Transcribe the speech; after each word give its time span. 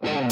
Welcome 0.00 0.30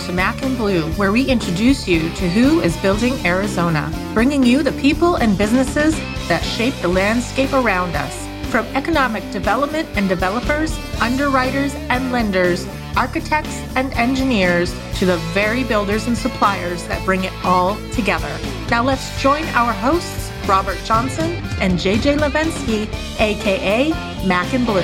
to 0.00 0.12
Mac 0.12 0.42
and 0.42 0.58
Blue, 0.58 0.82
where 0.92 1.10
we 1.10 1.24
introduce 1.24 1.88
you 1.88 2.00
to 2.00 2.28
who 2.28 2.60
is 2.60 2.76
building 2.78 3.14
Arizona, 3.24 3.90
bringing 4.12 4.42
you 4.42 4.62
the 4.62 4.72
people 4.72 5.16
and 5.16 5.38
businesses 5.38 5.98
that 6.28 6.42
shape 6.44 6.74
the 6.82 6.88
landscape 6.88 7.54
around 7.54 7.96
us. 7.96 8.26
From 8.50 8.66
economic 8.76 9.28
development 9.32 9.88
and 9.94 10.06
developers, 10.06 10.78
underwriters 11.00 11.74
and 11.88 12.12
lenders, 12.12 12.66
architects 12.94 13.62
and 13.74 13.92
engineers, 13.94 14.74
to 14.98 15.06
the 15.06 15.16
very 15.32 15.64
builders 15.64 16.06
and 16.06 16.16
suppliers 16.16 16.86
that 16.88 17.04
bring 17.04 17.24
it 17.24 17.32
all 17.44 17.76
together. 17.92 18.38
Now 18.70 18.82
let's 18.82 19.20
join 19.20 19.44
our 19.48 19.72
hosts, 19.72 20.25
Robert 20.48 20.78
Johnson 20.84 21.32
and 21.60 21.74
JJ 21.74 22.18
Levinsky, 22.18 22.88
aka 23.20 23.90
Mac 24.26 24.54
and 24.54 24.64
Blue. 24.64 24.80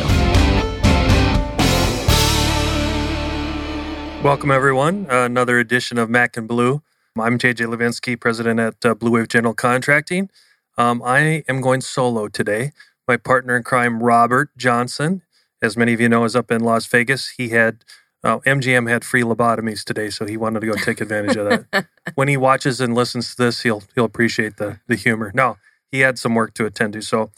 Welcome, 4.25 4.51
everyone. 4.51 5.07
Uh, 5.09 5.25
another 5.25 5.59
edition 5.61 5.99
of 5.99 6.11
Mac 6.11 6.37
and 6.37 6.49
Blue. 6.49 6.83
I'm 7.17 7.39
JJ 7.39 7.73
Levinsky, 7.73 8.19
president 8.19 8.59
at 8.59 8.85
uh, 8.85 8.95
Blue 8.95 9.13
Wave 9.13 9.29
General 9.29 9.55
Contracting. 9.55 10.31
Um, 10.77 11.01
I 11.05 11.45
am 11.49 11.61
going 11.61 11.81
solo 11.81 12.27
today. 12.27 12.73
My 13.07 13.17
partner 13.17 13.57
in 13.57 13.63
crime, 13.63 14.03
Robert 14.03 14.51
Johnson, 14.57 15.23
as 15.61 15.77
many 15.77 15.93
of 15.93 16.01
you 16.01 16.09
know, 16.09 16.25
is 16.25 16.35
up 16.35 16.51
in 16.51 16.63
Las 16.65 16.87
Vegas. 16.87 17.31
He 17.37 17.51
had 17.51 17.85
uh, 18.25 18.39
MGM 18.41 18.89
had 18.89 19.05
free 19.05 19.23
lobotomies 19.23 19.85
today, 19.85 20.11
so 20.11 20.27
he 20.27 20.37
wanted 20.37 20.61
to 20.61 20.67
go 20.67 20.75
take 20.75 21.01
advantage 21.01 21.37
of 21.37 21.47
that. 21.49 21.87
when 22.15 22.29
he 22.29 22.37
watches 22.37 22.81
and 22.81 22.95
listens 22.95 23.35
to 23.35 23.43
this, 23.43 23.63
he'll 23.63 23.83
he'll 23.95 24.05
appreciate 24.05 24.57
the 24.57 24.81
the 24.87 24.97
humor. 24.97 25.33
No, 25.35 25.57
he 25.91 26.01
had 26.01 26.19
some 26.19 26.35
work 26.35 26.55
to 26.55 26.67
attend 26.67 26.93
to. 26.95 27.03
So 27.03 27.31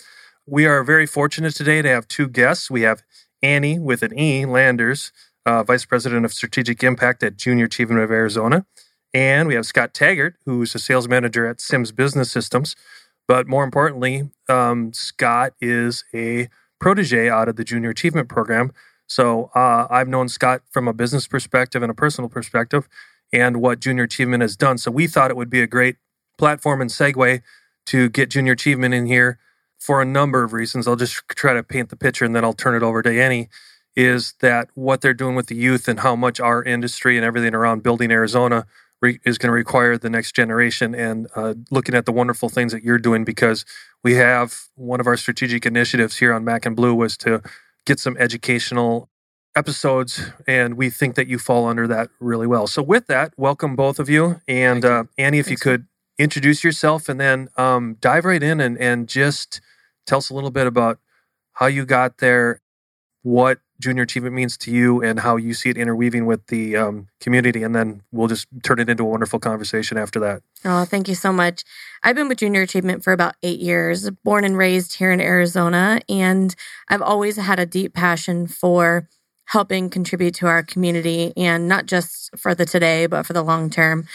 we 0.46 0.66
are 0.66 0.84
very 0.84 1.06
fortunate 1.06 1.54
today 1.54 1.80
to 1.82 1.88
have 1.88 2.06
two 2.06 2.28
guests. 2.28 2.70
We 2.70 2.82
have 2.82 3.02
Annie 3.42 3.78
with 3.78 4.02
an 4.02 4.18
E 4.18 4.44
Landers 4.44 5.12
uh, 5.46 5.62
Vice 5.62 5.84
President 5.84 6.24
of 6.24 6.32
Strategic 6.32 6.82
Impact 6.82 7.22
at 7.22 7.36
Junior 7.36 7.66
Achievement 7.66 8.00
of 8.00 8.10
Arizona. 8.10 8.66
And 9.12 9.46
we 9.46 9.54
have 9.54 9.66
Scot 9.66 9.94
Taggart, 9.94 10.36
who's 10.44 10.74
a 10.74 10.78
sales 10.78 11.08
manager 11.08 11.46
at 11.46 11.60
Sims 11.60 11.92
Business 11.92 12.30
Systems. 12.30 12.74
But 13.28 13.46
more 13.46 13.64
importantly, 13.64 14.30
um, 14.48 14.92
Scot 14.92 15.52
is 15.60 16.04
a 16.12 16.48
protege 16.80 17.28
out 17.28 17.48
of 17.48 17.56
the 17.56 17.64
Junior 17.64 17.91
Achievement 17.91 18.28
Program. 18.28 18.72
So 19.06 19.50
uh, 19.55 19.86
I've 19.91 20.08
known 20.08 20.28
Scot 20.28 20.62
from 20.70 20.88
a 20.88 20.92
business 20.92 21.27
perspective 21.27 21.83
and 21.83 21.91
a 21.91 21.94
personal 21.94 22.28
perspective 22.28 22.88
and 23.33 23.60
what 23.60 23.80
Junior 23.80 24.05
Achievement 24.05 24.42
has 24.42 24.56
done. 24.56 24.78
So 24.78 24.91
we 24.91 25.06
thought 25.06 25.30
it 25.30 25.36
would 25.36 25.50
be 25.50 25.60
a 25.60 25.66
great 25.66 25.97
platform 26.38 26.80
and 26.80 26.91
segue 26.91 27.42
to 27.86 28.08
get 28.08 28.30
Junior 28.30 28.52
Achievement 28.52 28.94
in 28.94 29.06
here 29.06 29.38
for 29.78 30.00
a 30.00 30.05
number 30.05 30.42
of 30.42 30.52
reasons. 30.52 30.88
I'll 30.88 30.97
just 30.97 31.22
try 31.28 31.52
to 31.52 31.62
paint 31.62 31.91
the 31.91 31.97
picture 31.97 32.25
and 32.25 32.34
then 32.34 32.44
I'll 32.44 32.55
turn 32.55 32.75
it 32.75 32.82
over 32.82 33.02
to 33.02 33.20
Annie 33.20 33.48
is 33.97 34.34
that 34.41 34.69
what 34.75 35.00
they're 35.00 35.14
doing 35.14 35.36
with 35.36 35.47
the 35.47 35.55
youth 35.55 35.86
and 35.88 36.00
how 36.00 36.16
much 36.16 36.41
our 36.41 36.62
industry 36.64 37.16
and 37.16 37.25
everything 37.25 37.55
around 37.55 37.82
building 37.82 38.10
Arizona 38.10 38.66
re- 39.00 39.20
is 39.25 39.38
going 39.38 39.48
to 39.48 39.55
require 39.55 39.97
the 39.97 40.10
next 40.10 40.34
generation 40.34 40.94
and 40.94 41.28
uh, 41.36 41.55
looking 41.70 41.94
at 41.94 42.06
the 42.06 42.12
wonderful 42.12 42.48
things 42.48 42.72
that 42.72 42.82
you're 42.82 42.98
doing 42.98 43.25
because 43.25 43.64
we 44.02 44.14
have 44.14 44.62
one 44.75 45.00
of 45.00 45.06
our 45.06 45.16
strategic 45.16 45.64
initiatives 45.64 46.16
here 46.16 46.32
on 46.32 46.44
Mac 46.44 46.66
and 46.66 46.75
Blue 46.75 46.94
was 46.94 47.16
to 47.19 47.41
get 47.86 48.00
some 48.00 48.16
educational 48.18 49.08
episodes 49.56 50.32
and 50.46 50.74
we 50.74 50.90
think 50.90 51.14
that 51.14 51.28
you 51.28 51.38
fall 51.38 51.66
under 51.66 51.86
that 51.86 52.10
really 52.20 52.46
well. 52.46 52.66
So 52.66 52.82
with 52.82 53.06
that, 53.06 53.32
welcome 53.36 53.76
both 53.76 53.98
of 53.98 54.08
you 54.08 54.41
and 54.48 54.84
uh, 54.84 55.04
Annie, 55.16 55.38
if 55.38 55.46
Thanks, 55.46 55.60
you 55.60 55.70
could 55.70 55.86
introduce 56.18 56.64
yourself 56.64 57.08
and 57.08 57.20
then 57.20 57.48
um, 57.56 57.96
dive 58.00 58.24
right 58.24 58.42
in 58.42 58.60
and, 58.60 58.78
and 58.78 59.08
just 59.08 59.60
tell 60.06 60.18
us 60.18 60.30
a 60.30 60.34
little 60.34 60.50
bit 60.50 60.66
about 60.66 60.98
how 61.54 61.66
you 61.66 61.84
got 61.84 62.18
there, 62.18 62.60
what 63.22 63.60
junior 63.80 64.03
achievement 64.03 64.34
means 64.34 64.56
to 64.58 64.70
you 64.70 65.03
and 65.03 65.20
how 65.20 65.36
you 65.36 65.53
see 65.54 65.71
it 65.71 65.76
interweaving 65.76 66.26
with 66.26 66.47
the 66.47 66.76
um, 66.76 67.09
community. 67.21 67.62
And 67.62 67.75
then 67.75 68.03
we'll 68.12 68.28
just 68.28 68.47
turn 68.62 68.78
it 68.78 68.88
into 68.88 69.03
a 69.03 69.06
wonderful 69.06 69.38
conversation 69.38 69.98
after 69.98 70.21
that. 70.21 70.43
Oh, 70.65 70.84
thank 70.84 71.09
you 71.09 71.15
so 71.15 71.32
much. 71.32 71.65
I've 72.03 72.16
been 72.16 72.28
with 72.28 72.38
Junior 72.38 72.62
Achievement 72.62 73.03
for 73.03 73.12
about 73.12 73.34
eight 73.43 73.60
years, 73.60 74.10
born 74.22 74.44
and 74.44 74.56
raised 74.56 74.98
here 74.98 75.10
in 75.10 75.21
Arizona. 75.21 76.00
And 76.09 76.54
I've 76.88 77.03
always 77.03 77.37
had 77.37 77.59
a 77.59 77.66
deep 77.66 77.94
passion 77.94 78.47
for 78.47 79.09
helping 79.47 79.91
contribute 79.91 80.34
to 80.37 80.47
our 80.47 80.62
community 80.62 81.32
and 81.37 81.69
not 81.69 81.87
just 81.87 82.31
for 82.38 82.54
the 82.54 82.65
today, 82.65 83.06
but 83.06 83.27
for 83.27 83.32
the 83.32 83.43
long 83.43 83.71
term. 83.71 84.06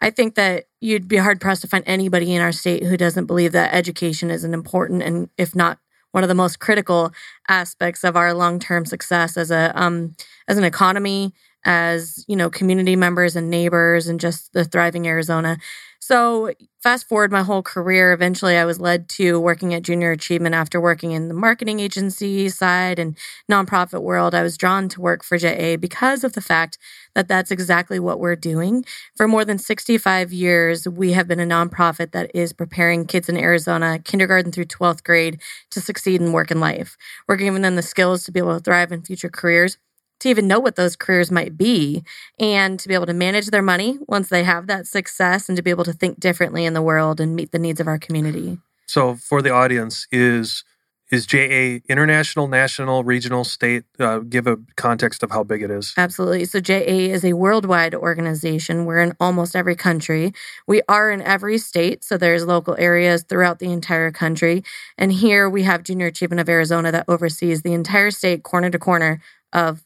I 0.00 0.10
think 0.10 0.34
that 0.36 0.64
you'd 0.80 1.08
be 1.08 1.18
hard 1.18 1.40
pressed 1.40 1.60
to 1.62 1.68
find 1.68 1.84
anybody 1.86 2.34
in 2.34 2.40
our 2.40 2.52
state 2.52 2.84
who 2.84 2.96
doesn't 2.96 3.26
believe 3.26 3.52
that 3.52 3.74
education 3.74 4.30
is 4.30 4.44
an 4.44 4.54
important 4.54 5.02
and, 5.02 5.28
if 5.36 5.54
not 5.54 5.78
one 6.12 6.24
of 6.24 6.28
the 6.28 6.34
most 6.34 6.58
critical 6.58 7.12
aspects 7.48 8.04
of 8.04 8.16
our 8.16 8.34
long-term 8.34 8.84
success 8.86 9.36
as 9.36 9.50
a 9.50 9.72
um, 9.80 10.14
as 10.48 10.58
an 10.58 10.64
economy 10.64 11.32
as 11.64 12.24
you 12.26 12.36
know 12.36 12.48
community 12.50 12.96
members 12.96 13.36
and 13.36 13.50
neighbors 13.50 14.06
and 14.06 14.18
just 14.20 14.52
the 14.54 14.64
thriving 14.64 15.06
arizona 15.06 15.58
so 16.00 16.52
fast 16.82 17.08
forward 17.08 17.30
my 17.30 17.42
whole 17.42 17.62
career 17.62 18.12
eventually 18.12 18.56
i 18.56 18.64
was 18.64 18.80
led 18.80 19.08
to 19.08 19.38
working 19.38 19.74
at 19.74 19.82
junior 19.82 20.10
achievement 20.12 20.54
after 20.54 20.80
working 20.80 21.12
in 21.12 21.28
the 21.28 21.34
marketing 21.34 21.80
agency 21.80 22.48
side 22.48 22.98
and 22.98 23.16
nonprofit 23.50 24.02
world. 24.02 24.34
I 24.34 24.42
was 24.42 24.56
drawn 24.56 24.88
to 24.90 25.00
work 25.00 25.24
for 25.24 25.36
ja 25.36 25.76
because 25.76 26.24
of 26.24 26.32
the 26.34 26.40
fact 26.40 26.78
that 27.14 27.28
that's 27.28 27.50
exactly 27.50 27.98
what 27.98 28.20
we're 28.20 28.36
doing. 28.36 28.84
For 29.16 29.26
more 29.28 29.44
than 29.44 29.58
65 29.58 30.32
years 30.32 30.88
we 30.88 31.12
have 31.12 31.28
been 31.28 31.40
a 31.40 31.46
nonprofit 31.46 32.12
that 32.12 32.30
is 32.34 32.52
preparing 32.52 33.06
kids 33.06 33.28
in 33.28 33.36
arizona 33.36 33.98
kindergarten 33.98 34.52
through 34.52 34.66
12th 34.66 35.02
grade 35.04 35.40
to 35.70 35.80
succeed 35.80 36.20
in 36.20 36.32
work 36.32 36.50
and 36.50 36.60
life. 36.60 36.96
We're 37.28 37.36
giving 37.36 37.62
them 37.62 37.76
the 37.76 37.82
skills 37.82 38.24
to 38.24 38.32
be 38.32 38.40
able 38.40 38.56
to 38.56 38.60
thrive 38.62 38.92
in 38.92 39.02
future 39.02 39.30
careers 39.30 39.78
to 40.20 40.28
even 40.28 40.46
know 40.46 40.60
what 40.60 40.76
those 40.76 40.96
careers 40.96 41.30
might 41.30 41.56
be 41.56 42.04
and 42.38 42.78
to 42.78 42.88
be 42.88 42.94
able 42.94 43.06
to 43.06 43.14
manage 43.14 43.46
their 43.48 43.62
money 43.62 43.98
once 44.06 44.28
they 44.28 44.44
have 44.44 44.66
that 44.68 44.86
success 44.86 45.48
and 45.48 45.56
to 45.56 45.62
be 45.62 45.70
able 45.70 45.84
to 45.84 45.92
think 45.92 46.20
differently 46.20 46.64
in 46.64 46.74
the 46.74 46.82
world 46.82 47.20
and 47.20 47.34
meet 47.34 47.52
the 47.52 47.58
needs 47.58 47.80
of 47.80 47.86
our 47.86 47.98
community. 47.98 48.58
So 48.86 49.14
for 49.14 49.42
the 49.42 49.50
audience 49.50 50.06
is 50.10 50.64
is 51.10 51.26
JA 51.26 51.80
international, 51.88 52.46
national, 52.46 53.02
regional, 53.02 53.42
state? 53.42 53.84
Uh, 53.98 54.18
give 54.20 54.46
a 54.46 54.58
context 54.76 55.22
of 55.22 55.30
how 55.30 55.42
big 55.42 55.62
it 55.62 55.70
is. 55.70 55.92
Absolutely. 55.96 56.44
So 56.44 56.60
JA 56.60 57.10
is 57.10 57.24
a 57.24 57.32
worldwide 57.32 57.94
organization. 57.94 58.84
We're 58.84 59.00
in 59.00 59.16
almost 59.18 59.56
every 59.56 59.74
country. 59.74 60.32
We 60.66 60.82
are 60.88 61.10
in 61.10 61.20
every 61.22 61.58
state. 61.58 62.04
So 62.04 62.16
there's 62.16 62.46
local 62.46 62.76
areas 62.78 63.24
throughout 63.24 63.58
the 63.58 63.72
entire 63.72 64.12
country. 64.12 64.62
And 64.96 65.12
here 65.12 65.50
we 65.50 65.64
have 65.64 65.82
Junior 65.82 66.06
Achievement 66.06 66.40
of 66.40 66.48
Arizona 66.48 66.92
that 66.92 67.06
oversees 67.08 67.62
the 67.62 67.72
entire 67.72 68.12
state, 68.12 68.44
corner 68.44 68.70
to 68.70 68.78
corner 68.78 69.20
of 69.52 69.82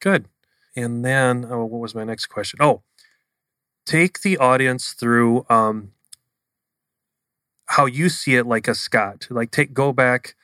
Good. 0.00 0.28
And 0.74 1.04
then, 1.04 1.46
oh, 1.48 1.64
what 1.64 1.80
was 1.80 1.94
my 1.94 2.04
next 2.04 2.26
question? 2.26 2.58
Oh, 2.60 2.82
take 3.86 4.20
the 4.20 4.36
audience 4.36 4.92
through 4.92 5.46
um, 5.48 5.92
how 7.66 7.86
you 7.86 8.08
see 8.08 8.34
it, 8.34 8.46
like 8.46 8.68
a 8.68 8.74
Scot. 8.74 9.26
Like, 9.30 9.50
take 9.50 9.72
go 9.72 9.92
back, 9.92 10.34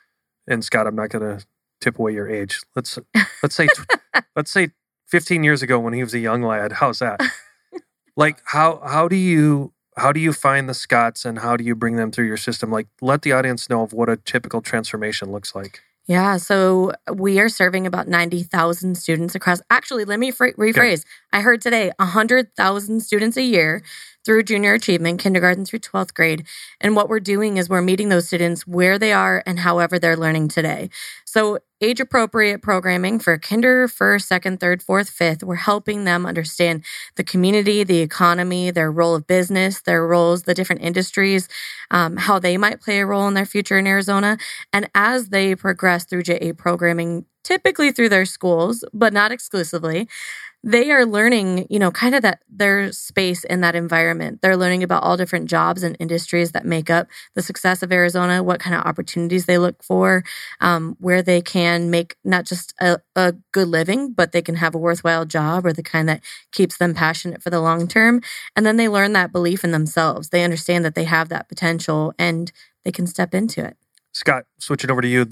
and 0.46 0.64
Scot, 0.64 0.86
I'm 0.86 0.94
not 0.96 1.10
going 1.10 1.38
to 1.38 1.44
tip 1.80 1.98
away 1.98 2.14
your 2.14 2.28
age. 2.28 2.60
Let's 2.74 2.98
let's 3.42 3.54
say 3.54 3.68
let's 4.36 4.50
say 4.50 4.70
15 5.08 5.44
years 5.44 5.62
ago 5.62 5.78
when 5.78 5.92
he 5.92 6.02
was 6.02 6.14
a 6.14 6.18
young 6.18 6.42
lad. 6.42 6.72
How's 6.72 7.00
that? 7.00 7.20
like, 8.16 8.38
how 8.46 8.80
how 8.84 9.08
do 9.08 9.16
you 9.16 9.72
how 9.96 10.12
do 10.12 10.20
you 10.20 10.32
find 10.32 10.68
the 10.68 10.74
Scots 10.74 11.24
and 11.26 11.40
how 11.40 11.56
do 11.56 11.64
you 11.64 11.74
bring 11.74 11.96
them 11.96 12.10
through 12.10 12.26
your 12.26 12.38
system? 12.38 12.70
Like, 12.70 12.88
let 13.02 13.22
the 13.22 13.32
audience 13.32 13.68
know 13.68 13.82
of 13.82 13.92
what 13.92 14.08
a 14.08 14.16
typical 14.16 14.62
transformation 14.62 15.30
looks 15.30 15.54
like. 15.54 15.82
Yeah, 16.06 16.36
so 16.36 16.92
uh, 17.08 17.14
we 17.14 17.38
are 17.38 17.48
serving 17.48 17.86
about 17.86 18.08
90,000 18.08 18.96
students 18.96 19.34
across. 19.34 19.60
Actually, 19.70 20.04
let 20.04 20.18
me 20.18 20.32
rephrase. 20.32 20.76
Okay. 20.76 20.96
I 21.32 21.40
heard 21.40 21.60
today 21.60 21.92
100,000 21.98 23.00
students 23.00 23.36
a 23.36 23.42
year 23.42 23.82
through 24.24 24.44
junior 24.44 24.74
achievement, 24.74 25.20
kindergarten 25.20 25.64
through 25.64 25.80
12th 25.80 26.14
grade. 26.14 26.46
And 26.80 26.94
what 26.96 27.08
we're 27.08 27.20
doing 27.20 27.56
is 27.56 27.68
we're 27.68 27.82
meeting 27.82 28.08
those 28.08 28.26
students 28.26 28.66
where 28.66 28.98
they 28.98 29.12
are 29.12 29.42
and 29.46 29.60
however 29.60 29.98
they're 29.98 30.16
learning 30.16 30.48
today. 30.48 30.90
So, 31.24 31.58
age 31.80 31.98
appropriate 31.98 32.62
programming 32.62 33.18
for 33.18 33.36
kinder, 33.38 33.88
first, 33.88 34.28
second, 34.28 34.60
third, 34.60 34.82
fourth, 34.82 35.10
fifth, 35.10 35.42
we're 35.42 35.56
helping 35.56 36.04
them 36.04 36.24
understand 36.24 36.84
the 37.16 37.24
community, 37.24 37.82
the 37.82 38.00
economy, 38.00 38.70
their 38.70 38.92
role 38.92 39.16
of 39.16 39.26
business, 39.26 39.80
their 39.80 40.06
roles, 40.06 40.44
the 40.44 40.54
different 40.54 40.82
industries, 40.82 41.48
um, 41.90 42.18
how 42.18 42.38
they 42.38 42.56
might 42.56 42.80
play 42.80 43.00
a 43.00 43.06
role 43.06 43.26
in 43.26 43.34
their 43.34 43.46
future 43.46 43.78
in 43.78 43.86
Arizona. 43.88 44.38
And 44.72 44.88
as 44.94 45.30
they 45.30 45.56
progress 45.56 46.04
through 46.04 46.22
JA 46.22 46.52
programming, 46.56 47.24
typically 47.44 47.92
through 47.92 48.08
their 48.08 48.24
schools, 48.24 48.84
but 48.92 49.12
not 49.12 49.32
exclusively 49.32 50.08
they 50.64 50.92
are 50.92 51.04
learning, 51.04 51.66
you 51.70 51.78
know, 51.78 51.90
kind 51.90 52.14
of 52.14 52.22
that 52.22 52.42
their 52.48 52.92
space 52.92 53.42
in 53.44 53.62
that 53.62 53.74
environment. 53.74 54.40
They're 54.42 54.56
learning 54.56 54.84
about 54.84 55.02
all 55.02 55.16
different 55.16 55.50
jobs 55.50 55.82
and 55.82 55.96
industries 55.98 56.52
that 56.52 56.64
make 56.64 56.88
up 56.88 57.08
the 57.34 57.42
success 57.42 57.82
of 57.82 57.92
Arizona, 57.92 58.42
what 58.42 58.60
kind 58.60 58.76
of 58.76 58.82
opportunities 58.82 59.46
they 59.46 59.58
look 59.58 59.82
for, 59.82 60.22
um, 60.60 60.96
where 61.00 61.20
they 61.20 61.40
can 61.40 61.90
make 61.90 62.16
not 62.24 62.46
just 62.46 62.74
a, 62.80 62.98
a 63.16 63.34
good 63.50 63.68
living, 63.68 64.12
but 64.12 64.30
they 64.30 64.42
can 64.42 64.56
have 64.56 64.74
a 64.74 64.78
worthwhile 64.78 65.24
job 65.24 65.66
or 65.66 65.72
the 65.72 65.82
kind 65.82 66.08
that 66.08 66.22
keeps 66.52 66.76
them 66.76 66.94
passionate 66.94 67.42
for 67.42 67.50
the 67.50 67.60
long 67.60 67.88
term. 67.88 68.22
And 68.54 68.64
then 68.64 68.76
they 68.76 68.88
learn 68.88 69.14
that 69.14 69.32
belief 69.32 69.64
in 69.64 69.72
themselves. 69.72 70.28
They 70.28 70.44
understand 70.44 70.84
that 70.84 70.94
they 70.94 71.04
have 71.04 71.28
that 71.30 71.48
potential 71.48 72.14
and 72.18 72.52
they 72.84 72.92
can 72.92 73.08
step 73.08 73.34
into 73.34 73.64
it. 73.64 73.76
Scot, 74.12 74.44
switch 74.58 74.84
it 74.84 74.90
over 74.90 75.00
to 75.00 75.08
you 75.08 75.26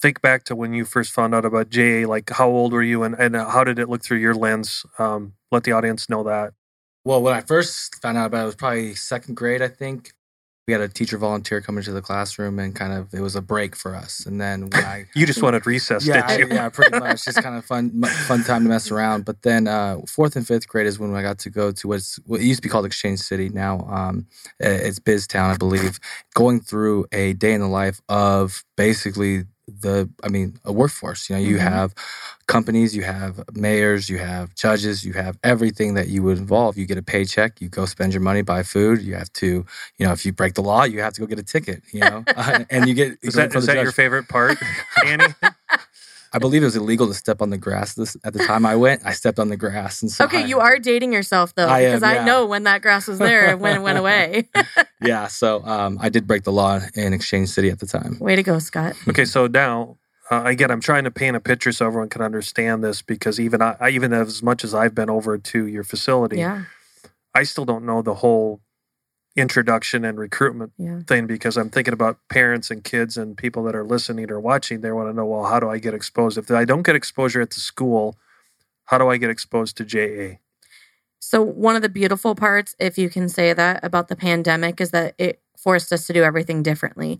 think 0.00 0.20
back 0.20 0.44
to 0.44 0.56
when 0.56 0.72
you 0.72 0.84
first 0.84 1.12
found 1.12 1.34
out 1.34 1.44
about 1.44 1.70
JA. 1.70 2.06
Like, 2.06 2.30
how 2.30 2.48
old 2.48 2.72
were 2.72 2.82
you, 2.82 3.02
and 3.02 3.14
and 3.14 3.34
how 3.36 3.64
did 3.64 3.78
it 3.78 3.88
look 3.88 4.02
through 4.02 4.18
your 4.18 4.34
lens? 4.34 4.84
Um, 4.98 5.34
let 5.50 5.64
the 5.64 5.72
audience 5.72 6.08
know 6.08 6.22
that. 6.24 6.52
Well, 7.04 7.22
when 7.22 7.34
I 7.34 7.42
first 7.42 8.00
found 8.00 8.16
out 8.16 8.26
about 8.26 8.40
it, 8.40 8.42
it 8.42 8.46
was 8.46 8.54
probably 8.54 8.94
second 8.94 9.34
grade, 9.34 9.62
I 9.62 9.68
think. 9.68 10.12
We 10.66 10.72
had 10.72 10.80
a 10.80 10.88
teacher 10.88 11.18
volunteer 11.18 11.60
come 11.60 11.76
into 11.76 11.92
the 11.92 12.00
classroom, 12.00 12.58
and 12.58 12.74
kind 12.74 12.94
of 12.94 13.12
it 13.12 13.20
was 13.20 13.36
a 13.36 13.42
break 13.42 13.76
for 13.76 13.94
us. 13.94 14.24
And 14.24 14.40
then 14.40 14.70
when 14.70 14.82
I 14.82 15.04
you 15.14 15.26
just 15.26 15.42
wanted 15.42 15.66
recess, 15.66 16.06
yeah? 16.06 16.24
I, 16.26 16.38
yeah, 16.38 16.70
pretty 16.70 16.98
much, 16.98 17.26
just 17.26 17.42
kind 17.42 17.56
of 17.56 17.66
fun, 17.66 18.02
fun 18.02 18.42
time 18.44 18.62
to 18.62 18.68
mess 18.70 18.90
around. 18.90 19.26
But 19.26 19.42
then 19.42 19.68
uh, 19.68 19.98
fourth 20.08 20.36
and 20.36 20.46
fifth 20.46 20.66
grade 20.66 20.86
is 20.86 20.98
when 20.98 21.14
I 21.14 21.20
got 21.20 21.38
to 21.40 21.50
go 21.50 21.70
to 21.70 21.88
what's 21.88 22.18
what 22.24 22.40
used 22.40 22.62
to 22.62 22.62
be 22.62 22.70
called 22.70 22.86
Exchange 22.86 23.18
City. 23.18 23.50
Now 23.50 23.80
um, 23.80 24.26
it's 24.58 24.98
Biztown, 24.98 25.52
I 25.52 25.56
believe. 25.58 26.00
Going 26.34 26.60
through 26.60 27.04
a 27.12 27.34
day 27.34 27.52
in 27.52 27.60
the 27.60 27.68
life 27.68 28.00
of 28.08 28.64
basically 28.78 29.44
the 29.66 30.08
i 30.22 30.28
mean 30.28 30.58
a 30.64 30.72
workforce 30.72 31.30
you 31.30 31.36
know 31.36 31.40
you 31.40 31.56
mm-hmm. 31.56 31.66
have 31.66 31.94
companies 32.46 32.94
you 32.94 33.02
have 33.02 33.42
mayors 33.54 34.10
you 34.10 34.18
have 34.18 34.54
judges 34.54 35.04
you 35.04 35.14
have 35.14 35.38
everything 35.42 35.94
that 35.94 36.08
you 36.08 36.22
would 36.22 36.36
involve. 36.36 36.76
You 36.76 36.86
get 36.86 36.98
a 36.98 37.02
paycheck 37.02 37.60
you 37.60 37.68
go 37.68 37.86
spend 37.86 38.12
your 38.12 38.20
money 38.20 38.42
buy 38.42 38.62
food 38.62 39.00
you 39.00 39.14
have 39.14 39.32
to 39.34 39.64
you 39.98 40.06
know 40.06 40.12
if 40.12 40.26
you 40.26 40.32
break 40.32 40.54
the 40.54 40.62
law 40.62 40.84
you 40.84 41.00
have 41.00 41.14
to 41.14 41.20
go 41.20 41.26
get 41.26 41.38
a 41.38 41.42
ticket 41.42 41.82
you 41.92 42.00
know? 42.00 42.24
Uh, 42.36 42.64
and 42.70 42.86
you 42.88 42.94
get 42.94 43.18
is 43.22 43.34
that, 43.34 43.54
is 43.54 43.66
that 43.66 43.76
your 43.76 43.92
favorite 43.92 44.28
part 44.28 44.58
annie 45.04 45.24
I 46.34 46.38
believe 46.38 46.62
it 46.62 46.66
was 46.66 46.74
illegal 46.76 47.06
to 47.06 47.14
step 47.14 47.40
on 47.40 47.50
the 47.50 47.56
grass 47.56 47.94
this, 47.94 48.16
at 48.24 48.32
the 48.32 48.44
time 48.44 48.66
I 48.66 48.74
went. 48.74 49.02
I 49.04 49.12
stepped 49.12 49.38
on 49.38 49.48
the 49.48 49.56
grass, 49.56 50.02
and 50.02 50.10
so 50.10 50.24
okay, 50.24 50.42
I, 50.42 50.46
you 50.46 50.58
are 50.58 50.80
dating 50.80 51.12
yourself 51.12 51.54
though, 51.54 51.68
I 51.68 51.84
because 51.84 52.02
am, 52.02 52.14
yeah. 52.14 52.22
I 52.22 52.24
know 52.24 52.44
when 52.44 52.64
that 52.64 52.82
grass 52.82 53.06
was 53.06 53.18
there 53.20 53.46
and 53.46 53.60
when 53.60 53.76
it 53.76 53.82
went 53.82 53.98
away. 53.98 54.48
yeah, 55.00 55.28
so 55.28 55.64
um, 55.64 55.96
I 56.00 56.08
did 56.08 56.26
break 56.26 56.42
the 56.42 56.52
law 56.52 56.80
in 56.94 57.12
Exchange 57.12 57.48
City 57.50 57.70
at 57.70 57.78
the 57.78 57.86
time. 57.86 58.18
Way 58.18 58.34
to 58.34 58.42
go, 58.42 58.58
Scot. 58.58 58.96
Okay, 59.08 59.24
so 59.24 59.46
now 59.46 59.96
uh, 60.30 60.42
again, 60.44 60.70
I'm 60.70 60.80
trying 60.80 61.04
to 61.04 61.10
paint 61.10 61.36
a 61.36 61.40
picture 61.40 61.70
so 61.70 61.86
everyone 61.86 62.08
can 62.08 62.22
understand 62.22 62.82
this 62.82 63.02
because 63.02 63.38
even 63.38 63.62
I, 63.62 63.76
I, 63.78 63.90
even 63.90 64.12
as 64.12 64.42
much 64.42 64.64
as 64.64 64.74
I've 64.74 64.94
been 64.94 65.10
over 65.10 65.38
to 65.38 65.66
your 65.66 65.84
facility, 65.84 66.38
yeah. 66.38 66.64
I 67.34 67.42
still 67.42 67.64
don't 67.64 67.84
know 67.84 68.02
the 68.02 68.14
whole 68.14 68.60
introduction 69.36 70.04
and 70.04 70.18
recruitment 70.18 70.72
yeah. 70.78 71.00
thing 71.06 71.26
because 71.26 71.56
I'm 71.56 71.70
thinking 71.70 71.94
about 71.94 72.18
parents 72.28 72.70
and 72.70 72.84
kids 72.84 73.16
and 73.16 73.36
people 73.36 73.64
that 73.64 73.74
are 73.74 73.84
listening 73.84 74.30
or 74.30 74.40
watching. 74.40 74.80
They 74.80 74.92
want 74.92 75.08
to 75.08 75.12
know, 75.12 75.26
well, 75.26 75.44
how 75.44 75.58
do 75.58 75.68
I 75.68 75.78
get 75.78 75.94
exposed? 75.94 76.38
If 76.38 76.50
I 76.50 76.64
don't 76.64 76.82
get 76.82 76.94
exposure 76.94 77.40
at 77.40 77.50
the 77.50 77.60
school, 77.60 78.16
how 78.84 78.98
do 78.98 79.08
I 79.08 79.16
get 79.16 79.30
exposed 79.30 79.76
to 79.78 79.84
JA? 79.84 80.38
So, 81.18 81.42
one 81.42 81.74
of 81.74 81.82
the 81.82 81.88
beautiful 81.88 82.34
parts, 82.34 82.76
if 82.78 82.98
you 82.98 83.08
can 83.08 83.28
say 83.28 83.54
that 83.54 83.82
about 83.82 84.08
the 84.08 84.16
pandemic, 84.16 84.80
is 84.80 84.90
that 84.90 85.14
it 85.18 85.40
forced 85.56 85.92
us 85.92 86.06
to 86.06 86.12
do 86.12 86.22
everything 86.22 86.62
differently 86.62 87.18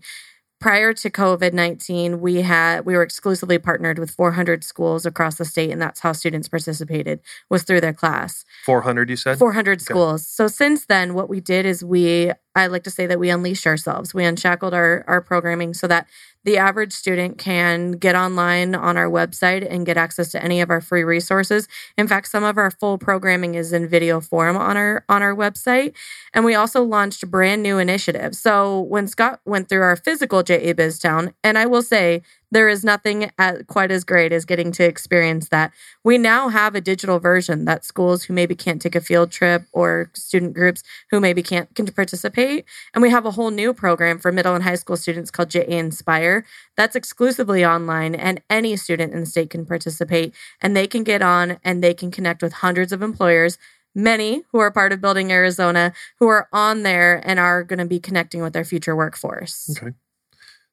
prior 0.59 0.93
to 0.93 1.09
covid-19 1.09 2.19
we 2.19 2.41
had 2.41 2.85
we 2.85 2.95
were 2.95 3.03
exclusively 3.03 3.57
partnered 3.57 3.99
with 3.99 4.11
400 4.11 4.63
schools 4.63 5.05
across 5.05 5.35
the 5.35 5.45
state 5.45 5.71
and 5.71 5.81
that's 5.81 5.99
how 5.99 6.13
students 6.13 6.47
participated 6.47 7.19
was 7.49 7.63
through 7.63 7.81
their 7.81 7.93
class. 7.93 8.45
400 8.65 9.09
you 9.09 9.15
said? 9.15 9.37
400 9.37 9.73
okay. 9.73 9.83
schools. 9.83 10.27
So 10.27 10.47
since 10.47 10.85
then 10.85 11.13
what 11.13 11.29
we 11.29 11.39
did 11.39 11.65
is 11.65 11.83
we 11.83 12.31
i 12.55 12.67
like 12.67 12.83
to 12.83 12.89
say 12.89 13.05
that 13.05 13.19
we 13.19 13.29
unleashed 13.29 13.67
ourselves 13.67 14.13
we 14.13 14.23
unshackled 14.23 14.73
our 14.73 15.03
our 15.07 15.21
programming 15.21 15.73
so 15.73 15.87
that 15.87 16.07
the 16.45 16.57
average 16.59 16.93
student 16.93 17.39
can 17.39 17.93
get 17.93 18.15
online 18.15 18.75
on 18.75 18.97
our 18.97 19.09
website 19.09 19.67
and 19.67 19.83
get 19.85 19.97
access 19.97 20.31
to 20.31 20.43
any 20.43 20.61
of 20.61 20.69
our 20.69 20.79
free 20.79 21.03
resources. 21.03 21.67
In 21.97 22.07
fact, 22.07 22.27
some 22.27 22.43
of 22.43 22.57
our 22.59 22.69
full 22.69 22.99
programming 22.99 23.55
is 23.55 23.73
in 23.73 23.87
video 23.87 24.21
form 24.21 24.55
on 24.55 24.77
our 24.77 25.03
on 25.09 25.23
our 25.23 25.35
website. 25.35 25.95
And 26.33 26.45
we 26.45 26.53
also 26.53 26.83
launched 26.83 27.29
brand 27.31 27.63
new 27.63 27.79
initiatives. 27.79 28.39
So 28.39 28.81
when 28.81 29.07
Scott 29.07 29.41
went 29.45 29.67
through 29.67 29.81
our 29.81 29.95
physical 29.95 30.43
JA 30.43 30.73
BizTown, 30.73 31.33
and 31.43 31.57
I 31.57 31.65
will 31.65 31.81
say 31.81 32.21
there 32.51 32.69
is 32.69 32.83
nothing 32.83 33.31
at, 33.37 33.67
quite 33.67 33.91
as 33.91 34.03
great 34.03 34.31
as 34.31 34.45
getting 34.45 34.71
to 34.73 34.83
experience 34.83 35.49
that. 35.49 35.71
We 36.03 36.17
now 36.17 36.49
have 36.49 36.75
a 36.75 36.81
digital 36.81 37.19
version 37.19 37.65
that 37.65 37.85
schools 37.85 38.23
who 38.23 38.33
maybe 38.33 38.55
can't 38.55 38.81
take 38.81 38.95
a 38.95 39.01
field 39.01 39.31
trip 39.31 39.63
or 39.71 40.11
student 40.13 40.53
groups 40.53 40.83
who 41.11 41.19
maybe 41.19 41.43
can't 41.43 41.73
can 41.75 41.87
participate. 41.87 42.65
And 42.93 43.01
we 43.01 43.09
have 43.09 43.25
a 43.25 43.31
whole 43.31 43.51
new 43.51 43.73
program 43.73 44.19
for 44.19 44.31
middle 44.31 44.55
and 44.55 44.63
high 44.63 44.75
school 44.75 44.97
students 44.97 45.31
called 45.31 45.49
JA 45.49 45.61
Inspire 45.67 46.45
that's 46.75 46.95
exclusively 46.95 47.65
online 47.65 48.15
and 48.15 48.41
any 48.49 48.75
student 48.75 49.13
in 49.13 49.21
the 49.21 49.25
state 49.25 49.49
can 49.49 49.65
participate 49.65 50.33
and 50.61 50.75
they 50.75 50.87
can 50.87 51.03
get 51.03 51.21
on 51.21 51.57
and 51.63 51.83
they 51.83 51.93
can 51.93 52.11
connect 52.11 52.41
with 52.41 52.53
hundreds 52.53 52.91
of 52.91 53.01
employers 53.01 53.57
many 53.93 54.43
who 54.51 54.59
are 54.59 54.71
part 54.71 54.91
of 54.91 55.01
building 55.01 55.31
Arizona 55.31 55.93
who 56.19 56.27
are 56.27 56.49
on 56.51 56.83
there 56.83 57.21
and 57.25 57.39
are 57.39 57.63
going 57.63 57.79
to 57.79 57.85
be 57.85 57.99
connecting 57.99 58.41
with 58.41 58.53
their 58.53 58.65
future 58.65 58.95
workforce. 58.95 59.75
Okay. 59.77 59.95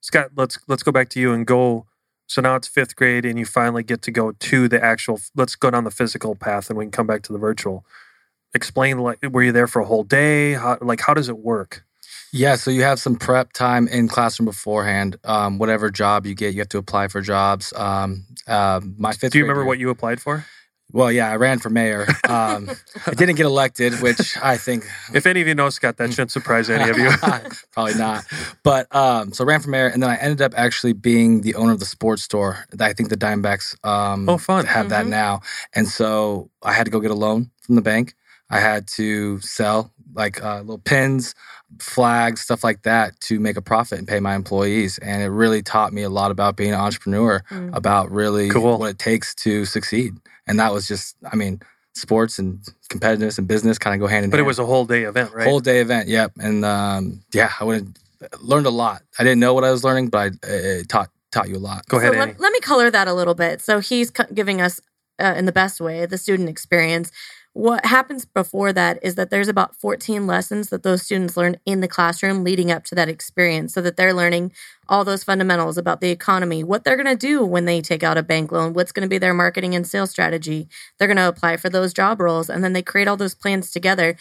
Scot, 0.02 0.32
let's 0.36 0.58
let's 0.68 0.82
go 0.82 0.92
back 0.92 1.08
to 1.10 1.20
you 1.20 1.32
and 1.32 1.46
go. 1.46 1.86
So 2.26 2.42
now 2.42 2.56
it's 2.56 2.68
fifth 2.68 2.96
grade, 2.96 3.24
and 3.24 3.38
you 3.38 3.46
finally 3.46 3.82
get 3.82 4.02
to 4.02 4.10
go 4.10 4.32
to 4.32 4.68
the 4.68 4.82
actual. 4.82 5.20
Let's 5.34 5.54
go 5.56 5.70
down 5.70 5.84
the 5.84 5.90
physical 5.90 6.34
path, 6.34 6.68
and 6.68 6.78
we 6.78 6.84
can 6.84 6.92
come 6.92 7.06
back 7.06 7.22
to 7.22 7.32
the 7.32 7.38
virtual. 7.38 7.84
Explain, 8.54 8.98
like, 8.98 9.18
were 9.22 9.42
you 9.42 9.52
there 9.52 9.66
for 9.66 9.80
a 9.80 9.86
whole 9.86 10.04
day? 10.04 10.52
How, 10.52 10.76
like, 10.82 11.00
how 11.00 11.14
does 11.14 11.28
it 11.28 11.38
work? 11.38 11.84
Yeah, 12.32 12.56
so 12.56 12.70
you 12.70 12.82
have 12.82 12.98
some 12.98 13.16
prep 13.16 13.52
time 13.52 13.86
in 13.88 14.08
classroom 14.08 14.46
beforehand. 14.46 15.18
Um, 15.24 15.58
whatever 15.58 15.90
job 15.90 16.26
you 16.26 16.34
get, 16.34 16.54
you 16.54 16.60
have 16.60 16.68
to 16.70 16.78
apply 16.78 17.08
for 17.08 17.20
jobs. 17.20 17.72
Um, 17.76 18.24
uh, 18.46 18.80
my 18.96 19.12
fifth. 19.12 19.32
Do 19.32 19.38
you 19.38 19.44
remember 19.44 19.64
what 19.64 19.78
you 19.78 19.90
applied 19.90 20.20
for? 20.20 20.44
Well, 20.92 21.10
yeah, 21.10 21.30
I 21.30 21.36
ran 21.36 21.58
for 21.58 21.70
mayor. 21.70 22.06
Um, 22.28 22.70
I 23.06 23.14
didn't 23.14 23.36
get 23.36 23.46
elected, 23.46 24.00
which 24.00 24.36
I 24.42 24.56
think. 24.56 24.84
If 25.14 25.26
any 25.26 25.40
of 25.40 25.48
you 25.48 25.54
know 25.54 25.70
Scot, 25.70 25.96
that 25.96 26.10
shouldn't 26.10 26.30
surprise 26.30 26.68
any 26.68 26.88
of 26.90 26.98
you. 26.98 27.10
Probably 27.72 27.94
not. 27.94 28.24
But 28.62 28.94
um, 28.94 29.32
so 29.32 29.44
I 29.44 29.46
ran 29.46 29.60
for 29.60 29.70
mayor, 29.70 29.86
and 29.86 30.02
then 30.02 30.10
I 30.10 30.16
ended 30.16 30.42
up 30.42 30.52
actually 30.56 30.92
being 30.92 31.40
the 31.40 31.54
owner 31.54 31.72
of 31.72 31.80
the 31.80 31.86
sports 31.86 32.22
store. 32.22 32.66
I 32.78 32.92
think 32.92 33.08
the 33.08 33.16
Diamondbacks. 33.16 33.74
Um, 33.84 34.28
oh, 34.28 34.38
fun! 34.38 34.66
Have 34.66 34.86
mm-hmm. 34.86 34.90
that 34.90 35.06
now, 35.06 35.40
and 35.74 35.88
so 35.88 36.50
I 36.62 36.72
had 36.72 36.84
to 36.84 36.90
go 36.90 37.00
get 37.00 37.10
a 37.10 37.14
loan 37.14 37.50
from 37.62 37.74
the 37.74 37.82
bank. 37.82 38.14
I 38.50 38.60
had 38.60 38.86
to 38.88 39.40
sell 39.40 39.92
like 40.14 40.42
uh, 40.42 40.60
little 40.60 40.78
pins, 40.78 41.34
flags, 41.80 42.40
stuff 42.40 42.62
like 42.62 42.82
that 42.82 43.18
to 43.20 43.40
make 43.40 43.56
a 43.56 43.62
profit 43.62 43.98
and 43.98 44.08
pay 44.08 44.20
my 44.20 44.34
employees. 44.34 44.98
And 44.98 45.22
it 45.22 45.28
really 45.28 45.62
taught 45.62 45.92
me 45.92 46.02
a 46.02 46.10
lot 46.10 46.30
about 46.30 46.56
being 46.56 46.72
an 46.72 46.80
entrepreneur, 46.80 47.42
mm. 47.50 47.74
about 47.74 48.10
really 48.10 48.50
cool. 48.50 48.78
what 48.78 48.90
it 48.90 48.98
takes 48.98 49.34
to 49.36 49.64
succeed. 49.64 50.14
And 50.46 50.58
that 50.58 50.72
was 50.72 50.88
just, 50.88 51.16
I 51.30 51.36
mean, 51.36 51.60
sports 51.94 52.38
and 52.38 52.60
competitiveness 52.88 53.38
and 53.38 53.46
business 53.46 53.78
kind 53.78 53.94
of 53.94 54.00
go 54.00 54.06
hand 54.06 54.24
in 54.24 54.30
but 54.30 54.36
hand. 54.36 54.44
But 54.44 54.46
it 54.46 54.46
was 54.46 54.58
a 54.58 54.66
whole 54.66 54.84
day 54.84 55.04
event, 55.04 55.32
right? 55.32 55.46
Whole 55.46 55.60
day 55.60 55.80
event, 55.80 56.08
yep. 56.08 56.32
And 56.38 56.64
um, 56.64 57.20
yeah, 57.32 57.52
I 57.60 57.64
would 57.64 57.96
learned 58.40 58.66
a 58.66 58.70
lot. 58.70 59.02
I 59.18 59.24
didn't 59.24 59.40
know 59.40 59.54
what 59.54 59.64
I 59.64 59.70
was 59.70 59.84
learning, 59.84 60.08
but 60.08 60.32
I 60.44 60.46
it 60.46 60.88
taught 60.88 61.10
taught 61.30 61.48
you 61.48 61.56
a 61.56 61.58
lot. 61.58 61.86
Go 61.88 61.98
ahead. 61.98 62.12
So 62.12 62.18
let, 62.18 62.40
let, 62.40 62.52
me 62.52 62.60
color 62.60 62.90
that 62.90 63.08
a 63.08 63.14
little 63.14 63.34
bit. 63.34 63.62
So 63.62 63.80
he's 63.80 64.10
giving 64.10 64.60
us 64.60 64.80
uh, 65.18 65.34
in 65.36 65.46
the 65.46 65.52
best 65.52 65.80
way 65.80 66.04
the 66.06 66.18
student 66.18 66.48
experience 66.48 67.10
what 67.54 67.84
happens 67.84 68.24
before 68.24 68.72
that 68.72 68.98
is 69.02 69.14
that 69.16 69.28
there's 69.28 69.48
about 69.48 69.76
14 69.76 70.26
lessons 70.26 70.70
that 70.70 70.82
those 70.82 71.02
students 71.02 71.36
learn 71.36 71.56
in 71.66 71.80
the 71.80 71.88
classroom 71.88 72.44
leading 72.44 72.70
up 72.70 72.84
to 72.84 72.94
that 72.94 73.10
experience 73.10 73.74
so 73.74 73.82
that 73.82 73.96
they're 73.96 74.14
learning 74.14 74.52
all 74.88 75.04
those 75.04 75.22
fundamentals 75.22 75.76
about 75.76 76.00
the 76.00 76.10
economy, 76.10 76.64
what 76.64 76.84
they're 76.84 76.96
going 76.96 77.06
to 77.06 77.16
do 77.16 77.44
when 77.44 77.66
they 77.66 77.82
take 77.82 78.02
out 78.02 78.16
a 78.16 78.22
bank 78.22 78.52
loan, 78.52 78.72
what's 78.72 78.92
going 78.92 79.06
to 79.06 79.08
be 79.08 79.18
their 79.18 79.34
marketing 79.34 79.74
and 79.74 79.86
sales 79.86 80.10
strategy. 80.10 80.66
They're 80.98 81.08
going 81.08 81.18
to 81.18 81.28
apply 81.28 81.58
for 81.58 81.68
those 81.68 81.92
job 81.92 82.20
roles 82.20 82.48
and 82.48 82.64
then 82.64 82.72
they 82.72 82.82
create 82.82 83.06
all 83.06 83.18
those 83.18 83.34
plans 83.34 83.70
together. 83.70 84.16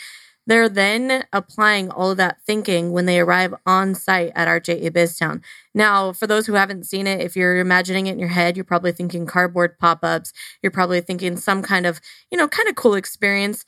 They're 0.48 0.70
then 0.70 1.24
applying 1.32 1.90
all 1.92 2.12
of 2.12 2.18
that 2.18 2.42
thinking 2.46 2.92
when 2.92 3.06
they 3.06 3.20
arrive 3.20 3.54
on 3.66 3.94
site 3.96 4.32
at 4.36 4.48
our 4.48 4.60
JA 4.60 4.90
BizTown. 4.90 5.42
Now, 5.74 6.14
for 6.14 6.28
those 6.28 6.48
who 6.48 6.54
haven't 6.54 6.86
seen 6.86 7.08
it, 7.08 7.22
if 7.22 7.36
you're 7.36 7.58
imagining 7.60 8.08
it 8.08 8.14
in 8.14 8.20
your 8.20 8.30
head, 8.30 8.58
you're 8.58 8.64
probably 8.66 8.92
thinking 8.92 9.26
cardboard 9.26 9.78
pop 9.78 10.00
ups. 10.04 10.34
You're 10.62 10.72
probably 10.72 11.00
thinking 11.02 11.38
some 11.38 11.62
kind 11.62 11.86
of, 11.86 12.02
you 12.32 12.38
know, 12.38 12.48
kind 12.48 12.68
of 12.68 12.76
cool 12.76 12.96
experience. 12.96 13.66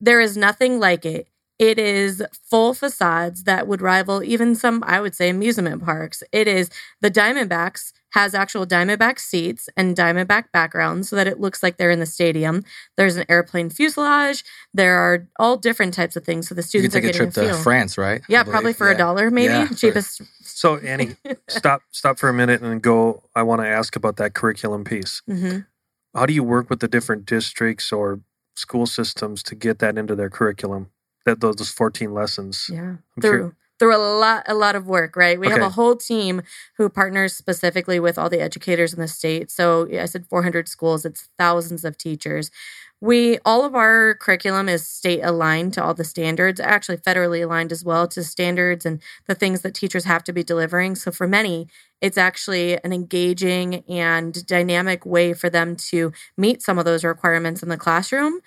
There 0.00 0.20
is 0.20 0.36
nothing 0.36 0.80
like 0.80 1.04
it 1.04 1.28
It 1.58 1.78
is 1.78 2.22
full 2.50 2.72
facades 2.74 3.44
that 3.44 3.66
would 3.68 3.82
rival 3.82 4.22
even 4.22 4.54
some, 4.54 4.82
I 4.86 5.00
would 5.00 5.14
say, 5.14 5.28
amusement 5.28 5.84
parks. 5.84 6.22
It 6.32 6.48
is 6.48 6.70
the 7.02 7.10
Diamondbacks 7.10 7.92
has 8.10 8.34
actual 8.34 8.66
Diamondback 8.66 9.18
seats 9.18 9.68
and 9.76 9.96
Diamondback 9.96 10.46
backgrounds 10.52 11.08
so 11.08 11.16
that 11.16 11.26
it 11.26 11.40
looks 11.40 11.62
like 11.62 11.76
they're 11.76 11.90
in 11.90 12.00
the 12.00 12.06
stadium. 12.06 12.62
There's 12.96 13.16
an 13.16 13.24
airplane 13.28 13.70
fuselage. 13.70 14.44
There 14.74 14.96
are 14.98 15.28
all 15.38 15.56
different 15.56 15.94
types 15.94 16.16
of 16.16 16.24
things. 16.24 16.48
So 16.48 16.54
the 16.54 16.60
You 16.60 16.64
students 16.64 16.94
could 16.94 17.04
are 17.04 17.06
take 17.08 17.14
a 17.14 17.18
getting 17.18 17.32
trip 17.32 17.44
a 17.46 17.48
to 17.48 17.54
feel. 17.54 17.62
France, 17.62 17.96
right? 17.96 18.22
Yeah, 18.28 18.42
probably 18.42 18.72
for 18.72 18.88
a 18.88 18.92
Yeah. 18.92 18.98
dollar, 18.98 19.30
maybe 19.30 19.52
Yeah, 19.54 19.68
cheapest. 19.68 20.22
So 20.42 20.78
Annie, 20.78 21.16
stop 21.48 21.82
stop 21.92 22.18
for 22.18 22.28
a 22.28 22.34
minute 22.34 22.62
and 22.62 22.82
go. 22.82 23.22
I 23.34 23.42
want 23.42 23.60
to 23.62 23.68
ask 23.68 23.94
about 23.96 24.16
that 24.16 24.34
curriculum 24.34 24.84
piece. 24.84 25.22
Mhm. 25.28 25.66
How 26.14 26.26
do 26.26 26.32
you 26.32 26.42
work 26.42 26.68
with 26.68 26.80
the 26.80 26.88
different 26.88 27.24
districts 27.26 27.92
or 27.92 28.20
school 28.56 28.86
systems 28.86 29.42
to 29.44 29.54
get 29.54 29.78
that 29.78 29.96
into 29.96 30.16
their 30.16 30.28
curriculum? 30.30 30.90
That 31.26 31.40
those, 31.40 31.56
those 31.56 31.70
14 31.70 32.12
lessons. 32.12 32.68
Yeah, 32.72 32.80
I'm 32.80 32.98
through 33.20 33.30
curious. 33.30 33.54
Through 33.80 33.96
a 33.96 33.98
lot 33.98 34.44
a 34.46 34.54
lot 34.54 34.76
of 34.76 34.86
work. 34.86 35.16
Right, 35.16 35.40
we 35.40 35.48
have 35.48 35.62
a 35.62 35.70
whole 35.70 35.96
team 35.96 36.42
who 36.76 36.88
partners 36.88 37.34
specifically 37.34 37.98
with 37.98 38.18
all 38.18 38.30
the 38.30 38.40
educators 38.40 38.94
in 38.94 39.00
the 39.00 39.08
state. 39.08 39.50
So 39.50 39.88
yeah, 39.90 40.02
I 40.02 40.06
said 40.06 40.26
400 40.26 40.68
schools. 40.68 41.04
It's 41.04 41.28
thousands 41.38 41.84
of 41.84 41.98
teachers. 41.98 42.52
We 43.00 43.38
all 43.46 43.64
of 43.64 43.74
our 43.74 44.14
curriculum 44.14 44.68
is 44.68 44.86
state 44.86 45.22
aligned 45.22 45.72
to 45.74 45.82
all 45.82 45.94
the 45.94 46.04
standards, 46.04 46.60
actually 46.60 46.98
federally 46.98 47.42
aligned 47.42 47.72
as 47.72 47.82
well 47.82 48.06
to 48.08 48.22
standards 48.22 48.84
and 48.84 49.00
the 49.26 49.34
things 49.34 49.62
that 49.62 49.74
teachers 49.74 50.04
have 50.04 50.22
to 50.24 50.32
be 50.34 50.44
delivering. 50.44 50.94
So 50.94 51.10
for 51.10 51.26
many, 51.26 51.66
it's 52.02 52.18
actually 52.18 52.74
an 52.84 52.92
engaging 52.92 53.76
and 53.88 54.46
dynamic 54.46 55.06
way 55.06 55.32
for 55.32 55.48
them 55.48 55.76
to 55.90 56.12
meet 56.36 56.60
some 56.62 56.78
of 56.78 56.84
those 56.84 57.02
requirements 57.02 57.62
in 57.62 57.70
the 57.70 57.78
classroom. 57.78 58.40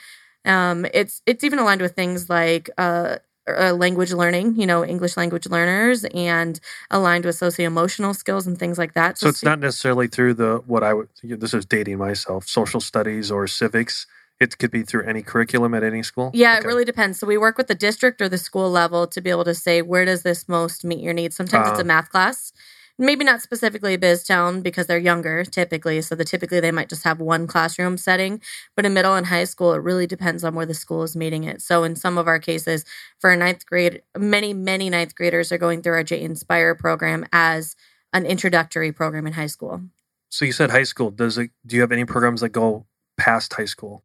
Um, 0.46 0.86
it's 0.94 1.24
it's 1.26 1.44
even 1.44 1.58
aligned 1.58 1.82
with 1.82 1.96
things 1.96 2.30
like 2.30 2.70
uh, 2.78 3.18
uh, 3.48 3.74
language 3.74 4.12
learning, 4.14 4.56
you 4.60 4.66
know, 4.66 4.86
English 4.86 5.18
language 5.18 5.48
learners, 5.48 6.06
and 6.06 6.60
aligned 6.92 7.26
with 7.26 7.36
socio 7.36 7.66
emotional 7.68 8.14
skills 8.14 8.48
and 8.48 8.58
things 8.58 8.78
like 8.78 8.94
that. 8.94 9.18
So 9.18 9.30
it's 9.30 9.40
stu- 9.40 9.48
not 9.48 9.60
necessarily 9.60 10.08
through 10.08 10.36
the 10.36 10.62
what 10.66 10.84
I 10.84 10.94
would. 10.94 11.10
This 11.24 11.54
is 11.54 11.66
dating 11.66 11.98
myself. 11.98 12.48
Social 12.48 12.80
studies 12.80 13.32
or 13.32 13.48
civics. 13.48 14.06
It 14.40 14.58
could 14.58 14.72
be 14.72 14.82
through 14.84 15.04
any 15.04 15.22
curriculum 15.22 15.74
at 15.74 15.84
any 15.84 16.04
school. 16.04 16.32
Yeah, 16.34 16.58
it 16.58 16.66
really 16.66 16.84
depends. 16.84 17.20
So 17.20 17.28
we 17.28 17.38
work 17.38 17.58
with 17.58 17.68
the 17.68 17.76
district 17.76 18.20
or 18.22 18.28
the 18.28 18.38
school 18.38 18.70
level 18.70 19.08
to 19.08 19.22
be 19.22 19.30
able 19.30 19.46
to 19.46 19.54
say 19.56 19.82
where 19.82 20.06
does 20.06 20.24
this 20.24 20.50
most 20.50 20.84
meet 20.84 21.00
your 21.00 21.14
needs. 21.14 21.36
Sometimes 21.36 21.70
it's 21.70 21.78
Ah. 21.80 21.82
a 21.82 21.86
math 21.86 22.10
class, 22.10 22.52
maybe 22.98 23.24
not 23.24 23.42
specifically 23.42 23.98
BizTown 23.98 24.62
because 24.62 24.88
they're 24.88 24.98
younger 24.98 25.44
typically. 25.44 26.02
So 26.02 26.16
the 26.16 26.26
typically 26.26 26.60
they 26.60 26.72
might 26.72 26.90
just 26.90 27.04
have 27.04 27.20
one 27.20 27.48
classroom 27.48 27.98
setting, 27.98 28.42
but 28.76 28.86
in 28.86 28.94
middle 28.94 29.16
and 29.16 29.28
high 29.28 29.46
school 29.46 29.74
it 29.74 29.82
really 29.82 30.08
depends 30.08 30.44
on 30.44 30.56
where 30.56 30.66
the 30.66 30.74
school 30.74 31.04
is 31.04 31.16
meeting 31.16 31.44
it. 31.44 31.62
So 31.62 31.84
in 31.84 31.96
some 31.96 32.18
of 32.18 32.28
our 32.28 32.40
cases, 32.40 32.86
for 33.20 33.32
a 33.32 33.38
ninth 33.38 33.66
grade, 33.66 34.02
many 34.18 34.54
many 34.54 34.90
ninth 34.90 35.16
graders 35.16 35.52
are 35.52 35.58
going 35.58 35.82
through 35.82 35.94
our 35.94 36.04
J 36.04 36.22
Inspire 36.22 36.76
program 36.76 37.26
as 37.32 37.76
an 38.14 38.26
introductory 38.26 38.92
program 38.92 39.26
in 39.26 39.34
high 39.34 39.48
school. 39.48 39.82
So 40.30 40.46
you 40.46 40.52
said 40.52 40.72
high 40.72 40.84
school. 40.84 41.12
Does 41.12 41.38
it? 41.38 41.52
Do 41.66 41.76
you 41.76 41.82
have 41.82 41.92
any 41.92 42.06
programs 42.06 42.42
that 42.42 42.50
go 42.50 42.86
past 43.18 43.54
high 43.54 43.66
school? 43.66 44.04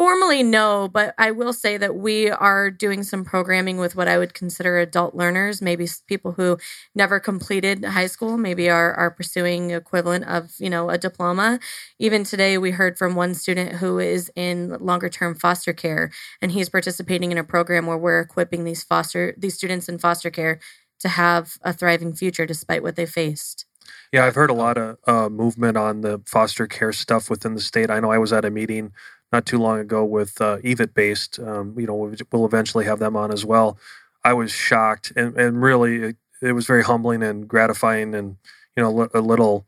Formally, 0.00 0.42
no, 0.42 0.88
but 0.88 1.14
I 1.18 1.30
will 1.30 1.52
say 1.52 1.76
that 1.76 1.94
we 1.94 2.30
are 2.30 2.70
doing 2.70 3.02
some 3.02 3.22
programming 3.22 3.76
with 3.76 3.94
what 3.96 4.08
I 4.08 4.16
would 4.16 4.32
consider 4.32 4.78
adult 4.78 5.14
learners, 5.14 5.60
maybe 5.60 5.86
people 6.06 6.32
who 6.32 6.56
never 6.94 7.20
completed 7.20 7.84
high 7.84 8.06
school, 8.06 8.38
maybe 8.38 8.70
are, 8.70 8.94
are 8.94 9.10
pursuing 9.10 9.72
equivalent 9.72 10.24
of, 10.24 10.54
you 10.58 10.70
know, 10.70 10.88
a 10.88 10.96
diploma. 10.96 11.60
Even 11.98 12.24
today, 12.24 12.56
we 12.56 12.70
heard 12.70 12.96
from 12.96 13.14
one 13.14 13.34
student 13.34 13.72
who 13.72 13.98
is 13.98 14.32
in 14.34 14.70
longer 14.78 15.10
term 15.10 15.34
foster 15.34 15.74
care, 15.74 16.10
and 16.40 16.52
he's 16.52 16.70
participating 16.70 17.30
in 17.30 17.36
a 17.36 17.44
program 17.44 17.84
where 17.84 17.98
we're 17.98 18.20
equipping 18.20 18.64
these 18.64 18.82
foster 18.82 19.34
these 19.36 19.54
students 19.54 19.86
in 19.86 19.98
foster 19.98 20.30
care 20.30 20.60
to 21.00 21.10
have 21.10 21.58
a 21.60 21.74
thriving 21.74 22.14
future 22.14 22.46
despite 22.46 22.82
what 22.82 22.96
they 22.96 23.04
faced. 23.04 23.66
Yeah, 24.12 24.24
I've 24.24 24.34
heard 24.34 24.50
a 24.50 24.54
lot 24.54 24.78
of 24.78 24.96
uh, 25.06 25.28
movement 25.28 25.76
on 25.76 26.00
the 26.00 26.22
foster 26.24 26.66
care 26.66 26.92
stuff 26.92 27.28
within 27.28 27.52
the 27.52 27.60
state. 27.60 27.90
I 27.90 28.00
know 28.00 28.10
I 28.10 28.18
was 28.18 28.32
at 28.32 28.46
a 28.46 28.50
meeting 28.50 28.92
not 29.32 29.46
too 29.46 29.58
long 29.58 29.78
ago 29.78 30.04
with 30.04 30.40
uh, 30.40 30.56
EVIT 30.58 30.94
based. 30.94 31.38
Um, 31.38 31.74
you 31.78 31.86
know, 31.86 31.94
we- 31.94 32.16
we'll 32.32 32.46
eventually 32.46 32.84
have 32.84 32.98
them 32.98 33.16
on 33.16 33.32
as 33.32 33.44
well. 33.44 33.78
I 34.24 34.32
was 34.34 34.50
shocked 34.52 35.12
and, 35.16 35.36
and 35.36 35.62
really 35.62 35.96
it, 36.02 36.16
it 36.42 36.52
was 36.52 36.66
very 36.66 36.82
humbling 36.84 37.22
and 37.22 37.46
gratifying 37.48 38.14
and, 38.14 38.36
you 38.76 38.82
know, 38.82 39.08
a 39.14 39.20
little 39.20 39.66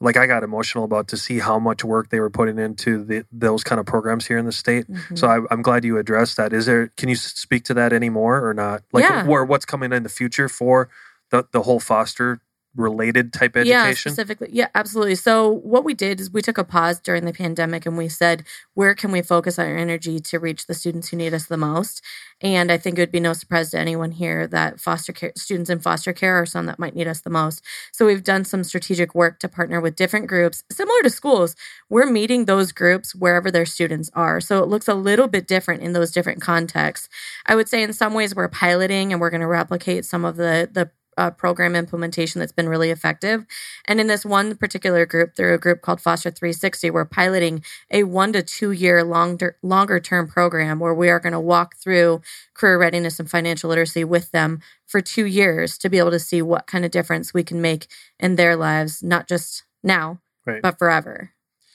like 0.00 0.16
I 0.16 0.26
got 0.26 0.42
emotional 0.42 0.82
about 0.82 1.06
to 1.08 1.16
see 1.16 1.38
how 1.38 1.60
much 1.60 1.84
work 1.84 2.08
they 2.08 2.18
were 2.18 2.30
putting 2.30 2.58
into 2.58 3.04
the, 3.04 3.24
those 3.30 3.62
kind 3.62 3.78
of 3.78 3.86
programs 3.86 4.26
here 4.26 4.36
in 4.38 4.44
the 4.46 4.50
state. 4.52 4.90
Mhm. 4.90 5.16
So 5.16 5.28
I, 5.28 5.38
I'm 5.52 5.62
glad 5.62 5.84
you 5.84 5.96
addressed 5.96 6.36
that. 6.38 6.52
Is 6.52 6.66
there? 6.66 6.88
Can 6.96 7.08
you 7.08 7.14
speak 7.14 7.62
to 7.66 7.74
that 7.74 7.92
anymore 7.92 8.44
or 8.44 8.52
not? 8.52 8.82
Like, 8.92 9.04
Yeah. 9.04 9.24
or 9.28 9.44
what's 9.44 9.64
coming 9.64 9.92
in 9.92 10.02
the 10.02 10.08
future 10.08 10.48
for 10.48 10.88
the 11.30 11.46
the 11.52 11.62
whole 11.62 11.78
foster 11.78 12.40
related 12.74 13.32
type 13.32 13.54
Yeah, 13.56 13.84
education? 13.84 14.12
specifically. 14.12 14.48
Yeah, 14.52 14.68
absolutely. 14.74 15.14
So 15.16 15.48
what 15.48 15.84
we 15.84 15.94
did 15.94 16.20
is 16.20 16.30
we 16.30 16.42
took 16.42 16.58
a 16.58 16.64
pause 16.64 17.00
during 17.00 17.24
the 17.24 17.32
pandemic 17.32 17.84
and 17.86 17.96
we 17.98 18.08
said, 18.08 18.44
where 18.74 18.94
can 18.94 19.12
we 19.12 19.22
focus 19.22 19.58
our 19.58 19.76
energy 19.76 20.20
to 20.20 20.38
reach 20.38 20.66
the 20.66 20.74
students 20.74 21.08
who 21.08 21.16
need 21.16 21.34
us 21.34 21.46
the 21.46 21.56
most? 21.56 22.02
And 22.40 22.72
I 22.72 22.78
think 22.78 22.98
it 22.98 23.02
would 23.02 23.12
be 23.12 23.20
no 23.20 23.34
surprise 23.34 23.70
to 23.70 23.78
anyone 23.78 24.12
here 24.12 24.46
that 24.48 24.80
foster 24.80 25.12
care 25.12 25.32
students 25.36 25.70
in 25.70 25.80
foster 25.80 26.12
care 26.12 26.40
are 26.40 26.46
some 26.46 26.66
that 26.66 26.78
might 26.78 26.94
need 26.94 27.06
us 27.06 27.20
the 27.20 27.30
most. 27.30 27.62
So 27.92 28.06
we've 28.06 28.24
done 28.24 28.44
some 28.44 28.64
strategic 28.64 29.14
work 29.14 29.38
to 29.40 29.48
partner 29.48 29.80
with 29.80 29.94
different 29.94 30.26
groups, 30.26 30.64
similar 30.70 31.02
to 31.02 31.10
schools. 31.10 31.54
We're 31.88 32.10
meeting 32.10 32.46
those 32.46 32.72
groups 32.72 33.14
wherever 33.14 33.50
their 33.50 33.66
students 33.66 34.10
are. 34.14 34.40
So 34.40 34.62
it 34.62 34.68
looks 34.68 34.88
a 34.88 34.94
little 34.94 35.28
bit 35.28 35.46
different 35.46 35.82
in 35.82 35.92
those 35.92 36.10
different 36.10 36.40
contexts. 36.40 37.08
I 37.46 37.54
would 37.54 37.68
say 37.68 37.82
in 37.82 37.92
some 37.92 38.14
ways 38.14 38.34
we're 38.34 38.48
piloting 38.48 39.12
and 39.12 39.20
we're 39.20 39.30
going 39.30 39.40
to 39.42 39.46
replicate 39.46 40.04
some 40.04 40.24
of 40.24 40.36
the 40.36 40.68
the 40.72 40.90
uh, 41.18 41.30
program 41.30 41.76
implementation 41.76 42.38
that's 42.38 42.52
been 42.52 42.68
really 42.68 42.90
effective. 42.90 43.44
And 43.86 44.00
in 44.00 44.06
this 44.06 44.24
one 44.24 44.56
particular 44.56 45.04
group, 45.06 45.36
through 45.36 45.54
a 45.54 45.58
group 45.58 45.82
called 45.82 46.00
Foster 46.00 46.30
360, 46.30 46.90
we're 46.90 47.04
piloting 47.04 47.62
a 47.90 48.04
one 48.04 48.32
to 48.32 48.42
two 48.42 48.70
year 48.70 49.04
longer 49.04 49.56
longer 49.62 50.00
term 50.00 50.26
program 50.28 50.78
where 50.78 50.94
we 50.94 51.08
are 51.10 51.20
going 51.20 51.32
to 51.34 51.40
walk 51.40 51.76
through 51.76 52.22
career 52.54 52.78
readiness 52.78 53.20
and 53.20 53.30
financial 53.30 53.68
literacy 53.68 54.04
with 54.04 54.30
them 54.30 54.60
for 54.86 55.00
two 55.00 55.26
years 55.26 55.76
to 55.78 55.88
be 55.88 55.98
able 55.98 56.10
to 56.10 56.18
see 56.18 56.40
what 56.42 56.66
kind 56.66 56.84
of 56.84 56.90
difference 56.90 57.34
we 57.34 57.42
can 57.44 57.60
make 57.60 57.86
in 58.18 58.36
their 58.36 58.56
lives, 58.56 59.02
not 59.02 59.28
just 59.28 59.64
now, 59.82 60.20
Right. 60.46 60.62
but 60.62 60.78
forever. 60.78 61.30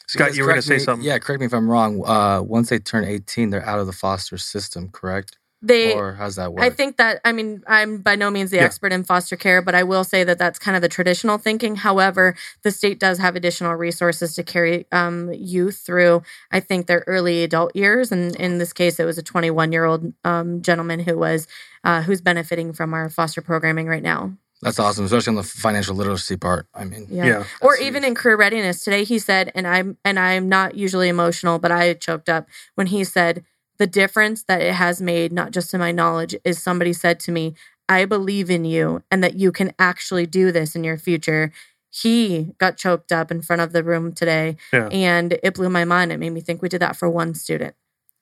Scot, 0.08 0.27
Because 0.27 0.38
you 0.38 0.44
were 0.44 0.50
going 0.51 0.62
to 0.62 0.67
say 0.67 0.75
me- 0.75 0.79
something. 0.79 1.06
Yeah, 1.06 1.20
correct 1.20 1.41
me 1.41 1.46
if 1.48 1.53
I'm 1.53 1.70
wrong. 1.70 2.01
Uh, 2.06 2.41
once 2.41 2.70
they 2.70 2.79
turn 2.79 3.03
18, 3.03 3.50
they're 3.50 3.65
out 3.65 3.79
of 3.79 3.88
the 3.88 3.91
foster 3.94 4.38
system, 4.38 4.89
correct? 4.89 5.38
They 5.62 5.94
or 5.94 6.14
how's 6.14 6.36
that 6.36 6.54
work? 6.54 6.64
I 6.64 6.70
think 6.70 6.98
that 6.98 7.20
I 7.26 7.32
mean 7.32 7.64
I'm 7.68 7.98
by 7.98 8.16
no 8.16 8.30
means 8.30 8.52
the 8.52 8.58
Yeah. 8.58 8.66
expert 8.66 8.92
in 8.94 9.04
foster 9.04 9.36
care, 9.36 9.62
but 9.62 9.74
I 9.74 9.84
will 9.84 10.04
say 10.04 10.24
that 10.24 10.38
that's 10.38 10.60
kind 10.60 10.76
of 10.76 10.82
the 10.84 10.90
traditional 10.90 11.40
thinking. 11.40 11.78
However, 11.78 12.36
the 12.62 12.70
state 12.70 13.00
does 13.00 13.18
have 13.18 13.36
additional 13.36 13.74
resources 13.74 14.36
to 14.36 14.44
carry 14.44 14.86
um, 14.92 15.34
youth 15.34 15.78
through. 15.84 16.22
I 16.52 16.60
think 16.60 16.86
their 16.86 17.04
early 17.08 17.44
adult 17.44 17.76
years, 17.76 18.12
and 18.12 18.36
in 18.36 18.60
this 18.60 18.72
case, 18.72 19.00
it 19.00 19.06
was 19.06 19.18
a 19.18 19.24
21 19.24 19.72
year 19.72 19.86
old 19.86 20.14
um, 20.24 20.62
gentleman 20.62 21.00
who 21.00 21.18
was 21.18 21.48
uh, 21.84 22.04
who's 22.04 22.22
benefiting 22.22 22.72
from 22.74 22.94
our 22.94 23.10
foster 23.10 23.42
programming 23.42 23.88
right 23.88 24.04
now. 24.04 24.34
That's 24.62 24.80
awesome, 24.80 25.06
especially 25.06 25.32
on 25.32 25.36
the 25.36 25.44
financial 25.44 25.96
literacy 25.96 26.36
part. 26.38 26.68
I 26.74 26.84
mean, 26.84 27.08
Yeah. 27.10 27.26
Yeah. 27.26 27.44
or 27.62 27.74
That's 27.74 27.82
even 27.84 28.04
in 28.04 28.16
career 28.16 28.38
readiness 28.38 28.84
today 28.84 29.04
he 29.04 29.20
said 29.20 29.52
and 29.54 29.68
i'm 29.68 29.98
and 30.04 30.18
i'm 30.20 30.50
not 30.50 30.76
usually 30.76 31.10
emotional 31.10 31.60
but 31.60 31.72
i 31.72 31.94
choked 31.94 32.28
up 32.28 32.48
when 32.76 32.88
he 32.88 33.04
said 33.04 33.44
the 33.77 33.88
difference 33.88 34.43
that 34.43 34.62
it 34.62 34.74
has 34.74 35.01
made 35.01 35.31
not 35.31 35.51
just 35.51 35.72
to 35.72 35.77
my 35.77 35.91
knowledge 35.91 36.36
is 36.43 36.62
somebody 36.62 36.93
said 36.93 37.19
to 37.22 37.31
me 37.31 37.53
i 37.89 38.05
believe 38.05 38.50
in 38.50 38.65
you 38.65 39.01
and 39.12 39.24
that 39.24 39.36
you 39.36 39.51
can 39.51 39.72
actually 39.79 40.25
do 40.25 40.51
this 40.51 40.75
in 40.75 40.84
your 40.84 40.98
future. 40.98 41.51
He 41.89 42.53
got 42.60 42.77
choked 42.77 43.12
up 43.12 43.31
in 43.31 43.41
front 43.41 43.62
of 43.62 43.72
the 43.74 43.84
room 43.84 44.13
today 44.13 44.57
Yeah. 44.74 44.89
and 44.91 45.39
it 45.41 45.53
blew 45.55 45.69
my 45.69 45.86
mind. 45.86 46.12
It 46.12 46.19
made 46.19 46.31
me 46.31 46.41
think 46.41 46.62
we 46.62 46.69
did 46.69 46.81
that 46.81 46.96
for 46.98 47.10
one 47.10 47.34
student. 47.34 47.75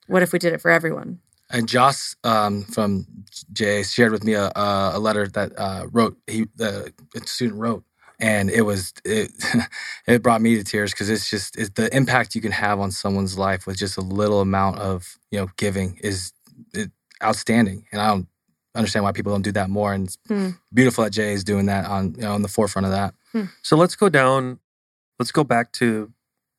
What 0.06 0.22
if 0.22 0.32
we 0.32 0.38
did 0.38 0.52
it 0.52 0.60
for 0.60 0.70
everyone? 0.70 1.18
And 1.50 1.68
Joss 1.68 2.16
um, 2.24 2.62
from 2.62 3.06
JA 3.52 3.82
shared 3.82 4.12
with 4.12 4.24
me 4.24 4.34
a, 4.34 4.46
a, 4.54 4.92
a 4.94 4.98
letter 4.98 5.26
that 5.28 5.52
uh, 5.58 5.86
wrote 5.92 6.16
he 6.26 6.46
the 6.56 6.92
student 7.24 7.60
wrote, 7.60 7.84
and 8.18 8.50
it 8.50 8.62
was 8.62 8.92
it 9.04 9.30
it 10.06 10.22
brought 10.22 10.40
me 10.40 10.56
to 10.56 10.64
tears 10.64 10.92
because 10.92 11.10
it's 11.10 11.28
just 11.30 11.56
it's 11.58 11.70
the 11.70 11.94
impact 11.94 12.34
you 12.34 12.40
can 12.40 12.52
have 12.52 12.80
on 12.80 12.90
someone's 12.90 13.36
life 13.38 13.66
with 13.66 13.76
just 13.76 13.96
a 13.96 14.00
little 14.02 14.40
amount 14.40 14.78
of 14.78 15.18
you 15.30 15.38
know 15.38 15.48
giving 15.56 15.98
is 16.02 16.32
it, 16.72 16.90
outstanding, 17.22 17.86
and 17.92 18.00
I 18.00 18.08
don't 18.08 18.26
understand 18.74 19.04
why 19.04 19.12
people 19.12 19.32
don't 19.32 19.42
do 19.42 19.52
that 19.52 19.70
more. 19.70 19.92
And 19.92 20.06
it's 20.06 20.18
Hmm. 20.28 20.50
beautiful 20.72 21.04
that 21.04 21.10
JA 21.10 21.32
is 21.32 21.44
doing 21.44 21.66
that 21.66 21.86
on 21.86 22.14
you 22.14 22.22
know 22.22 22.32
on 22.34 22.42
the 22.42 22.48
forefront 22.48 22.86
of 22.86 22.92
that. 22.92 23.14
So 23.62 23.76
let's 23.76 23.96
go 23.96 24.08
down. 24.08 24.60
Let's 25.18 25.32
go 25.32 25.44
back 25.44 25.72
to 25.72 26.12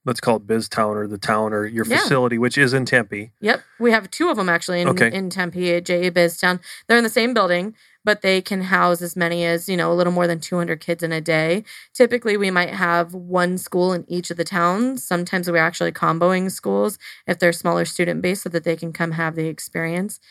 let's 0.06 0.22
call 0.22 0.38
it 0.38 0.48
Biztown 0.48 0.96
or 0.96 1.06
the 1.08 1.18
town 1.18 1.52
or 1.54 1.66
your 1.66 1.86
Yeah. 1.86 1.98
facility, 1.98 2.38
which 2.38 2.58
is 2.58 2.74
in 2.74 2.86
Tempe. 2.86 3.32
Yep, 3.42 3.62
we 3.78 3.92
have 3.92 4.10
two 4.10 4.30
of 4.30 4.38
them 4.38 4.48
actually 4.48 4.80
in, 4.82 4.88
Okay. 4.88 5.12
in 5.12 5.30
Tempe 5.30 5.74
at 5.76 5.84
JA 5.86 6.10
Biztown. 6.12 6.60
They're 6.88 6.98
in 6.98 7.04
the 7.04 7.10
same 7.10 7.34
building, 7.34 7.76
but 8.08 8.22
they 8.22 8.42
can 8.42 8.62
house 8.62 9.02
as 9.02 9.18
many 9.18 9.44
as 9.44 9.68
you 9.68 9.76
know 9.76 9.92
a 9.92 9.94
little 9.94 10.14
more 10.14 10.28
than 10.28 10.40
200 10.40 10.80
kids 10.80 11.04
in 11.04 11.12
a 11.12 11.20
day. 11.20 11.66
Typically, 11.94 12.38
we 12.38 12.50
might 12.50 12.70
have 12.70 13.14
one 13.14 13.58
school 13.58 13.92
in 13.92 14.06
each 14.08 14.32
of 14.32 14.38
the 14.38 14.46
towns. 14.46 15.04
Sometimes 15.04 15.52
we're 15.52 15.58
actually 15.58 15.92
comboing 15.92 16.50
schools 16.50 16.98
if 17.28 17.38
they're 17.38 17.52
smaller 17.52 17.84
student 17.84 18.22
base, 18.22 18.44
so 18.44 18.48
that 18.48 18.64
they 18.64 18.78
can 18.78 18.94
come 18.94 19.12
have 19.12 19.36
the 19.36 19.48
experience. 19.48 20.22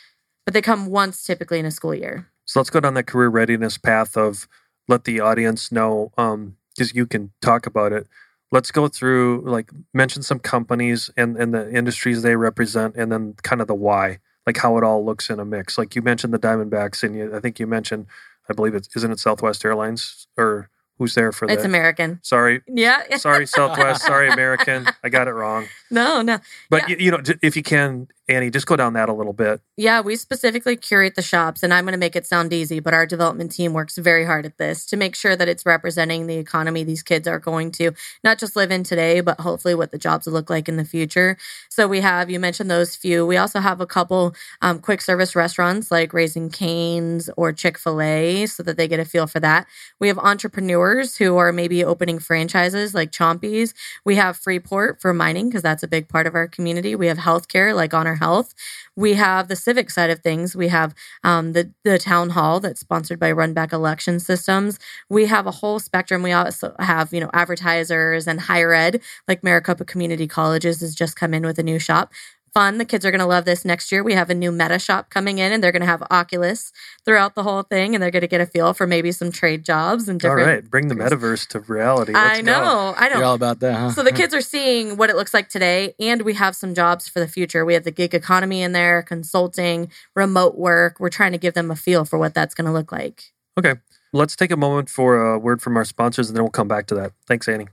but 0.47 0.55
they 0.55 0.63
come 0.63 0.87
once 0.87 1.23
typically 1.23 1.59
in 1.59 1.67
a 1.67 1.71
school 1.71 1.95
year. 1.95 2.31
So 2.47 2.61
let's 2.61 2.71
go 2.71 2.81
down 2.81 2.95
that 2.95 3.07
career 3.09 3.29
readiness 3.29 3.77
path 3.77 4.17
of 4.17 4.49
let 4.89 5.05
the 5.05 5.21
audience 5.21 5.71
know 5.71 6.13
um, 6.17 6.57
because 6.75 6.95
you 6.95 7.05
can 7.05 7.31
talk 7.43 7.67
about 7.67 7.93
it. 7.93 8.07
Let's 8.53 8.71
go 8.71 8.89
through 8.89 9.43
like 9.45 9.71
mention 9.93 10.23
some 10.23 10.39
companies 10.39 11.11
and, 11.15 11.37
and 11.37 11.53
the 11.53 11.71
industries 11.71 12.23
they 12.23 12.37
represent, 12.37 12.97
and 12.97 13.13
then 13.13 13.35
kind 13.43 13.61
of 13.61 13.67
the 13.67 13.75
why, 13.75 14.21
like 14.47 14.57
how 14.59 14.77
it 14.79 14.85
all 14.85 15.05
looks 15.05 15.29
in 15.29 15.41
a 15.41 15.45
mix. 15.45 15.77
Like 15.77 15.97
you 15.97 16.03
mentioned 16.03 16.33
the 16.33 16.39
Diamondbacks, 16.39 17.03
and 17.03 17.15
you, 17.17 17.35
I 17.35 17.41
think 17.41 17.59
you 17.59 17.67
mentioned, 17.67 18.07
I 18.49 18.53
believe 18.55 18.75
it's 18.75 18.95
isn't 18.97 19.11
it 19.11 19.19
Southwest 19.19 19.65
Airlines 19.65 20.27
or 20.37 20.71
who's 20.99 21.15
there 21.15 21.33
for 21.33 21.47
that? 21.49 21.55
It's? 21.55 21.65
American. 21.65 22.21
Sorry, 22.23 22.63
Yeah. 22.67 23.17
sorry 23.17 23.47
Southwest, 23.59 24.03
sorry 24.07 24.31
American, 24.31 24.87
I 25.05 25.09
got 25.09 25.29
it 25.29 25.33
wrong. 25.33 25.67
No, 25.91 26.23
no. 26.23 26.39
But 26.71 26.89
Yeah. 26.89 26.97
you, 26.97 27.05
you 27.07 27.11
know, 27.11 27.21
if 27.43 27.57
you 27.57 27.63
can, 27.63 28.09
Annie, 28.29 28.51
just 28.51 28.67
go 28.67 28.75
down 28.75 28.95
that 28.95 29.09
a 29.09 29.13
little 29.13 29.33
bit. 29.33 29.61
Yeah, 29.77 30.01
we 30.01 30.17
specifically 30.17 30.77
curate 30.77 31.15
the 31.15 31.23
shops, 31.23 31.63
and 31.63 31.73
I'm 31.73 31.85
going 31.85 31.93
to 31.93 31.99
make 31.99 32.17
it 32.17 32.27
sound 32.27 32.53
easy, 32.53 32.81
but 32.81 32.93
our 32.93 33.07
development 33.07 33.53
team 33.53 33.73
works 33.73 33.97
very 33.99 34.25
hard 34.25 34.45
at 34.45 34.59
this 34.59 34.85
to 34.87 34.97
make 34.97 35.15
sure 35.15 35.37
that 35.37 35.47
it's 35.47 35.65
representing 35.65 36.27
the 36.27 36.37
economy 36.37 36.83
these 36.83 37.05
kids 37.05 37.29
are 37.29 37.39
going 37.39 37.71
to 37.73 37.93
not 38.25 38.39
just 38.39 38.57
live 38.57 38.73
in 38.73 38.83
today, 38.83 39.21
but 39.21 39.39
hopefully 39.39 39.77
what 39.77 39.93
the 39.93 39.99
jobs 39.99 40.27
will 40.27 40.33
look 40.33 40.51
like 40.51 40.69
in 40.69 40.77
the 40.77 40.85
future. 40.85 41.37
So 41.69 41.87
we 41.87 42.01
have, 42.01 42.29
you 42.29 42.41
mentioned 42.41 42.69
those 42.69 42.97
few. 42.97 43.25
We 43.25 43.37
also 43.37 43.61
have 43.61 43.81
a 43.81 43.87
couple 43.87 44.35
um, 44.61 44.81
quick 44.81 45.03
service 45.03 45.37
restaurants 45.37 45.93
like 45.93 46.13
Raising 46.13 46.51
Canes 46.51 47.31
or 47.37 47.53
Chick 47.53 47.79
fil 47.79 48.01
A 48.01 48.47
so 48.47 48.65
that 48.65 48.77
they 48.77 48.89
get 48.89 48.99
a 48.99 49.05
feel 49.05 49.29
for 49.29 49.39
that. 49.39 49.69
We 50.01 50.09
have 50.09 50.19
entrepreneurs 50.19 51.17
who 51.17 51.37
are 51.37 51.53
maybe 51.53 51.85
opening 51.85 52.19
franchises 52.19 52.93
like 52.93 53.13
Chompies. 53.13 53.73
We 54.05 54.17
have 54.17 54.37
Freeport 54.37 55.01
for 55.01 55.15
mining 55.15 55.49
because 55.49 55.63
that's 55.63 55.85
a 55.85 55.89
big 55.89 56.09
part 56.09 56.27
of 56.27 56.35
our 56.35 56.49
community. 56.49 56.97
We 56.97 57.07
have 57.07 57.19
healthcare 57.19 57.73
like 57.75 57.95
Honor 57.95 58.16
Health. 58.17 58.55
We 58.97 59.15
have 59.15 59.49
the 59.49 59.57
civic 59.57 59.91
side 59.91 60.11
of 60.11 60.21
things. 60.21 60.57
We 60.57 60.69
have 60.69 60.95
um, 61.25 61.53
the 61.53 61.73
the 61.85 61.99
town 61.99 62.31
hall 62.31 62.61
that's 62.61 62.81
sponsored 62.81 63.19
by 63.19 63.33
Runbeck 63.33 63.73
Election 63.73 64.21
Systems. 64.21 64.79
We 65.09 65.27
have 65.27 65.47
a 65.47 65.51
whole 65.51 65.79
spectrum. 65.79 66.23
We 66.23 66.33
also 66.33 66.75
have 66.79 67.13
you 67.13 67.21
know 67.21 67.31
advertisers 67.33 68.27
and 68.27 68.41
higher 68.41 68.73
ed 68.73 69.01
like 69.29 69.43
Maricopa 69.45 69.85
Community 69.85 70.27
Colleges 70.27 70.81
has 70.81 70.95
just 70.95 71.17
come 71.17 71.35
in 71.35 71.45
with 71.45 71.59
a 71.59 71.63
new 71.63 71.79
shop. 71.79 72.13
Fun. 72.57 72.79
The 72.79 72.87
kids 72.87 73.05
are 73.05 73.11
going 73.11 73.21
to 73.21 73.27
love 73.27 73.45
this 73.45 73.67
next 73.67 73.93
year. 73.93 74.03
We 74.03 74.15
have 74.15 74.31
a 74.31 74.35
new 74.35 74.51
meta 74.51 74.79
shop 74.79 75.11
coming 75.11 75.37
in, 75.37 75.53
and 75.53 75.63
they're 75.63 75.73
going 75.73 75.83
to 75.83 75.87
have 75.87 76.03
Oculus 76.11 76.73
throughout 77.05 77.35
the 77.35 77.43
whole 77.43 77.63
thing, 77.63 77.95
and 77.95 78.03
they're 78.03 78.11
going 78.11 78.23
to 78.23 78.27
get 78.27 78.41
a 78.41 78.47
feel 78.47 78.73
for 78.73 78.87
maybe 78.87 79.13
some 79.13 79.31
trade 79.31 79.63
jobs 79.63 80.09
and 80.09 80.19
different. 80.19 80.47
right, 80.47 80.71
bring 80.71 80.89
the 80.89 80.95
metaverse 80.95 81.47
to 81.49 81.61
reality. 81.61 82.15
Let's 82.15 82.39
I 82.39 82.41
go. 82.41 82.47
know. 82.47 82.95
I 82.97 83.09
know. 83.11 83.17
You're 83.17 83.25
all 83.25 83.35
about 83.35 83.61
that, 83.61 83.79
huh? 83.79 83.91
So 83.91 84.03
the 84.03 84.11
kids 84.11 84.33
are 84.33 84.41
seeing 84.41 84.97
what 84.97 85.11
it 85.11 85.17
looks 85.17 85.35
like 85.35 85.51
today, 85.51 85.95
and 86.01 86.23
we 86.23 86.33
have 86.33 86.57
some 86.57 86.75
jobs 86.75 87.11
for 87.11 87.21
the 87.21 87.29
future. 87.29 87.67
We 87.67 87.75
have 87.75 87.85
the 87.85 87.91
gig 87.91 88.15
economy 88.15 88.63
in 88.63 88.73
there, 88.73 89.03
consulting, 89.03 89.91
remote 90.15 90.57
work. 90.57 90.99
We're 90.99 91.11
trying 91.11 91.33
to 91.33 91.39
give 91.39 91.53
them 91.53 91.71
a 91.71 91.77
feel 91.77 92.07
for 92.07 92.19
what 92.19 92.33
that's 92.33 92.55
going 92.55 92.65
to 92.65 92.73
look 92.73 92.91
like. 92.91 93.35
Okay, 93.59 93.75
let's 94.15 94.35
take 94.35 94.51
a 94.51 94.57
moment 94.57 94.89
for 94.89 95.35
a 95.35 95.39
word 95.39 95.61
from 95.61 95.77
our 95.77 95.85
sponsors, 95.85 96.29
and 96.29 96.37
then 96.37 96.43
we'll 96.43 96.51
come 96.51 96.69
back 96.69 96.87
to 96.87 96.95
that. 96.95 97.13
Thanks, 97.27 97.49
Annie. 97.49 97.69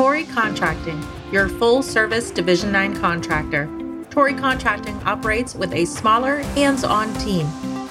Tory 0.00 0.24
Contracting, 0.24 0.98
your 1.30 1.46
full 1.46 1.82
service 1.82 2.30
Division 2.30 2.72
9 2.72 2.98
contractor. 3.02 3.68
Tory 4.08 4.32
Contracting 4.32 4.96
operates 5.02 5.54
with 5.54 5.74
a 5.74 5.84
smaller, 5.84 6.38
hands 6.38 6.84
on 6.84 7.12
team. 7.18 7.46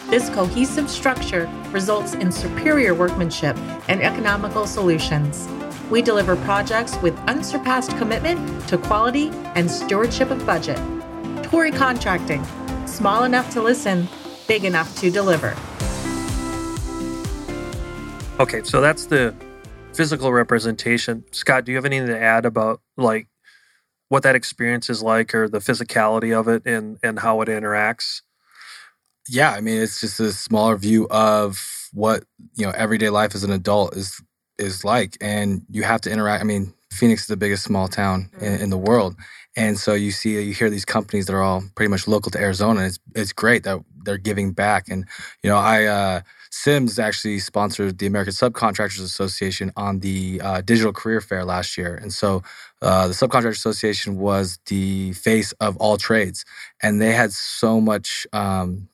This 0.10 0.28
cohesive 0.32 0.90
structure 0.90 1.48
results 1.70 2.16
in 2.16 2.32
superior 2.32 2.96
workmanship 2.96 3.56
and 3.88 4.02
economical 4.02 4.66
solutions. 4.66 5.48
We 5.92 6.02
deliver 6.02 6.36
projects 6.38 7.00
with 7.04 7.16
unsurpassed 7.30 7.96
commitment 7.98 8.68
to 8.70 8.80
quality 8.80 9.30
and 9.54 9.70
stewardship 9.70 10.32
of 10.32 10.44
budget. 10.48 10.80
Tory 11.44 11.70
Contracting, 11.70 12.44
small 12.88 13.24
enough 13.26 13.52
to 13.52 13.62
listen, 13.62 14.08
big 14.48 14.66
enough 14.66 14.98
to 14.98 15.12
deliver. 15.12 15.56
Okay, 18.40 18.64
so 18.64 18.82
that's 18.82 19.06
the 19.06 19.32
physical 20.00 20.32
representation. 20.32 21.26
Scott, 21.32 21.66
do 21.66 21.74
you 21.74 21.78
have 21.78 21.86
anything 21.86 22.08
to 22.08 22.18
add 22.20 22.46
about 22.46 22.82
like 22.96 23.28
what 24.08 24.24
that 24.24 24.36
experience 24.36 24.90
is 24.90 25.04
like, 25.04 25.36
or 25.36 25.50
the 25.50 25.60
physicality 25.60 26.40
of 26.40 26.48
it, 26.48 26.66
and 26.66 26.98
and 27.04 27.20
how 27.20 27.42
it 27.42 27.50
interacts? 27.50 28.22
yeah, 29.30 29.52
I 29.52 29.62
mean, 29.62 29.82
it's 29.82 30.02
just 30.02 30.20
a 30.22 30.32
smaller 30.32 30.78
view 30.78 31.08
of 31.10 31.90
what 31.94 32.24
you 32.56 32.66
know 32.66 32.72
everyday 32.72 33.10
life 33.10 33.36
as 33.36 33.44
an 33.44 33.52
adult 33.52 33.98
is 33.98 34.22
is 34.58 34.86
like, 34.86 35.18
and 35.22 35.64
you 35.70 35.84
have 35.84 36.02
to 36.02 36.12
interact. 36.12 36.42
I 36.42 36.46
mean, 36.46 36.74
Phoenix 36.92 37.22
is 37.22 37.28
the 37.28 37.38
biggest 37.38 37.64
small 37.64 37.88
town 37.88 38.30
in, 38.42 38.62
in 38.62 38.70
the 38.70 38.78
world, 38.78 39.16
and 39.56 39.78
so 39.78 39.94
you 39.94 40.12
see, 40.12 40.42
you 40.42 40.54
hear 40.54 40.70
these 40.70 40.86
companies 40.86 41.28
that 41.28 41.34
are 41.34 41.42
all 41.42 41.64
pretty 41.76 41.90
much 41.90 42.08
local 42.08 42.32
to 42.32 42.40
Arizona. 42.40 42.82
It's 42.86 43.00
it's 43.16 43.34
great 43.34 43.64
that 43.64 43.80
they're 44.04 44.18
giving 44.18 44.52
back, 44.52 44.90
and 44.90 45.06
you 45.44 45.50
know, 45.50 45.58
I 45.58 45.86
uh, 45.86 46.22
Sims 46.52 47.00
actually 47.00 47.40
sponsored 47.40 48.00
the 48.00 48.08
American 48.08 48.34
Subcontractors 48.34 49.04
Association 49.04 49.72
on 49.78 50.00
the 50.00 50.42
uh, 50.44 50.62
Digital 50.62 50.92
Career 50.94 51.22
Fair 51.22 51.46
last 51.46 51.78
year, 51.78 51.96
and 51.96 52.14
so 52.14 52.44
uh, 52.82 53.08
the 53.08 53.14
Subcontractors 53.14 53.52
Association 53.52 54.18
was 54.18 54.60
the 54.66 55.14
face 55.14 55.52
of 55.54 55.78
all 55.78 55.98
trades, 55.98 56.44
and 56.82 57.02
they 57.02 57.14
had 57.14 57.32
so 57.32 57.80
much. 57.80 58.28
Um, 58.34 58.89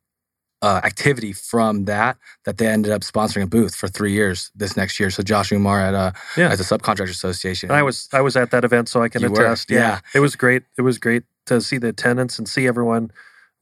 uh, 0.66 0.80
activity 0.92 1.32
from 1.52 1.86
that 1.86 2.18
that 2.46 2.58
they 2.58 2.68
ended 2.76 2.92
up 2.92 3.02
sponsoring 3.04 3.44
a 3.44 3.48
booth 3.58 3.76
for 3.76 3.88
three 3.98 4.14
years 4.20 4.52
this 4.62 4.76
next 4.82 5.00
year. 5.00 5.10
So 5.16 5.22
Josh 5.24 5.52
Umar 5.52 5.80
at 5.88 5.94
uh, 5.94 6.12
Yeah. 6.38 6.52
at 6.52 6.58
the 6.58 6.64
Subcontractor 6.72 7.10
Association. 7.20 7.70
And 7.70 7.78
I 7.78 7.84
was 7.84 8.10
I 8.20 8.22
was 8.22 8.36
at 8.36 8.50
that 8.52 8.64
event, 8.64 8.90
so 8.90 9.02
I 9.06 9.10
can 9.10 9.22
You 9.22 9.32
attest. 9.34 9.70
yeah. 9.72 10.00
it 10.14 10.22
was 10.22 10.36
great. 10.36 10.64
It 10.78 10.82
was 10.82 10.98
great 10.98 11.24
to 11.46 11.62
see 11.62 11.78
the 11.80 11.90
attendance 11.90 12.40
and 12.40 12.50
see 12.50 12.66
everyone 12.68 13.12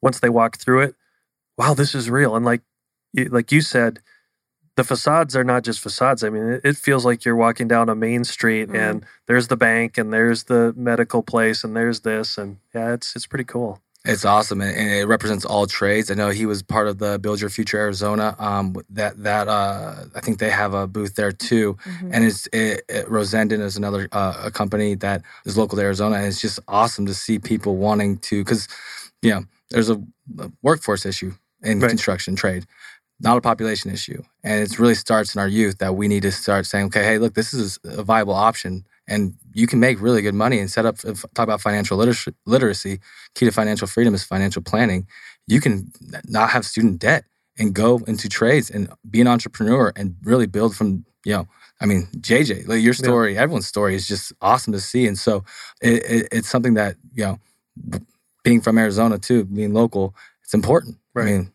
once 0.01 0.19
they 0.19 0.29
walk 0.29 0.57
through 0.57 0.81
it. 0.87 0.95
Wow, 1.57 1.73
this 1.75 1.93
is 1.93 2.09
real. 2.09 2.35
And 2.35 2.45
like 2.45 2.61
you, 3.11 3.25
like 3.25 3.51
you 3.51 3.61
said, 3.61 3.99
the 4.75 4.83
facades 4.83 5.35
are 5.35 5.43
not 5.43 5.63
just 5.63 5.79
facades. 5.81 6.23
I 6.23 6.29
mean, 6.29 6.59
it, 6.63 6.77
feels 6.77 7.05
like 7.05 7.25
you're 7.25 7.35
walking 7.35 7.67
down 7.67 7.89
a 7.89 7.95
main 7.95 8.23
street, 8.23 8.69
Mhm. 8.69 8.75
and 8.83 9.05
there's 9.27 9.47
the 9.49 9.57
bank, 9.57 9.99
and 9.99 10.11
there's 10.11 10.45
the 10.45 10.73
medical 10.75 11.21
place, 11.21 11.63
and 11.63 11.75
there's 11.75 11.99
this, 11.99 12.37
and 12.39 12.57
yeah, 12.73 12.93
it's 12.95 13.15
it's 13.15 13.27
pretty 13.27 13.43
cool. 13.45 13.82
It's 14.03 14.25
awesome, 14.25 14.61
and, 14.61 14.75
and 14.75 14.89
it 14.91 15.05
represents 15.05 15.45
all 15.45 15.67
trades. 15.67 16.09
I 16.09 16.15
know 16.15 16.31
he 16.31 16.47
was 16.47 16.63
part 16.63 16.87
of 16.87 16.97
the 16.97 17.19
Build 17.19 17.39
Your 17.39 17.51
Future 17.51 17.77
Arizona. 17.77 18.35
Um, 18.39 18.75
that 18.89 19.21
that 19.23 19.47
uh, 19.47 20.05
I 20.15 20.19
think 20.21 20.39
they 20.39 20.49
have 20.49 20.73
a 20.73 20.87
booth 20.87 21.15
there 21.15 21.31
too, 21.31 21.77
Mhm. 21.85 22.09
and 22.11 22.25
it's 22.25 22.47
it, 22.47 22.81
it, 22.89 23.05
Rosendin 23.07 23.61
is 23.61 23.77
another 23.77 24.09
uh, 24.11 24.41
a 24.45 24.51
company 24.51 24.95
that 24.95 25.21
is 25.45 25.55
local 25.55 25.77
to 25.77 25.83
Arizona, 25.83 26.15
and 26.17 26.25
it's 26.25 26.41
just 26.41 26.59
awesome 26.67 27.05
to 27.05 27.13
see 27.13 27.37
people 27.37 27.77
wanting 27.77 28.17
to 28.19 28.43
because 28.43 28.67
you 29.21 29.31
know 29.31 29.45
there's 29.71 29.89
a, 29.89 30.01
a 30.39 30.51
workforce 30.63 31.05
issue 31.05 31.33
in 31.63 31.79
Right. 31.79 31.89
construction 31.89 32.35
trade, 32.35 32.65
not 33.21 33.37
a 33.37 33.41
population 33.41 33.91
issue, 33.91 34.23
and 34.43 34.63
it 34.63 34.79
really 34.79 34.95
starts 34.95 35.35
in 35.35 35.41
our 35.41 35.49
youth 35.49 35.79
that 35.79 35.95
we 35.95 36.07
need 36.07 36.23
to 36.23 36.31
start 36.31 36.65
saying, 36.67 36.87
okay, 36.87 37.03
hey, 37.03 37.19
look, 37.19 37.35
this 37.35 37.53
is 37.53 37.79
a 37.85 38.03
viable 38.03 38.35
option, 38.35 38.85
and 39.07 39.33
you 39.53 39.67
can 39.67 39.79
make 39.79 40.01
really 40.01 40.21
good 40.21 40.35
money 40.35 40.59
and 40.59 40.69
set 40.71 40.85
up. 40.85 40.97
Talk 40.97 41.19
about 41.37 41.61
financial 41.61 41.97
literacy, 41.97 42.33
literacy. 42.45 42.99
Key 43.35 43.45
to 43.45 43.51
financial 43.51 43.87
freedom 43.87 44.13
is 44.13 44.23
financial 44.23 44.61
planning. 44.61 45.07
You 45.47 45.59
can 45.59 45.91
not 46.27 46.49
have 46.51 46.65
student 46.65 46.99
debt 46.99 47.25
and 47.57 47.73
go 47.73 47.99
into 48.07 48.29
trades 48.29 48.69
and 48.69 48.91
be 49.09 49.21
an 49.21 49.27
entrepreneur 49.27 49.93
and 49.95 50.15
really 50.23 50.47
build 50.47 50.75
from 50.75 51.05
you 51.25 51.33
know 51.33 51.47
i 51.81 51.85
mean 51.85 52.07
jj 52.17 52.67
like 52.67 52.81
your 52.81 52.93
story 52.93 53.37
everyone's 53.37 53.67
story 53.67 53.95
is 53.95 54.07
just 54.07 54.33
awesome 54.41 54.73
to 54.73 54.79
see 54.79 55.07
and 55.07 55.17
so 55.17 55.43
it, 55.81 56.03
it, 56.09 56.27
it's 56.31 56.49
something 56.49 56.73
that 56.73 56.95
you 57.13 57.23
know 57.23 57.39
being 58.43 58.61
from 58.61 58.77
arizona 58.77 59.17
too 59.19 59.45
being 59.45 59.73
local 59.73 60.15
it's 60.43 60.53
important 60.53 60.97
Right. 61.13 61.23
i 61.27 61.31
mean 61.31 61.52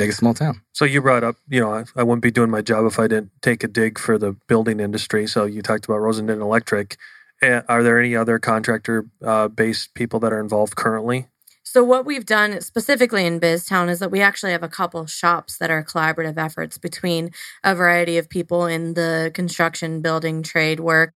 biggest 0.00 0.18
small 0.18 0.32
town 0.34 0.62
So 0.72 0.84
you 0.84 1.02
brought 1.02 1.22
up, 1.22 1.36
you 1.48 1.60
know, 1.60 1.74
I, 1.74 1.84
I 1.94 2.02
wouldn't 2.02 2.22
be 2.22 2.30
doing 2.30 2.50
my 2.50 2.62
job 2.62 2.86
if 2.86 2.98
I 2.98 3.06
didn't 3.06 3.30
take 3.42 3.62
a 3.62 3.68
dig 3.68 3.98
for 3.98 4.16
the 4.16 4.32
building 4.48 4.80
industry. 4.80 5.26
So 5.26 5.44
you 5.44 5.60
talked 5.60 5.84
about 5.84 5.98
Rosendin 5.98 6.40
Electric. 6.40 6.96
Are 7.42 7.82
there 7.82 7.98
any 7.98 8.16
other 8.16 8.38
contractor 8.38 9.06
uh, 9.24 9.48
based 9.48 9.94
people 9.94 10.18
that 10.20 10.32
are 10.32 10.40
involved 10.40 10.76
currently? 10.76 11.28
So 11.62 11.84
what 11.84 12.04
we've 12.04 12.26
done 12.26 12.60
specifically 12.62 13.24
in 13.24 13.38
BizTown 13.38 13.88
is 13.88 14.00
that 14.00 14.10
we 14.10 14.20
actually 14.20 14.52
have 14.52 14.62
a 14.62 14.68
couple 14.68 15.06
shops 15.06 15.58
that 15.58 15.70
are 15.70 15.84
collaborative 15.84 16.36
efforts 16.36 16.78
between 16.78 17.30
a 17.62 17.74
variety 17.74 18.18
of 18.18 18.28
people 18.28 18.66
in 18.66 18.94
the 18.94 19.30
construction, 19.34 20.00
building, 20.00 20.42
trade 20.42 20.80
work. 20.80 21.14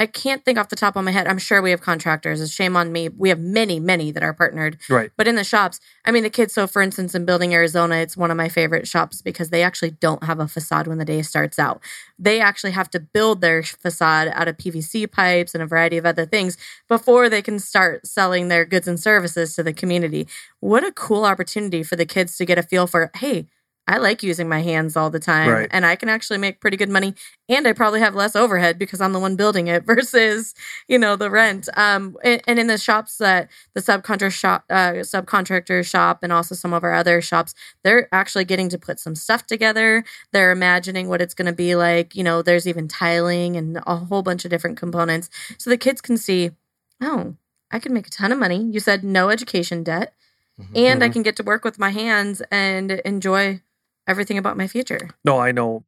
I 0.00 0.06
can't 0.06 0.42
think 0.46 0.56
off 0.58 0.70
the 0.70 0.76
top 0.76 0.96
of 0.96 1.04
my 1.04 1.10
head. 1.10 1.26
I'm 1.26 1.36
sure 1.36 1.60
we 1.60 1.72
have 1.72 1.82
contractors. 1.82 2.40
It's 2.40 2.50
shame 2.50 2.74
on 2.74 2.90
me. 2.90 3.10
We 3.10 3.28
have 3.28 3.38
many, 3.38 3.78
many 3.78 4.10
that 4.12 4.22
are 4.22 4.32
partnered. 4.32 4.78
Right. 4.88 5.10
But 5.14 5.28
in 5.28 5.36
the 5.36 5.44
shops, 5.44 5.78
I 6.06 6.10
mean, 6.10 6.22
the 6.22 6.30
kids. 6.30 6.54
So, 6.54 6.66
for 6.66 6.80
instance, 6.80 7.14
in 7.14 7.26
Building 7.26 7.52
Arizona, 7.52 7.96
it's 7.96 8.16
one 8.16 8.30
of 8.30 8.36
my 8.38 8.48
favorite 8.48 8.88
shops 8.88 9.20
because 9.20 9.50
they 9.50 9.62
actually 9.62 9.90
don't 9.90 10.24
have 10.24 10.40
a 10.40 10.48
facade 10.48 10.86
when 10.86 10.96
the 10.96 11.04
day 11.04 11.20
starts 11.20 11.58
out. 11.58 11.82
They 12.18 12.40
actually 12.40 12.70
have 12.70 12.88
to 12.90 13.00
build 13.00 13.42
their 13.42 13.62
facade 13.62 14.28
out 14.32 14.48
of 14.48 14.56
PVC 14.56 15.10
pipes 15.10 15.54
and 15.54 15.62
a 15.62 15.66
variety 15.66 15.98
of 15.98 16.06
other 16.06 16.24
things 16.24 16.56
before 16.88 17.28
they 17.28 17.42
can 17.42 17.58
start 17.58 18.06
selling 18.06 18.48
their 18.48 18.64
goods 18.64 18.88
and 18.88 18.98
services 18.98 19.54
to 19.56 19.62
the 19.62 19.74
community. 19.74 20.26
What 20.60 20.82
a 20.82 20.92
cool 20.92 21.26
opportunity 21.26 21.82
for 21.82 21.96
the 21.96 22.06
kids 22.06 22.38
to 22.38 22.46
get 22.46 22.56
a 22.56 22.62
feel 22.62 22.86
for, 22.86 23.10
hey, 23.16 23.48
I 23.90 23.98
like 23.98 24.22
using 24.22 24.48
my 24.48 24.60
hands 24.62 24.96
all 24.96 25.10
the 25.10 25.18
time 25.18 25.50
Right. 25.50 25.68
and 25.72 25.84
I 25.84 25.96
can 25.96 26.08
actually 26.08 26.38
make 26.38 26.60
pretty 26.60 26.76
good 26.76 26.88
money 26.88 27.14
and 27.48 27.66
I 27.66 27.72
probably 27.72 27.98
have 27.98 28.14
less 28.14 28.36
overhead 28.36 28.78
because 28.78 29.00
I'm 29.00 29.12
the 29.12 29.18
one 29.18 29.34
building 29.34 29.66
it 29.66 29.84
versus, 29.92 30.54
you 30.86 30.96
know, 30.96 31.16
the 31.16 31.28
rent. 31.30 31.68
Um 31.76 32.16
and, 32.22 32.40
and 32.46 32.58
in 32.60 32.68
the 32.68 32.78
shops 32.78 33.18
that 33.18 33.50
the 33.74 33.80
subcontractor 33.80 34.30
shop 34.30 34.64
uh 34.70 34.92
subcontractor 35.02 35.84
shop 35.84 36.20
and 36.22 36.32
also 36.32 36.54
some 36.54 36.72
of 36.72 36.84
our 36.84 36.94
other 36.94 37.20
shops, 37.20 37.52
they're 37.82 38.08
actually 38.12 38.44
getting 38.44 38.68
to 38.68 38.78
put 38.78 39.00
some 39.00 39.16
stuff 39.16 39.46
together. 39.46 40.04
They're 40.32 40.52
imagining 40.52 41.08
what 41.08 41.20
it's 41.20 41.34
going 41.34 41.46
to 41.46 41.52
be 41.52 41.74
like, 41.74 42.14
you 42.14 42.22
know, 42.22 42.42
there's 42.42 42.68
even 42.68 42.86
tiling 42.86 43.56
and 43.56 43.80
a 43.86 43.96
whole 43.96 44.22
bunch 44.22 44.44
of 44.44 44.50
different 44.52 44.78
components 44.78 45.28
so 45.58 45.68
the 45.68 45.76
kids 45.76 46.00
can 46.00 46.16
see, 46.16 46.52
"Oh, 47.02 47.34
I 47.72 47.80
can 47.80 47.92
make 47.92 48.06
a 48.06 48.10
ton 48.10 48.30
of 48.32 48.38
money." 48.38 48.62
You 48.70 48.78
said 48.78 49.02
no 49.02 49.30
education 49.30 49.82
debt 49.82 50.14
and 50.74 51.02
I 51.02 51.08
Mhm. 51.08 51.12
can 51.14 51.22
get 51.22 51.36
to 51.36 51.42
work 51.42 51.64
with 51.64 51.78
my 51.78 51.90
hands 51.90 52.42
and 52.50 52.92
enjoy 53.04 53.60
everything 54.10 54.36
about 54.36 54.56
my 54.56 54.66
future. 54.66 55.10
No, 55.24 55.38
I 55.38 55.52
know 55.52 55.84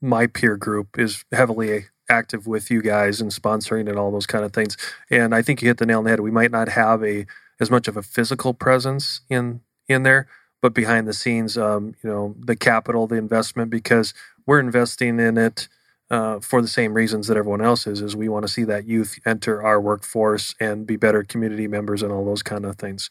my 0.00 0.26
peer 0.26 0.56
group 0.56 0.98
is 0.98 1.24
heavily 1.32 1.86
active 2.08 2.46
with 2.46 2.70
you 2.70 2.80
guys 2.80 3.20
and 3.20 3.30
sponsoring 3.30 3.88
and 3.88 3.98
all 3.98 4.10
those 4.10 4.26
kind 4.26 4.44
of 4.44 4.52
things. 4.52 4.76
And 5.10 5.34
I 5.34 5.42
think 5.42 5.60
you 5.60 5.68
hit 5.68 5.76
the 5.76 5.86
nail 5.86 5.98
on 5.98 6.04
the 6.04 6.10
head. 6.10 6.20
We 6.20 6.30
might 6.30 6.50
not 6.50 6.68
have 6.70 7.04
a 7.04 7.26
as 7.60 7.70
much 7.70 7.88
of 7.88 7.96
a 7.96 8.02
physical 8.02 8.54
presence 8.54 9.20
in 9.28 9.60
in 9.88 10.02
there, 10.04 10.28
but 10.62 10.74
behind 10.74 11.06
the 11.06 11.12
scenes, 11.12 11.58
um, 11.58 11.94
you 12.02 12.10
know, 12.10 12.34
the 12.38 12.56
capital, 12.56 13.06
the 13.06 13.16
investment, 13.16 13.70
because 13.70 14.14
we're 14.46 14.60
investing 14.60 15.18
in 15.18 15.36
it 15.36 15.68
uh, 16.10 16.40
for 16.40 16.62
the 16.62 16.68
same 16.68 16.94
reasons 16.94 17.26
that 17.26 17.36
everyone 17.36 17.60
else 17.60 17.86
is. 17.86 18.00
Is 18.00 18.16
we 18.16 18.28
want 18.28 18.46
to 18.46 18.52
see 18.52 18.64
that 18.64 18.86
youth 18.86 19.18
enter 19.26 19.62
our 19.62 19.80
workforce 19.80 20.54
and 20.60 20.86
be 20.86 20.96
better 20.96 21.22
community 21.22 21.68
members 21.68 22.02
and 22.02 22.12
all 22.12 22.24
those 22.24 22.42
kind 22.42 22.64
of 22.64 22.76
things. 22.76 23.10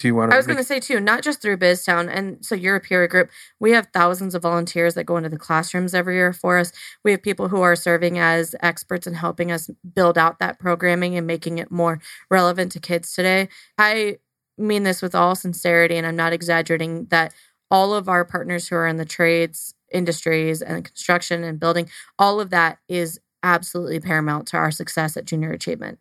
Do 0.00 0.08
you 0.08 0.14
want 0.14 0.30
to? 0.30 0.34
I 0.34 0.38
was 0.38 0.46
going 0.46 0.56
to 0.56 0.64
say 0.64 0.80
too, 0.80 0.98
not 0.98 1.22
just 1.22 1.42
through 1.42 1.58
BizTown, 1.58 2.10
and 2.10 2.42
so 2.44 2.54
you're 2.54 2.76
a 2.76 2.80
peer 2.80 3.06
group. 3.06 3.28
We 3.60 3.72
have 3.72 3.88
thousands 3.92 4.34
of 4.34 4.42
volunteers 4.42 4.94
that 4.94 5.04
go 5.04 5.18
into 5.18 5.28
the 5.28 5.38
classrooms 5.38 5.94
every 5.94 6.14
year 6.14 6.32
for 6.32 6.56
us. 6.56 6.72
We 7.04 7.10
have 7.10 7.22
people 7.22 7.48
who 7.48 7.60
are 7.60 7.76
serving 7.76 8.18
as 8.18 8.56
experts 8.60 9.06
and 9.06 9.14
helping 9.14 9.52
us 9.52 9.68
build 9.94 10.16
out 10.16 10.38
that 10.38 10.58
programming 10.58 11.16
and 11.18 11.26
making 11.26 11.58
it 11.58 11.70
more 11.70 12.00
relevant 12.30 12.72
to 12.72 12.80
kids 12.80 13.12
today. 13.14 13.50
I 13.76 14.16
mean 14.56 14.84
this 14.84 15.02
with 15.02 15.14
all 15.14 15.34
sincerity, 15.34 15.96
and 15.96 16.06
I'm 16.06 16.16
not 16.16 16.32
exaggerating. 16.32 17.04
That 17.10 17.34
all 17.70 17.92
of 17.92 18.08
our 18.08 18.24
partners 18.24 18.68
who 18.68 18.76
are 18.76 18.86
in 18.86 18.96
the 18.96 19.04
trades 19.04 19.74
industries 19.92 20.62
and 20.62 20.82
construction 20.82 21.44
and 21.44 21.60
building, 21.60 21.90
all 22.18 22.40
of 22.40 22.48
that 22.50 22.78
is 22.88 23.20
absolutely 23.42 24.00
paramount 24.00 24.46
to 24.48 24.56
our 24.56 24.70
success 24.70 25.18
at 25.18 25.26
Junior 25.26 25.52
Achievement. 25.52 25.98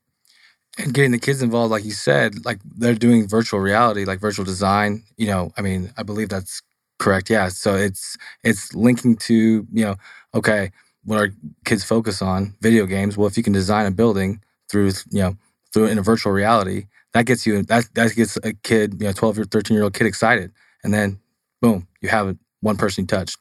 And 0.77 0.93
getting 0.93 1.11
the 1.11 1.19
kids 1.19 1.41
involved, 1.41 1.71
like 1.71 1.83
you 1.83 1.91
said, 1.91 2.45
like 2.45 2.59
they're 2.63 2.95
doing 2.95 3.27
virtual 3.27 3.59
reality, 3.59 4.05
like 4.05 4.19
virtual 4.19 4.45
design. 4.45 5.03
You 5.17 5.27
know, 5.27 5.51
I 5.57 5.61
mean, 5.61 5.91
I 5.97 6.03
believe 6.03 6.29
that's 6.29 6.61
correct. 6.99 7.29
Yeah. 7.29 7.49
So 7.49 7.75
it's 7.75 8.17
it's 8.43 8.73
linking 8.75 9.17
to 9.17 9.67
you 9.71 9.85
know, 9.85 9.95
okay, 10.35 10.71
what 11.03 11.17
our 11.19 11.29
kids 11.65 11.83
focus 11.83 12.21
on 12.21 12.55
video 12.61 12.85
games. 12.85 13.17
Well, 13.17 13.27
if 13.27 13.37
you 13.37 13.43
can 13.43 13.53
design 13.53 13.85
a 13.85 13.91
building 13.91 14.41
through 14.69 14.91
you 15.11 15.21
know 15.21 15.35
through 15.73 15.87
in 15.87 15.97
a 15.97 16.01
virtual 16.01 16.31
reality, 16.31 16.87
that 17.13 17.25
gets 17.25 17.45
you 17.45 17.63
that 17.63 17.85
that 17.95 18.15
gets 18.15 18.37
a 18.43 18.53
kid, 18.53 18.95
you 18.99 19.07
know, 19.07 19.13
twelve 19.13 19.37
or 19.39 19.45
thirteen 19.45 19.75
year 19.75 19.83
old 19.83 19.93
kid 19.93 20.07
excited, 20.07 20.51
and 20.83 20.93
then 20.93 21.19
boom, 21.61 21.87
you 22.01 22.09
have 22.09 22.37
one 22.61 22.77
person 22.77 23.03
you 23.03 23.07
touched. 23.07 23.37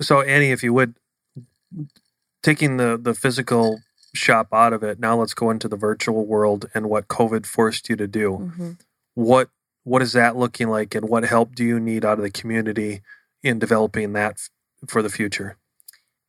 So 0.00 0.20
Annie, 0.22 0.50
if 0.50 0.62
you 0.62 0.72
would, 0.72 0.94
taking 2.42 2.76
the 2.76 2.98
the 3.00 3.14
physical 3.14 3.80
shop 4.14 4.48
out 4.52 4.72
of 4.72 4.82
it, 4.82 4.98
now 4.98 5.16
let's 5.18 5.34
go 5.34 5.50
into 5.50 5.68
the 5.68 5.76
virtual 5.76 6.26
world 6.26 6.68
and 6.74 6.88
what 6.88 7.08
COVID 7.08 7.46
forced 7.46 7.88
you 7.88 7.96
to 7.96 8.06
do. 8.06 8.52
Mhm. 8.56 8.78
What 9.14 9.48
what 9.84 10.00
is 10.00 10.12
that 10.12 10.36
looking 10.36 10.68
like, 10.68 10.94
and 10.94 11.08
what 11.08 11.24
help 11.24 11.56
do 11.56 11.64
you 11.64 11.80
need 11.80 12.04
out 12.04 12.18
of 12.18 12.22
the 12.22 12.30
community 12.30 13.02
in 13.42 13.58
developing 13.58 14.12
that 14.12 14.34
f- 14.34 14.50
for 14.88 15.02
the 15.02 15.10
future? 15.10 15.56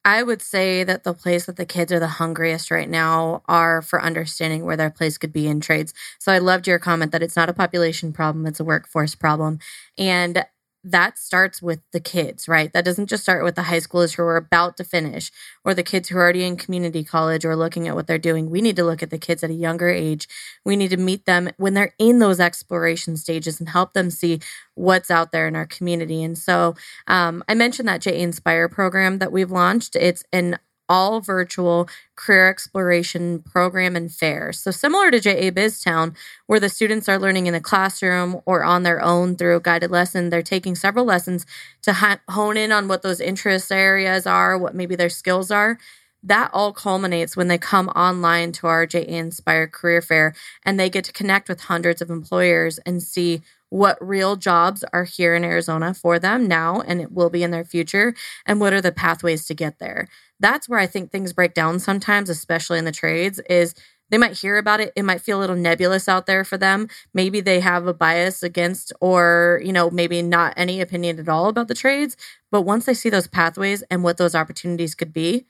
I 0.06 0.22
would 0.24 0.41
say 0.41 0.84
that 0.84 1.04
the 1.04 1.13
place 1.13 1.46
that 1.46 1.56
the 1.56 1.65
kids 1.65 1.91
are 1.91 2.00
the 2.00 2.08
hungriest 2.08 2.72
right 2.72 2.89
now 2.89 3.41
are 3.48 3.82
for 3.82 4.02
understanding 4.02 4.65
where 4.65 4.76
their 4.76 4.89
place 4.89 5.17
could 5.17 5.32
be 5.32 5.48
in 5.48 5.62
trades. 5.62 5.93
So 6.19 6.32
I 6.32 6.39
loved 6.39 6.67
your 6.67 6.80
comment 6.80 7.13
that 7.13 7.24
it's 7.24 7.38
not 7.38 7.48
a 7.50 7.54
population 7.54 8.12
problem, 8.12 8.46
it's 8.46 8.60
a 8.60 8.65
workforce 8.65 9.15
problem. 9.15 9.60
And 9.98 10.46
that 10.84 11.17
starts 11.17 11.62
with 11.62 11.80
the 11.91 12.00
kids, 12.00 12.48
right? 12.48 12.72
That 12.74 12.84
doesn't 12.84 13.08
just 13.08 13.24
start 13.24 13.43
with 13.43 13.56
the 13.56 13.63
high 13.63 13.80
schoolers 13.80 14.15
who 14.15 14.24
are 14.24 14.36
about 14.36 14.76
to 14.78 14.84
finish 14.84 15.32
or 15.63 15.74
the 15.74 15.84
kids 15.84 16.10
who 16.10 16.17
are 16.17 16.22
already 16.22 16.43
in 16.43 16.58
community 16.58 17.04
college 17.04 17.46
or 17.46 17.56
looking 17.56 17.88
at 17.88 17.96
what 17.96 18.06
they're 18.06 18.17
doing. 18.17 18.50
We 18.50 18.62
need 18.62 18.76
to 18.76 18.84
look 18.84 19.02
at 19.02 19.10
the 19.10 19.17
kids 19.17 19.43
at 19.43 19.50
a 19.50 19.54
younger 19.54 19.89
age. 19.89 20.28
We 20.65 20.76
need 20.76 20.89
to 20.89 20.98
meet 20.98 21.26
them 21.26 21.50
when 21.58 21.74
they're 21.74 21.93
in 21.98 22.19
those 22.19 22.39
exploration 22.39 23.15
stages 23.15 23.60
and 23.60 23.69
help 23.69 23.93
them 23.93 24.10
see 24.10 24.39
what's 24.76 25.10
out 25.10 25.32
there 25.32 25.48
in 25.48 25.56
our 25.56 25.67
community. 25.67 26.22
And 26.24 26.38
so 26.38 26.76
um, 27.08 27.43
I 27.48 27.54
mentioned 27.54 27.88
that 27.88 28.02
JA 28.02 28.12
Inspire 28.12 28.67
program 28.67 29.19
that 29.19 29.32
we've 29.32 29.52
launched. 29.52 29.96
It's 29.96 30.24
an 30.34 30.58
all 30.93 31.21
virtual 31.21 31.89
career 32.15 32.47
exploration 32.47 33.39
program 33.39 33.95
and 33.95 34.12
fair. 34.12 34.53
So 34.53 34.69
similar 34.69 35.10
to 35.10 35.19
JA 35.19 35.49
BizTown, 35.49 36.15
where 36.45 36.60
the 36.60 36.69
students 36.69 37.10
are 37.10 37.17
learning 37.17 37.47
in 37.47 37.53
the 37.53 37.60
classroom 37.60 38.39
or 38.45 38.63
on 38.63 38.84
their 38.84 39.01
own 39.01 39.36
through 39.36 39.56
a 39.56 39.60
guided 39.60 39.89
lesson, 39.89 40.29
they're 40.29 40.43
taking 40.43 40.75
several 40.75 41.03
lessons 41.03 41.47
to 41.82 42.19
hone 42.29 42.58
in 42.58 42.71
on 42.71 42.88
what 42.88 43.01
those 43.01 43.19
interest 43.19 43.71
areas 43.71 44.27
are, 44.27 44.56
what 44.56 44.75
maybe 44.75 44.95
their 44.95 45.10
skills 45.10 45.49
are. 45.49 45.79
That 46.21 46.51
all 46.53 46.71
culminates 46.71 47.36
when 47.36 47.47
they 47.47 47.58
come 47.58 47.89
online 47.89 48.51
to 48.53 48.67
our 48.67 48.86
JA 48.86 48.99
Inspire 48.99 49.67
Career 49.67 50.01
Fair 50.01 50.36
and 50.63 50.79
they 50.79 50.91
get 50.91 51.03
to 51.06 51.12
connect 51.12 51.49
with 51.49 51.62
hundreds 51.62 52.03
of 52.03 52.12
employers 52.12 52.77
and 52.86 53.01
see 53.01 53.41
what 53.73 53.97
real 53.99 54.36
jobs 54.36 54.83
are 54.93 55.03
here 55.03 55.33
in 55.33 55.43
Arizona 55.43 55.95
for 55.95 56.19
them 56.19 56.47
now 56.47 56.81
and 56.81 57.01
it 57.01 57.12
will 57.12 57.31
be 57.31 57.41
in 57.41 57.49
their 57.49 57.65
future 57.65 58.13
and 58.45 58.59
what 58.59 58.71
are 58.71 58.81
the 58.81 58.91
pathways 58.91 59.47
to 59.47 59.55
get 59.55 59.79
there. 59.79 60.07
That's 60.39 60.69
where 60.69 60.77
I 60.77 60.86
think 60.86 61.09
things 61.12 61.33
break 61.33 61.55
down 61.55 61.79
sometimes, 61.79 62.29
especially 62.29 62.77
in 62.77 62.86
the 62.86 62.91
trades, 62.91 63.39
is 63.49 63.73
they 64.12 64.19
might 64.19 64.38
hear 64.38 64.59
about 64.59 64.79
it. 64.79 64.93
It 64.95 65.01
might 65.01 65.21
feel 65.21 65.39
a 65.39 65.41
little 65.41 65.55
nebulous 65.55 66.07
out 66.07 66.27
there 66.27 66.43
for 66.43 66.55
them. 66.55 66.88
Maybe 67.15 67.41
they 67.41 67.62
have 67.62 67.88
a 67.88 67.95
bias 67.95 68.43
against, 68.43 68.93
or, 69.01 69.59
you 69.65 69.73
know, 69.73 69.89
maybe 69.89 70.21
not 70.21 70.53
any 70.55 70.79
opinion 70.79 71.17
at 71.17 71.27
all 71.27 71.47
about 71.47 71.67
the 71.67 71.73
trades. 71.73 72.15
But 72.51 72.62
once 72.62 72.86
they 72.86 72.93
see 72.93 73.09
those 73.09 73.25
pathways 73.25 73.81
and 73.89 74.03
what 74.03 74.17
those 74.17 74.36
opportunities 74.36 74.93
could 74.93 75.13
be, 75.13 75.47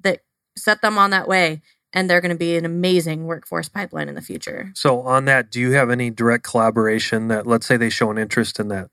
that 0.00 0.20
set 0.56 0.80
them 0.80 0.96
on 0.96 1.10
that 1.10 1.28
way. 1.28 1.60
And 1.92 2.10
they're 2.10 2.20
going 2.20 2.34
to 2.34 2.38
be 2.38 2.56
an 2.56 2.64
amazing 2.64 3.24
workforce 3.24 3.68
pipeline 3.68 4.08
in 4.08 4.14
the 4.14 4.22
future. 4.22 4.70
So 4.74 5.00
on 5.02 5.24
that, 5.26 5.50
do 5.50 5.60
you 5.60 5.72
have 5.72 5.88
any 5.88 6.10
direct 6.10 6.44
collaboration 6.44 7.28
that 7.28 7.46
let's 7.46 7.66
say 7.66 7.76
they 7.76 7.90
show 7.90 8.10
an 8.10 8.18
interest 8.18 8.60
in 8.60 8.68
that? 8.68 8.90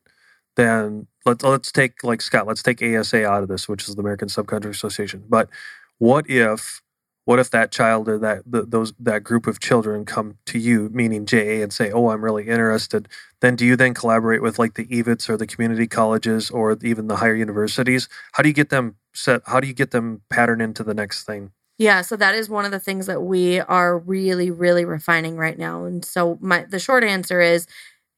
Then 0.56 1.08
let's 1.26 1.44
let's 1.44 1.72
take 1.72 2.04
like 2.04 2.22
Scot, 2.22 2.48
let's 2.48 2.64
take 2.64 2.82
ASA 2.82 3.26
out 3.26 3.44
of 3.44 3.50
this, 3.50 3.68
which 3.68 3.88
is 3.88 3.96
the 3.96 4.02
American 4.02 4.28
Subcontractor 4.28 4.70
Association. 4.70 5.24
But 5.28 5.50
what 5.98 6.30
if 6.30 6.82
what 7.26 7.40
if 7.40 7.50
that 7.52 7.72
child 7.72 8.10
or 8.10 8.18
that 8.20 8.44
the, 8.46 8.64
those 8.64 8.94
that 9.00 9.24
group 9.24 9.48
of 9.48 9.60
children 9.60 10.06
come 10.06 10.38
to 10.48 10.60
you, 10.60 10.90
meaning 10.92 11.26
JA, 11.26 11.64
and 11.64 11.72
say, 11.72 11.92
"Oh, 11.92 12.10
I'm 12.10 12.24
really 12.24 12.48
interested." 12.48 13.08
Then 13.40 13.56
do 13.56 13.66
you 13.66 13.76
then 13.76 13.94
collaborate 13.94 14.42
with 14.42 14.60
like 14.60 14.74
the 14.76 14.86
EVITs 14.86 15.30
or 15.30 15.38
the 15.38 15.48
community 15.48 15.88
colleges 15.88 16.52
or 16.52 16.78
even 16.84 17.08
the 17.08 17.18
higher 17.18 17.36
universities? 17.36 18.10
How 18.34 18.44
do 18.44 18.50
you 18.50 18.54
get 18.54 18.70
them 18.70 18.98
set? 19.14 19.42
How 19.46 19.60
do 19.60 19.68
you 19.68 19.74
get 19.74 19.92
them 19.92 20.22
patterned 20.30 20.62
into 20.62 20.84
the 20.84 20.94
next 20.94 21.24
thing? 21.24 21.52
Yeah, 21.78 22.02
so 22.02 22.16
that 22.18 22.36
is 22.36 22.50
one 22.50 22.66
of 22.66 22.72
the 22.72 22.80
things 22.80 23.08
that 23.08 23.22
we 23.22 23.60
are 23.60 23.98
really, 23.98 24.52
really 24.52 24.86
refining 24.86 25.38
right 25.38 25.58
now. 25.58 25.86
And 25.86 26.06
so 26.06 26.38
my 26.40 26.66
the 26.70 26.80
short 26.80 27.04
answer 27.04 27.42
is 27.42 27.68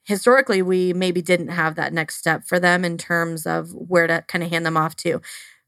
historically 0.04 0.62
we 0.62 0.94
maybe 0.94 1.22
didn't 1.22 1.48
have 1.48 1.76
that 1.76 1.94
next 1.94 2.18
step 2.18 2.46
for 2.46 2.60
them 2.60 2.84
in 2.86 2.98
terms 2.98 3.46
of 3.46 3.74
where 3.74 4.08
to 4.08 4.24
kind 4.28 4.44
of 4.44 4.50
hand 4.50 4.66
them 4.66 4.78
off 4.78 4.96
to. 4.98 5.22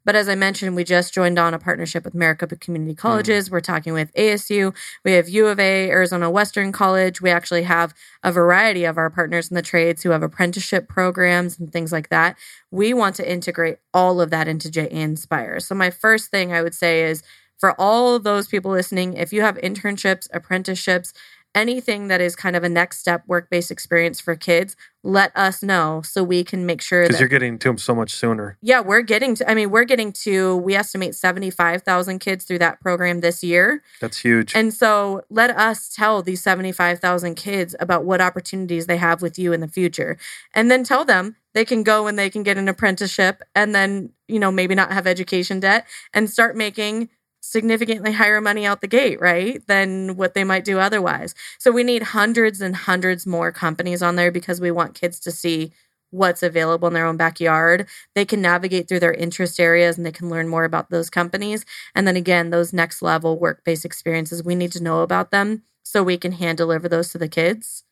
But 0.07 0.15
as 0.15 0.29
I 0.29 0.35
mentioned, 0.35 0.77
we 0.77 0.85
just 0.85 1.13
joined 1.13 1.37
on 1.37 1.53
a 1.53 1.59
partnership 1.59 2.05
with 2.05 2.15
Maricopa 2.15 2.55
Community 2.55 2.93
mm. 2.93 2.97
Colleges. 2.97 3.51
We're 3.51 3.59
talking 3.59 3.91
with 3.91 4.13
ASU. 4.13 4.73
We 5.03 5.11
have 5.11 5.27
U 5.27 5.47
of 5.47 5.59
A, 5.59 5.89
Arizona 5.89 6.29
Western 6.29 6.71
College. 6.71 7.19
We 7.19 7.29
actually 7.29 7.63
have 7.63 7.93
a 8.23 8.31
variety 8.31 8.85
of 8.85 8.97
our 8.97 9.09
partners 9.09 9.49
in 9.51 9.55
the 9.55 9.61
trades 9.61 10.03
who 10.03 10.11
have 10.11 10.23
apprenticeship 10.23 10.87
programs 10.87 11.59
and 11.59 11.73
things 11.73 11.91
like 11.91 12.07
that. 12.07 12.37
We 12.71 12.93
want 12.93 13.17
to 13.17 13.29
integrate 13.29 13.79
all 13.93 14.21
of 14.21 14.29
that 14.29 14.47
into 14.47 14.71
JA 14.71 14.83
Inspire. 14.83 15.59
So 15.59 15.75
my 15.75 15.89
first 15.89 16.31
thing 16.31 16.53
I 16.53 16.61
would 16.61 16.75
say 16.75 17.03
is 17.03 17.21
for 17.57 17.79
all 17.79 18.15
of 18.15 18.23
those 18.23 18.47
people 18.47 18.71
listening, 18.71 19.13
if 19.13 19.33
you 19.33 19.41
have 19.41 19.55
internships, 19.57 20.27
apprenticeships, 20.33 21.13
anything 21.55 22.07
that 22.07 22.21
is 22.21 22.35
kind 22.35 22.55
of 22.55 22.63
a 22.63 22.69
next 22.69 22.99
step 22.99 23.23
work 23.25 23.49
based 23.49 23.71
experience 23.71 24.19
for 24.19 24.35
kids, 24.35 24.75
let 25.03 25.35
us 25.35 25.63
know 25.63 26.01
so 26.03 26.23
we 26.23 26.43
can 26.43 26.65
make 26.67 26.81
sure 26.81 27.03
Because 27.03 27.19
you're 27.19 27.29
getting 27.29 27.57
to 27.57 27.69
them 27.69 27.77
so 27.77 27.95
much 27.95 28.11
sooner. 28.13 28.57
yeah, 28.61 28.79
we're 28.81 29.01
getting 29.01 29.33
to, 29.35 29.49
I 29.49 29.55
mean, 29.55 29.71
we're 29.71 29.85
getting 29.85 30.11
to, 30.23 30.57
we 30.57 30.75
estimate 30.75 31.15
75,000 31.15 32.19
kids 32.19 32.45
through 32.45 32.59
that 32.59 32.79
program 32.79 33.21
this 33.21 33.43
year. 33.43 33.81
That's 34.01 34.19
huge. 34.19 34.53
And 34.55 34.71
so 34.73 35.23
let 35.29 35.49
us 35.57 35.89
tell 35.89 36.21
these 36.21 36.41
75,000 36.43 37.35
kids 37.35 37.75
about 37.79 38.05
what 38.05 38.21
opportunities 38.21 38.85
they 38.85 38.97
have 38.97 39.21
with 39.21 39.39
you 39.39 39.51
in 39.53 39.61
the 39.61 39.67
future. 39.67 40.17
And 40.53 40.69
then 40.69 40.83
tell 40.83 41.05
them 41.05 41.37
they 41.53 41.65
can 41.65 41.81
go 41.81 42.05
and 42.05 42.19
they 42.19 42.29
can 42.29 42.43
get 42.43 42.57
an 42.57 42.67
apprenticeship 42.67 43.41
and 43.55 43.73
then, 43.73 44.11
you 44.27 44.37
know, 44.39 44.51
maybe 44.51 44.75
not 44.75 44.91
have 44.91 45.07
education 45.07 45.59
debt 45.59 45.87
and 46.13 46.29
start 46.29 46.55
making 46.55 47.09
significantly 47.47 48.11
higher 48.11 48.41
money 48.41 48.65
out 48.65 48.81
the 48.81 48.87
gate, 48.87 49.19
right? 49.21 49.65
Than 49.67 50.17
what 50.17 50.33
they 50.33 50.43
might 50.43 50.65
do 50.65 50.79
otherwise. 50.79 51.33
So 51.59 51.71
we 51.71 51.83
need 51.83 52.03
hundreds 52.03 52.61
and 52.61 52.75
hundreds 52.75 53.25
more 53.25 53.51
companies 53.51 54.01
on 54.01 54.15
there 54.15 54.31
because 54.31 54.59
we 54.59 54.71
want 54.71 54.95
kids 54.95 55.19
to 55.21 55.31
see 55.31 55.71
what's 56.11 56.43
available 56.43 56.87
in 56.87 56.93
their 56.93 57.05
own 57.05 57.17
backyard. 57.17 57.87
They 58.15 58.25
can 58.25 58.41
navigate 58.41 58.87
through 58.87 58.99
their 58.99 59.13
interest 59.13 59.59
areas 59.59 59.97
and 59.97 60.05
they 60.05 60.11
can 60.11 60.29
learn 60.29 60.47
more 60.47 60.63
about 60.63 60.89
those 60.89 61.09
companies. 61.09 61.65
And 61.95 62.07
then 62.07 62.15
again, 62.15 62.49
those 62.49 62.73
next 62.73 63.01
level 63.01 63.39
work 63.39 63.63
based 63.63 63.85
experiences, 63.85 64.43
we 64.43 64.55
need 64.55 64.71
to 64.73 64.83
know 64.83 65.01
about 65.01 65.31
them 65.31 65.63
so 65.83 66.03
we 66.03 66.17
can 66.17 66.33
hand 66.33 66.57
deliver 66.57 66.89
those 66.89 67.11
to 67.11 67.17
the 67.17 67.29
kids. 67.29 67.83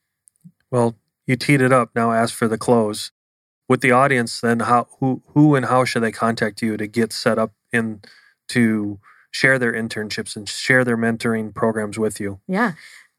Well, 0.70 0.96
you 1.26 1.36
teed 1.36 1.62
it 1.62 1.72
up. 1.72 1.92
Now 1.96 2.12
ask 2.12 2.34
for 2.34 2.48
the 2.48 2.58
close. 2.58 3.12
With 3.68 3.82
the 3.82 3.92
audience, 3.92 4.42
then 4.42 4.60
how 4.60 4.88
who 5.00 5.24
who 5.30 5.56
and 5.56 5.66
how 5.66 5.86
should 5.86 6.04
they 6.04 6.12
contact 6.12 6.62
you 6.62 6.78
to 6.78 6.86
get 6.86 7.12
set 7.12 7.40
up 7.40 7.52
in 7.74 8.02
to 8.50 9.00
share 9.36 9.60
their 9.60 9.74
internships 9.74 10.38
and 10.38 10.48
share 10.48 10.86
their 10.86 10.96
mentoring 10.96 11.54
programs 11.54 12.00
with 12.00 12.22
you? 12.22 12.40
Yeah. 12.48 12.72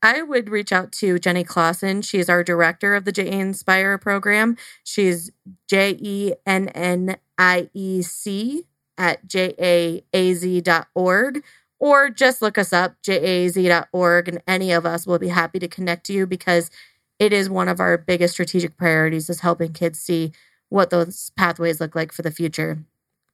I 0.02 0.22
would 0.22 0.48
reach 0.48 0.72
out 0.72 0.90
to 0.92 1.18
Jennie 1.18 1.44
Clausen. 1.44 2.00
She's 2.00 2.30
our 2.30 2.42
director 2.42 2.94
of 2.94 3.04
the 3.04 3.12
JA 3.12 3.24
Inspire 3.24 3.98
program. 3.98 4.56
She's 4.82 5.30
J 5.68 5.94
E 6.00 6.32
N 6.46 6.68
N 6.68 7.18
I 7.36 7.68
E 7.74 8.00
C 8.00 8.64
at 8.96 9.28
jaaz.org 9.28 9.64
or 11.78 12.08
just 12.08 12.40
look 12.40 12.56
us 12.56 12.72
up, 12.72 12.94
jaaz.org, 13.02 14.28
and 14.28 14.42
any 14.48 14.72
of 14.72 14.86
us 14.86 15.06
will 15.06 15.18
be 15.18 15.28
happy 15.28 15.58
to 15.58 15.68
connect 15.68 16.06
to 16.06 16.14
you 16.14 16.26
because 16.26 16.70
it 17.18 17.34
is 17.34 17.50
one 17.50 17.68
of 17.68 17.78
our 17.78 17.98
biggest 17.98 18.32
strategic 18.32 18.78
priorities 18.78 19.28
is 19.28 19.40
helping 19.40 19.74
kids 19.74 19.98
see 19.98 20.32
what 20.70 20.88
those 20.88 21.30
pathways 21.36 21.78
look 21.78 21.94
like 21.94 22.10
for 22.10 22.22
the 22.22 22.30
future. 22.30 22.78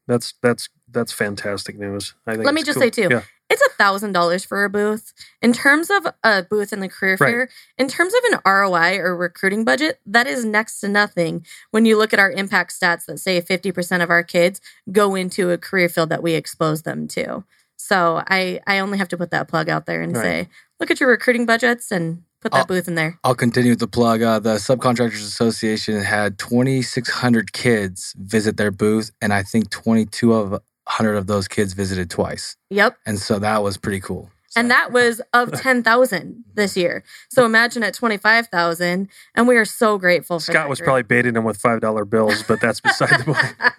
That's 0.06 0.34
that's 0.42 0.68
that's 0.90 1.12
fantastic 1.12 1.78
news. 1.78 2.14
I 2.26 2.32
think 2.32 2.44
Let 2.44 2.54
me 2.54 2.62
just 2.62 2.76
cool. 2.76 2.82
say 2.82 2.90
too, 2.90 3.08
yeah. 3.10 3.22
it's 3.48 3.62
a 3.62 3.70
thousand 3.70 4.12
dollars 4.12 4.44
for 4.44 4.64
a 4.64 4.70
booth. 4.70 5.12
In 5.40 5.52
terms 5.52 5.90
of 5.90 6.06
a 6.22 6.42
booth 6.42 6.72
in 6.72 6.80
the 6.80 6.88
career 6.88 7.16
fair, 7.16 7.38
right. 7.40 7.48
in 7.78 7.88
terms 7.88 8.12
of 8.14 8.32
an 8.32 8.40
ROI 8.44 8.98
or 8.98 9.16
recruiting 9.16 9.64
budget, 9.64 10.00
that 10.06 10.26
is 10.26 10.44
next 10.44 10.80
to 10.80 10.88
nothing 10.88 11.46
when 11.70 11.86
you 11.86 11.96
look 11.96 12.12
at 12.12 12.18
our 12.18 12.30
impact 12.30 12.78
stats 12.78 13.06
that 13.06 13.18
say 13.18 13.40
50% 13.40 14.02
of 14.02 14.10
our 14.10 14.22
kids 14.22 14.60
go 14.90 15.14
into 15.14 15.50
a 15.50 15.58
career 15.58 15.88
field 15.88 16.08
that 16.10 16.22
we 16.22 16.34
expose 16.34 16.82
them 16.82 17.08
to. 17.08 17.44
So 17.76 18.22
I 18.28 18.60
I 18.66 18.78
only 18.78 18.98
have 18.98 19.08
to 19.08 19.16
put 19.16 19.30
that 19.30 19.48
plug 19.48 19.68
out 19.68 19.86
there 19.86 20.02
and 20.02 20.14
right. 20.14 20.22
say, 20.22 20.48
look 20.78 20.90
at 20.90 21.00
your 21.00 21.10
recruiting 21.10 21.46
budgets 21.46 21.90
and 21.90 22.22
put 22.42 22.52
that 22.52 22.58
I'll, 22.58 22.66
booth 22.66 22.88
in 22.88 22.96
there. 22.96 23.18
I'll 23.24 23.34
continue 23.34 23.70
with 23.70 23.78
the 23.78 23.88
plug. 23.88 24.20
Uh, 24.22 24.38
the 24.40 24.56
Subcontractors 24.56 25.24
Association 25.24 26.00
had 26.02 26.38
2,600 26.38 27.52
kids 27.52 28.14
visit 28.18 28.56
their 28.56 28.70
booth, 28.70 29.12
and 29.22 29.32
I 29.32 29.42
think 29.42 29.70
22 29.70 30.32
of 30.34 30.50
100 30.50 31.14
of 31.14 31.28
those 31.28 31.46
kids 31.46 31.72
visited 31.72 32.10
twice. 32.10 32.56
Yep. 32.70 32.96
And 33.06 33.18
so 33.18 33.38
that 33.38 33.62
was 33.62 33.76
pretty 33.76 34.00
cool. 34.00 34.30
And 34.56 34.70
that 34.70 34.92
was 34.92 35.20
of 35.32 35.52
10,000 35.60 36.44
this 36.54 36.76
year. 36.76 37.04
So 37.30 37.44
imagine 37.44 37.82
at 37.82 37.94
25,000. 37.94 39.08
And 39.34 39.48
we 39.48 39.56
are 39.56 39.64
so 39.64 39.98
grateful 39.98 40.38
for 40.38 40.52
Scot 40.52 40.68
was 40.68 40.78
group. 40.78 40.86
probably 40.86 41.02
baiting 41.02 41.34
them 41.34 41.44
with 41.44 41.60
$5 41.60 42.10
bills, 42.10 42.42
but 42.42 42.60
that's 42.60 42.80
beside 42.82 43.20
the 43.20 43.24
point. 43.24 43.72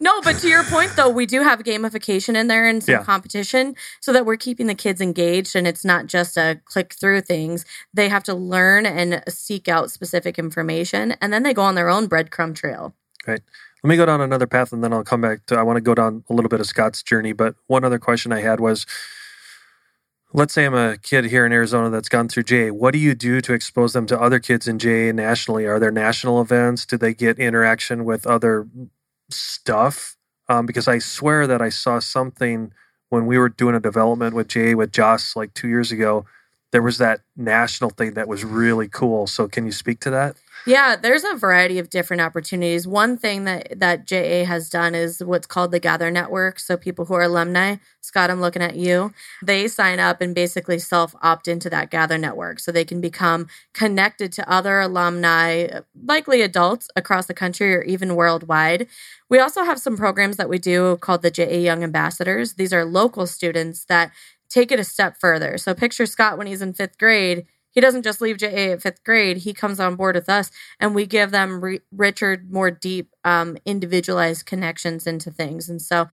no, 0.00 0.20
but 0.22 0.38
to 0.38 0.48
your 0.48 0.64
point, 0.64 0.92
though, 0.96 1.08
we 1.08 1.26
do 1.26 1.42
have 1.42 1.60
gamification 1.60 2.36
in 2.36 2.48
there 2.48 2.66
and 2.66 2.82
some 2.82 2.94
yeah. 2.94 3.04
competition 3.04 3.74
so 4.00 4.12
that 4.12 4.26
we're 4.26 4.36
keeping 4.36 4.66
the 4.66 4.74
kids 4.74 5.00
engaged 5.00 5.56
and 5.56 5.66
it's 5.66 5.84
not 5.84 6.06
just 6.06 6.36
a 6.36 6.60
click 6.64 6.94
through 6.94 7.22
things. 7.22 7.64
They 7.94 8.08
have 8.08 8.24
to 8.24 8.34
learn 8.34 8.86
and 8.86 9.22
seek 9.28 9.68
out 9.68 9.90
specific 9.90 10.38
information 10.38 11.12
and 11.20 11.32
then 11.32 11.42
they 11.42 11.54
go 11.54 11.62
on 11.62 11.74
their 11.74 11.88
own 11.88 12.08
breadcrumb 12.08 12.54
trail. 12.54 12.94
Right. 13.26 13.42
Let 13.82 13.88
me 13.88 13.96
go 13.96 14.06
down 14.06 14.20
another 14.20 14.46
path 14.46 14.72
and 14.72 14.82
then 14.82 14.92
I'll 14.92 15.04
come 15.04 15.20
back 15.20 15.46
to 15.46 15.56
I 15.56 15.62
want 15.62 15.76
to 15.76 15.80
go 15.80 15.94
down 15.94 16.24
a 16.28 16.34
little 16.34 16.48
bit 16.48 16.60
of 16.60 16.66
Scot's 16.66 17.02
journey. 17.02 17.32
But 17.32 17.54
one 17.66 17.84
other 17.84 17.98
question 17.98 18.32
I 18.32 18.40
had 18.40 18.58
was 18.58 18.86
let's 20.32 20.52
say 20.52 20.66
I'm 20.66 20.74
a 20.74 20.96
kid 20.98 21.26
here 21.26 21.46
in 21.46 21.52
Arizona 21.52 21.90
that's 21.90 22.08
gone 22.08 22.28
through 22.28 22.44
JA. 22.44 22.68
What 22.68 22.92
do 22.92 22.98
you 22.98 23.14
do 23.14 23.40
to 23.40 23.52
expose 23.52 23.92
them 23.92 24.06
to 24.06 24.20
other 24.20 24.38
kids 24.38 24.68
in 24.68 24.78
JA 24.78 25.12
nationally? 25.12 25.66
Are 25.66 25.78
there 25.78 25.90
national 25.90 26.40
events? 26.40 26.84
Do 26.84 26.96
they 26.96 27.14
get 27.14 27.38
interaction 27.38 28.04
with 28.04 28.26
other 28.26 28.68
stuff? 29.30 30.16
Um, 30.48 30.66
because 30.66 30.88
I 30.88 30.98
swear 30.98 31.46
that 31.46 31.60
I 31.62 31.68
saw 31.68 31.98
something 31.98 32.72
when 33.10 33.26
we 33.26 33.38
were 33.38 33.48
doing 33.48 33.74
a 33.74 33.80
development 33.80 34.34
with 34.34 34.48
JA 34.48 34.74
with 34.76 34.92
Joss 34.92 35.34
like 35.36 35.54
two 35.54 35.68
years 35.68 35.92
ago. 35.92 36.26
There 36.70 36.82
was 36.82 36.98
that 36.98 37.20
national 37.36 37.90
thing 37.90 38.14
that 38.14 38.28
was 38.28 38.44
really 38.44 38.88
cool. 38.88 39.26
So, 39.26 39.48
can 39.48 39.64
you 39.64 39.72
speak 39.72 40.00
to 40.00 40.10
that? 40.10 40.36
Yeah, 40.66 40.96
there's 40.96 41.24
a 41.24 41.34
variety 41.34 41.78
of 41.78 41.88
different 41.88 42.20
opportunities. 42.20 42.86
One 42.86 43.16
thing 43.16 43.44
that 43.44 43.80
that 43.80 44.06
JA 44.06 44.44
has 44.44 44.68
done 44.68 44.94
is 44.94 45.24
what's 45.24 45.46
called 45.46 45.70
the 45.70 45.80
Gather 45.80 46.10
Network. 46.10 46.58
So 46.58 46.76
people 46.76 47.06
who 47.06 47.14
are 47.14 47.22
alumni, 47.22 47.76
Scot, 48.02 48.30
I'm 48.30 48.40
looking 48.40 48.60
at 48.60 48.76
you. 48.76 49.14
They 49.42 49.68
sign 49.68 49.98
up 49.98 50.20
and 50.20 50.34
basically 50.34 50.78
self 50.78 51.14
opt 51.22 51.48
into 51.48 51.70
that 51.70 51.90
Gather 51.90 52.18
Network, 52.18 52.60
so 52.60 52.70
they 52.70 52.84
can 52.84 53.00
become 53.00 53.46
connected 53.72 54.30
to 54.32 54.50
other 54.50 54.80
alumni, 54.80 55.80
likely 56.04 56.42
adults 56.42 56.88
across 56.96 57.26
the 57.26 57.34
country 57.34 57.74
or 57.74 57.82
even 57.82 58.14
worldwide. 58.14 58.88
We 59.30 59.38
also 59.38 59.62
have 59.64 59.78
some 59.78 59.96
programs 59.96 60.36
that 60.36 60.48
we 60.48 60.58
do 60.58 60.96
called 60.98 61.22
the 61.22 61.30
JA 61.30 61.58
Young 61.58 61.82
Ambassadors. 61.82 62.54
These 62.54 62.72
are 62.72 62.84
local 62.84 63.26
students 63.26 63.84
that 63.86 64.10
take 64.48 64.72
it 64.72 64.80
a 64.80 64.84
step 64.84 65.16
further. 65.20 65.58
So 65.58 65.74
picture 65.74 66.06
Scot 66.06 66.38
when 66.38 66.46
he's 66.46 66.62
in 66.62 66.74
fifth 66.74 66.98
grade 66.98 67.46
he 67.78 67.80
doesn't 67.80 68.02
just 68.02 68.20
leave 68.20 68.38
JA 68.38 68.72
at 68.72 68.82
fifth 68.82 69.04
grade. 69.04 69.38
He 69.38 69.52
comes 69.52 69.78
on 69.78 69.96
board 69.96 70.16
with 70.16 70.28
us, 70.28 70.50
and 70.80 70.94
we 70.94 71.06
give 71.06 71.30
them 71.30 71.60
re- 71.60 71.80
richer, 71.92 72.42
more 72.48 72.70
deep, 72.70 73.14
um, 73.24 73.56
individualized 73.64 74.46
connections 74.46 75.06
into 75.06 75.30
things. 75.30 75.68
And 75.68 75.80
so 75.80 76.08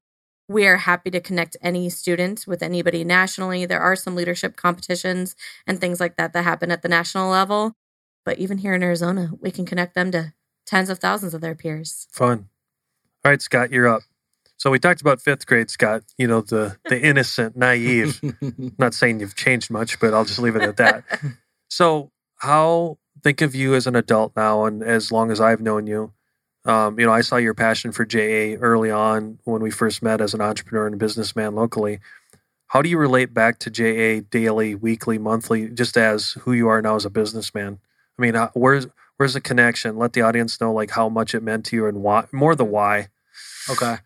we 0.48 0.68
are 0.68 0.78
happy 0.78 1.10
to 1.10 1.20
connect 1.20 1.58
any 1.62 1.90
student 1.90 2.46
with 2.48 2.62
anybody 2.62 3.04
nationally. 3.04 3.66
There 3.66 3.80
are 3.82 3.96
some 3.96 4.16
leadership 4.16 4.56
competitions 4.56 5.36
and 5.66 5.82
things 5.82 6.00
like 6.00 6.18
that 6.18 6.34
that 6.34 6.44
happen 6.44 6.70
at 6.70 6.84
the 6.84 6.90
national 6.90 7.32
level. 7.32 7.74
But 8.26 8.38
even 8.38 8.60
here 8.60 8.76
in 8.76 8.84
Arizona, 8.84 9.32
we 9.40 9.50
can 9.50 9.66
connect 9.66 9.96
them 9.96 10.12
to 10.12 10.34
tens 10.68 10.90
of 10.90 11.00
thousands 11.00 11.34
of 11.34 11.42
their 11.42 11.56
peers. 11.56 12.08
Fun. 12.12 12.50
All 13.24 13.32
right, 13.32 13.42
Scot, 13.42 13.72
you're 13.72 13.88
up. 13.88 14.04
So 14.58 14.72
we 14.72 14.80
talked 14.80 15.02
about 15.02 15.22
fifth 15.22 15.46
grade, 15.46 15.70
Scot. 15.70 16.04
You 16.18 16.28
know 16.28 16.42
the 16.42 16.78
the 16.86 17.00
innocent, 17.00 17.56
naive. 17.56 18.22
Not 18.78 18.94
saying 18.94 19.20
you've 19.20 19.36
changed 19.36 19.70
much, 19.70 20.00
but 20.00 20.14
I'll 20.14 20.26
just 20.26 20.40
leave 20.40 20.56
it 20.56 20.62
at 20.62 20.78
that. 20.78 21.04
So, 21.68 22.12
how 22.38 22.98
think 23.24 23.42
of 23.42 23.56
you 23.56 23.76
as 23.76 23.88
an 23.88 23.96
adult 23.96 24.34
now, 24.36 24.66
and 24.66 24.84
as 24.84 25.12
long 25.12 25.32
as 25.32 25.42
I've 25.42 25.60
known 25.60 25.88
you, 25.88 26.14
um, 26.66 27.00
you 27.00 27.06
know, 27.06 27.12
I 27.12 27.22
saw 27.22 27.36
your 27.38 27.54
passion 27.54 27.92
for 27.92 28.06
JA 28.06 28.58
early 28.60 28.92
on 28.92 29.40
when 29.44 29.62
we 29.62 29.72
first 29.72 30.02
met 30.02 30.22
as 30.22 30.34
an 30.34 30.42
entrepreneur 30.42 30.86
and 30.86 30.96
a 30.96 30.98
businessman 30.98 31.54
locally. 31.54 32.00
How 32.68 32.82
do 32.82 32.90
you 32.90 32.98
relate 32.98 33.34
back 33.34 33.60
to 33.60 33.70
JA 33.70 34.26
daily, 34.30 34.74
weekly, 34.74 35.18
monthly, 35.18 35.70
just 35.70 35.98
as 35.98 36.32
who 36.42 36.54
you 36.54 36.68
are 36.68 36.82
now 36.82 36.96
as 36.96 37.06
a 37.06 37.10
businessman? 37.10 37.80
I 38.18 38.22
mean, 38.22 38.36
where's 38.54 38.88
where's 39.18 39.34
the 39.34 39.42
connection? 39.42 39.98
Let 39.98 40.14
the 40.14 40.22
audience 40.22 40.60
know 40.60 40.74
like 40.74 40.92
how 40.92 41.08
much 41.10 41.36
it 41.36 41.44
meant 41.44 41.66
to 41.66 41.76
you 41.76 41.88
and 41.88 42.02
why, 42.02 42.26
more 42.32 42.56
the 42.56 42.66
why. 42.66 43.10
Okay. 43.70 43.98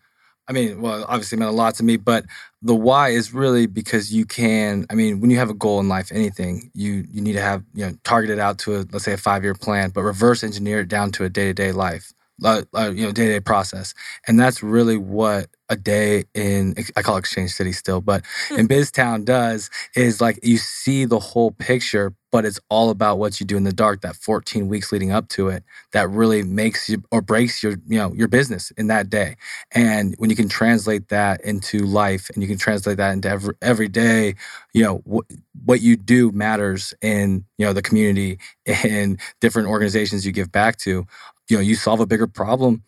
I 0.48 0.52
mean, 0.52 0.80
well, 0.80 1.04
obviously 1.08 1.36
it 1.36 1.38
meant 1.38 1.50
a 1.52 1.54
lot 1.54 1.76
to 1.76 1.84
me, 1.84 1.96
but 1.96 2.24
the 2.60 2.74
why 2.74 3.10
is 3.10 3.32
really 3.32 3.66
because 3.66 4.12
you 4.12 4.26
can. 4.26 4.84
I 4.90 4.94
mean, 4.94 5.20
when 5.20 5.30
you 5.30 5.38
have 5.38 5.50
a 5.50 5.54
goal 5.54 5.78
in 5.80 5.88
life, 5.88 6.10
anything 6.12 6.70
you 6.74 7.06
you 7.10 7.20
need 7.20 7.34
to 7.34 7.40
have 7.40 7.62
you 7.74 7.86
know 7.86 7.92
targeted 8.04 8.38
out 8.38 8.58
to 8.60 8.76
a 8.76 8.86
let's 8.90 9.04
say 9.04 9.12
a 9.12 9.16
five 9.16 9.44
year 9.44 9.54
plan, 9.54 9.90
but 9.90 10.02
reverse 10.02 10.42
engineer 10.42 10.80
it 10.80 10.88
down 10.88 11.12
to 11.12 11.24
a 11.24 11.28
day 11.28 11.46
to 11.46 11.54
day 11.54 11.72
life, 11.72 12.12
uh, 12.44 12.62
uh, 12.76 12.90
you 12.94 13.04
know, 13.04 13.12
day 13.12 13.26
to 13.26 13.32
day 13.32 13.40
process, 13.40 13.94
and 14.26 14.38
that's 14.38 14.62
really 14.62 14.96
what 14.96 15.48
a 15.70 15.76
day 15.76 16.24
in 16.34 16.74
I 16.96 17.02
call 17.02 17.16
Exchange 17.16 17.52
City 17.52 17.72
still, 17.72 18.00
but 18.00 18.24
hmm. 18.48 18.58
in 18.58 18.68
Biztown 18.68 19.24
does 19.24 19.70
is 19.94 20.20
like 20.20 20.38
you 20.42 20.58
see 20.58 21.04
the 21.04 21.20
whole 21.20 21.52
picture, 21.52 22.12
but 22.32 22.44
it's 22.44 22.58
all 22.68 22.90
about 22.90 23.18
what 23.18 23.38
you 23.38 23.46
do 23.46 23.56
in 23.56 23.62
the 23.62 23.72
dark 23.72 24.00
that 24.00 24.16
14 24.16 24.66
weeks 24.66 24.90
leading 24.90 25.12
up 25.12 25.28
to 25.28 25.48
it 25.48 25.62
that 25.92 26.10
really 26.10 26.42
makes 26.42 26.88
you 26.88 27.02
or 27.12 27.22
breaks 27.22 27.62
your 27.62 27.72
you 27.86 27.98
know 27.98 28.12
your 28.14 28.26
business 28.26 28.72
in 28.72 28.88
that 28.88 29.08
day. 29.08 29.36
And 29.72 30.16
when 30.18 30.28
you 30.28 30.36
can 30.36 30.48
translate 30.48 31.08
that 31.08 31.40
into 31.42 31.86
life 31.86 32.30
and 32.34 32.42
you 32.42 32.48
can 32.48 32.58
translate 32.58 32.96
that 32.96 33.12
into 33.12 33.28
every 33.28 33.54
every 33.62 33.88
day, 33.88 34.34
you 34.74 34.82
know 34.82 35.02
wh- 35.08 35.32
what 35.64 35.80
you 35.80 35.96
do 35.96 36.32
matters 36.32 36.92
in 37.00 37.44
you 37.58 37.66
know 37.66 37.72
the 37.72 37.82
community 37.82 38.40
and 38.66 39.20
different 39.40 39.68
organizations 39.68 40.26
you 40.26 40.32
give 40.32 40.50
back 40.50 40.76
to. 40.78 41.06
You 41.50 41.56
know, 41.56 41.62
you 41.62 41.74
solve 41.74 42.00
a 42.00 42.06
bigger 42.06 42.26
problem 42.26 42.82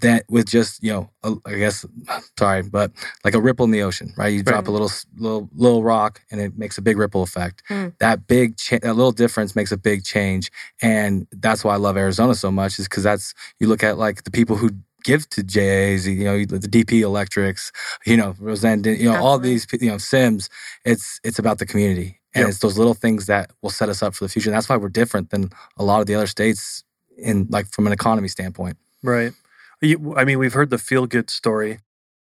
that 0.00 0.24
with 0.28 0.46
just 0.46 0.82
you 0.82 0.92
know 0.92 1.10
a, 1.22 1.34
I 1.46 1.54
guess 1.54 1.86
sorry 2.38 2.62
but 2.62 2.92
like 3.24 3.34
a 3.34 3.40
ripple 3.40 3.64
in 3.64 3.70
the 3.70 3.82
ocean 3.82 4.12
right? 4.16 4.32
You 4.32 4.42
drop 4.42 4.68
a 4.68 4.70
little 4.70 4.90
little 5.16 5.48
little 5.54 5.82
rock 5.82 6.22
and 6.30 6.40
it 6.40 6.58
makes 6.58 6.78
a 6.78 6.82
big 6.82 6.96
ripple 6.96 7.22
effect. 7.22 7.62
Mm. 7.70 7.96
that 7.98 8.26
big 8.26 8.56
cha- 8.56 8.78
that 8.82 8.94
little 8.94 9.12
difference 9.12 9.54
makes 9.54 9.72
a 9.72 9.76
big 9.76 10.04
change. 10.04 10.50
And 10.82 11.26
that's 11.32 11.64
why 11.64 11.74
I 11.74 11.76
love 11.76 11.96
Arizona 11.96 12.34
so 12.34 12.50
much 12.50 12.78
is 12.78 12.88
because 12.88 13.02
that's 13.02 13.34
you 13.60 13.68
look 13.68 13.82
at 13.82 13.98
like 13.98 14.24
the 14.24 14.30
people 14.30 14.56
who 14.56 14.70
give 15.04 15.28
to 15.30 15.42
JAs 15.42 16.06
you 16.06 16.24
know 16.24 16.44
the 16.44 16.58
DP 16.58 17.00
Electrics 17.00 17.70
you 18.04 18.16
know 18.16 18.32
Rosendin 18.34 18.98
you 18.98 19.10
know 19.10 19.22
all 19.22 19.38
these 19.38 19.66
you 19.80 19.90
know 19.90 19.98
Sims 19.98 20.50
it's 20.84 21.20
it's 21.24 21.38
about 21.38 21.58
the 21.58 21.66
community. 21.66 22.20
And 22.34 22.42
yep. 22.42 22.48
it's 22.50 22.58
those 22.58 22.76
little 22.76 22.92
things 22.92 23.26
that 23.26 23.50
will 23.62 23.70
set 23.70 23.88
us 23.88 24.02
up 24.02 24.14
for 24.14 24.22
the 24.24 24.28
future. 24.28 24.50
And 24.50 24.54
that's 24.54 24.68
why 24.68 24.76
we're 24.76 24.90
different 24.90 25.30
than 25.30 25.48
a 25.78 25.82
lot 25.82 26.02
of 26.02 26.06
the 26.06 26.14
other 26.14 26.26
states 26.26 26.84
in 27.16 27.46
like 27.50 27.66
from 27.68 27.86
an 27.86 27.92
economy 27.92 28.28
standpoint 28.28 28.76
right 29.02 29.32
you, 29.80 30.14
I 30.16 30.24
mean, 30.24 30.38
we've 30.38 30.52
heard 30.52 30.70
the 30.70 30.78
feel 30.78 31.06
good 31.06 31.30
story. 31.30 31.80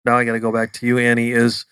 Now 0.05 0.17
I 0.17 0.23
got 0.23 0.33
to 0.33 0.39
go 0.39 0.51
back 0.51 0.73
to 0.73 0.87
you, 0.87 0.97
Annie. 0.97 1.31
Is 1.31 1.65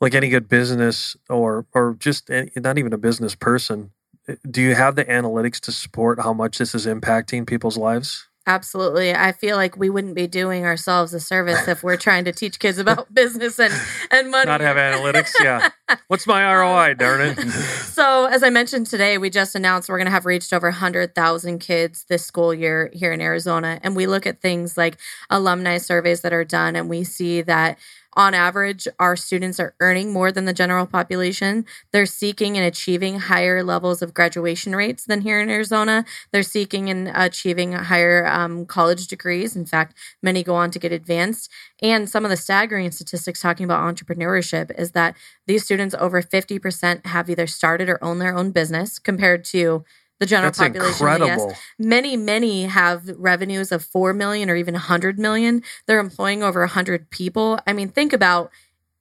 like 0.00 0.14
any 0.14 0.28
good 0.28 0.48
business 0.48 1.16
or 1.28 1.66
or 1.72 1.96
just 1.98 2.30
any, 2.30 2.50
not 2.56 2.78
even 2.78 2.92
a 2.92 2.98
business 2.98 3.34
person. 3.34 3.90
Eh, 4.28 4.36
do 4.50 4.60
you 4.60 4.74
have 4.74 4.96
the 4.96 5.04
analytics 5.04 5.60
to 5.60 5.72
support 5.72 6.20
how 6.20 6.32
much 6.32 6.58
this 6.58 6.74
is 6.74 6.86
impacting 6.86 7.46
people's 7.46 7.76
lives? 7.76 8.28
Absolutely. 8.46 9.14
I 9.14 9.32
feel 9.32 9.56
like 9.56 9.76
we 9.78 9.88
wouldn't 9.88 10.14
be 10.14 10.26
doing 10.26 10.66
ourselves 10.66 11.14
a 11.14 11.20
service 11.20 11.66
if 11.66 11.82
we're 11.82 11.96
trying 11.96 12.26
to 12.26 12.32
teach 12.32 12.58
kids 12.58 12.78
about 12.78 13.12
business 13.14 13.58
and, 13.58 13.72
and 14.10 14.30
money. 14.30 14.46
Not 14.46 14.60
have 14.60 14.76
analytics. 14.76 15.32
Yeah. 15.42 15.70
What's 16.08 16.26
my 16.26 16.44
um, 16.44 16.60
ROI, 16.60 16.94
darn 16.94 17.20
it? 17.22 17.40
so, 17.50 18.26
as 18.26 18.42
I 18.42 18.50
mentioned 18.50 18.86
today, 18.86 19.16
we 19.16 19.30
just 19.30 19.54
announced 19.54 19.88
we're 19.88 19.96
going 19.96 20.06
to 20.06 20.10
have 20.10 20.26
reached 20.26 20.52
over 20.52 20.68
100,000 20.68 21.58
kids 21.58 22.04
this 22.08 22.26
school 22.26 22.52
year 22.52 22.90
here 22.92 23.12
in 23.12 23.22
Arizona. 23.22 23.80
And 23.82 23.96
we 23.96 24.06
look 24.06 24.26
at 24.26 24.42
things 24.42 24.76
like 24.76 24.98
alumni 25.30 25.78
surveys 25.78 26.20
that 26.20 26.34
are 26.34 26.44
done, 26.44 26.76
and 26.76 26.90
we 26.90 27.02
see 27.02 27.40
that 27.42 27.78
on 28.16 28.34
average, 28.34 28.86
our 28.98 29.16
students 29.16 29.58
are 29.60 29.74
earning 29.80 30.12
more 30.12 30.32
than 30.32 30.44
the 30.44 30.52
general 30.52 30.86
population. 30.86 31.64
They're 31.92 32.06
seeking 32.06 32.56
and 32.56 32.66
achieving 32.66 33.18
higher 33.18 33.62
levels 33.62 34.02
of 34.02 34.14
graduation 34.14 34.74
rates 34.74 35.04
than 35.04 35.20
here 35.22 35.40
in 35.40 35.50
Arizona. 35.50 36.04
They're 36.32 36.42
seeking 36.42 36.88
and 36.90 37.10
achieving 37.14 37.72
higher 37.72 38.26
um, 38.26 38.66
college 38.66 39.06
degrees. 39.08 39.56
In 39.56 39.66
fact, 39.66 39.96
many 40.22 40.42
go 40.42 40.54
on 40.54 40.70
to 40.70 40.78
get 40.78 40.92
advanced. 40.92 41.50
And 41.82 42.08
some 42.08 42.24
of 42.24 42.30
the 42.30 42.36
staggering 42.36 42.90
statistics 42.90 43.40
talking 43.40 43.64
about 43.64 43.82
entrepreneurship 43.82 44.70
is 44.78 44.92
that 44.92 45.16
these 45.46 45.64
students, 45.64 45.94
over 45.98 46.22
50%, 46.22 47.06
have 47.06 47.28
either 47.28 47.46
started 47.46 47.88
or 47.88 48.02
own 48.02 48.18
their 48.18 48.36
own 48.36 48.50
business 48.50 48.98
compared 48.98 49.44
to 49.46 49.84
the 50.20 50.26
general 50.26 50.48
That's 50.48 50.58
population. 50.58 50.92
incredible. 50.92 51.48
Yes. 51.50 51.60
Many, 51.78 52.16
many 52.16 52.64
have 52.64 53.08
revenues 53.16 53.72
of 53.72 53.84
4 53.84 54.12
million 54.12 54.48
or 54.48 54.56
even 54.56 54.74
100 54.74 55.18
million. 55.18 55.62
They're 55.86 56.00
employing 56.00 56.42
over 56.42 56.60
100 56.60 57.10
people. 57.10 57.58
I 57.66 57.72
mean, 57.72 57.88
think 57.88 58.12
about, 58.12 58.50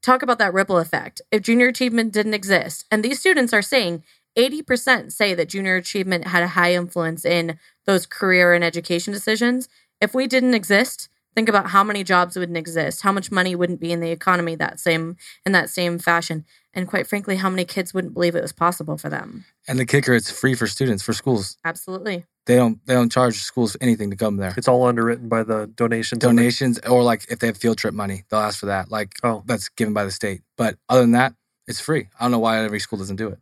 talk 0.01 0.21
about 0.21 0.39
that 0.39 0.53
ripple 0.53 0.77
effect. 0.79 1.21
If 1.31 1.43
junior 1.43 1.67
achievement 1.67 2.13
didn't 2.13 2.33
exist, 2.33 2.85
and 2.91 3.03
these 3.03 3.19
students 3.19 3.53
are 3.53 3.61
saying 3.61 4.03
80% 4.37 5.11
say 5.11 5.33
that 5.33 5.49
junior 5.49 5.75
achievement 5.75 6.27
had 6.27 6.43
a 6.43 6.47
high 6.47 6.73
influence 6.73 7.25
in 7.25 7.59
those 7.85 8.05
career 8.05 8.53
and 8.53 8.63
education 8.63 9.13
decisions. 9.13 9.69
If 10.01 10.13
we 10.13 10.27
didn't 10.27 10.55
exist, 10.55 11.09
think 11.35 11.49
about 11.49 11.69
how 11.69 11.83
many 11.83 12.03
jobs 12.03 12.35
wouldn't 12.35 12.57
exist, 12.57 13.01
how 13.01 13.11
much 13.11 13.31
money 13.31 13.55
wouldn't 13.55 13.79
be 13.79 13.91
in 13.91 13.99
the 13.99 14.11
economy 14.11 14.55
that 14.55 14.79
same 14.79 15.17
in 15.45 15.51
that 15.51 15.69
same 15.69 15.99
fashion, 15.99 16.45
and 16.73 16.87
quite 16.87 17.07
frankly, 17.07 17.35
how 17.35 17.49
many 17.49 17.65
kids 17.65 17.93
wouldn't 17.93 18.13
believe 18.13 18.35
it 18.35 18.41
was 18.41 18.51
possible 18.51 18.97
for 18.97 19.09
them. 19.09 19.45
And 19.67 19.77
the 19.79 19.85
kicker, 19.85 20.13
it's 20.13 20.31
free 20.31 20.55
for 20.55 20.67
students 20.67 21.03
for 21.03 21.13
schools. 21.13 21.57
Absolutely. 21.63 22.25
They 22.45 22.55
don't 22.55 22.85
they 22.85 22.93
don't 22.93 23.11
charge 23.11 23.35
schools 23.37 23.77
anything 23.79 24.09
to 24.09 24.17
come 24.17 24.37
there. 24.37 24.53
It's 24.57 24.67
all 24.67 24.85
underwritten 24.85 25.29
by 25.29 25.43
the 25.43 25.67
donations. 25.67 26.19
Donations 26.19 26.79
or 26.79 27.03
like 27.03 27.25
if 27.29 27.39
they 27.39 27.47
have 27.47 27.57
field 27.57 27.77
trip 27.77 27.93
money, 27.93 28.23
they'll 28.29 28.39
ask 28.39 28.59
for 28.59 28.65
that. 28.65 28.91
Like 28.91 29.13
Oh. 29.23 29.43
that's 29.45 29.69
given 29.69 29.93
by 29.93 30.03
the 30.03 30.11
state. 30.11 30.41
But 30.57 30.77
other 30.89 31.01
than 31.01 31.11
that, 31.11 31.33
it's 31.67 31.79
free. 31.79 32.09
I 32.19 32.25
don't 32.25 32.31
know 32.31 32.39
why 32.39 32.63
every 32.63 32.79
school 32.79 32.99
doesn't 32.99 33.15
do 33.15 33.29
it. 33.29 33.39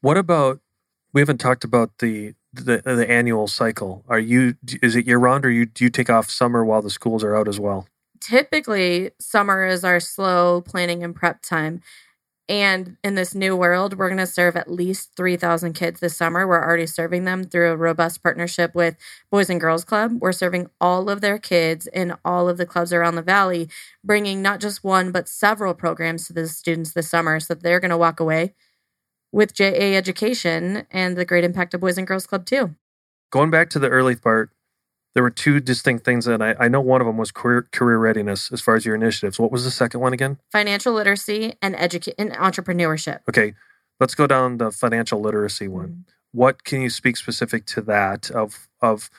What 0.00 0.16
about? 0.16 0.60
We 1.12 1.20
haven't 1.20 1.38
talked 1.38 1.64
about 1.64 1.98
the 1.98 2.34
the, 2.52 2.80
the 2.84 3.10
annual 3.10 3.48
cycle. 3.48 4.04
Are 4.08 4.18
you? 4.18 4.54
Is 4.82 4.94
it 4.94 5.06
year 5.06 5.18
round, 5.18 5.44
or 5.44 5.50
you 5.50 5.66
do 5.66 5.84
you 5.84 5.90
take 5.90 6.08
off 6.08 6.30
summer 6.30 6.64
while 6.64 6.82
the 6.82 6.90
schools 6.90 7.24
are 7.24 7.34
out 7.34 7.48
as 7.48 7.58
well? 7.58 7.88
typically 8.20 9.10
summer 9.20 9.64
is 9.64 9.84
our 9.84 10.00
slow 10.00 10.60
planning 10.60 11.02
and 11.04 11.14
prep 11.14 11.42
time. 11.42 11.80
And 12.48 12.96
in 13.04 13.14
this 13.14 13.34
new 13.34 13.54
world, 13.54 13.98
we're 13.98 14.08
going 14.08 14.16
to 14.18 14.26
serve 14.26 14.56
at 14.56 14.70
least 14.70 15.10
3,000 15.16 15.74
kids 15.74 16.00
this 16.00 16.16
summer. 16.16 16.46
We're 16.46 16.64
already 16.64 16.86
serving 16.86 17.24
them 17.24 17.44
through 17.44 17.72
a 17.72 17.76
robust 17.76 18.22
partnership 18.22 18.74
with 18.74 18.96
Boys 19.30 19.50
and 19.50 19.60
Girls 19.60 19.84
Club. 19.84 20.12
We're 20.18 20.32
serving 20.32 20.70
all 20.80 21.10
of 21.10 21.20
their 21.20 21.38
kids 21.38 21.86
in 21.86 22.14
all 22.24 22.48
of 22.48 22.56
the 22.56 22.64
clubs 22.64 22.90
around 22.90 23.16
the 23.16 23.22
valley, 23.22 23.68
bringing 24.02 24.40
not 24.40 24.60
just 24.60 24.82
one, 24.82 25.12
but 25.12 25.28
several 25.28 25.74
programs 25.74 26.26
to 26.26 26.32
the 26.32 26.48
students 26.48 26.94
this 26.94 27.10
summer 27.10 27.38
so 27.38 27.52
that 27.52 27.62
they're 27.62 27.80
going 27.80 27.90
to 27.90 27.98
walk 27.98 28.18
away 28.18 28.54
with 29.30 29.52
JA 29.52 29.94
education 29.94 30.86
and 30.90 31.18
the 31.18 31.26
great 31.26 31.44
impact 31.44 31.74
of 31.74 31.82
Boys 31.82 31.98
and 31.98 32.06
Girls 32.06 32.26
Club, 32.26 32.46
too. 32.46 32.74
Going 33.30 33.50
back 33.50 33.68
to 33.70 33.78
the 33.78 33.90
early 33.90 34.16
part, 34.16 34.50
there 35.18 35.24
were 35.24 35.30
two 35.30 35.58
distinct 35.58 36.04
things, 36.04 36.28
and 36.28 36.44
I, 36.44 36.54
I 36.60 36.68
know 36.68 36.80
one 36.80 37.00
of 37.00 37.08
them 37.08 37.16
was 37.16 37.32
career, 37.32 37.66
career 37.72 37.98
readiness 37.98 38.52
as 38.52 38.60
far 38.60 38.76
as 38.76 38.86
your 38.86 38.94
initiatives. 38.94 39.36
What 39.36 39.50
was 39.50 39.64
the 39.64 39.70
second 39.72 39.98
one 39.98 40.12
again? 40.12 40.38
Financial 40.52 40.92
literacy 40.92 41.54
and, 41.60 41.74
educa- 41.74 42.14
and 42.16 42.30
entrepreneurship. 42.34 43.22
Okay, 43.28 43.54
let's 43.98 44.14
go 44.14 44.28
down 44.28 44.58
the 44.58 44.70
financial 44.70 45.20
literacy 45.20 45.66
one. 45.66 45.88
Mm-hmm. 45.88 46.00
What 46.38 46.62
can 46.62 46.82
you 46.82 46.88
speak 46.88 47.16
specific 47.16 47.66
to 47.66 47.80
that 47.80 48.30
of 48.30 48.68
of 48.80 49.10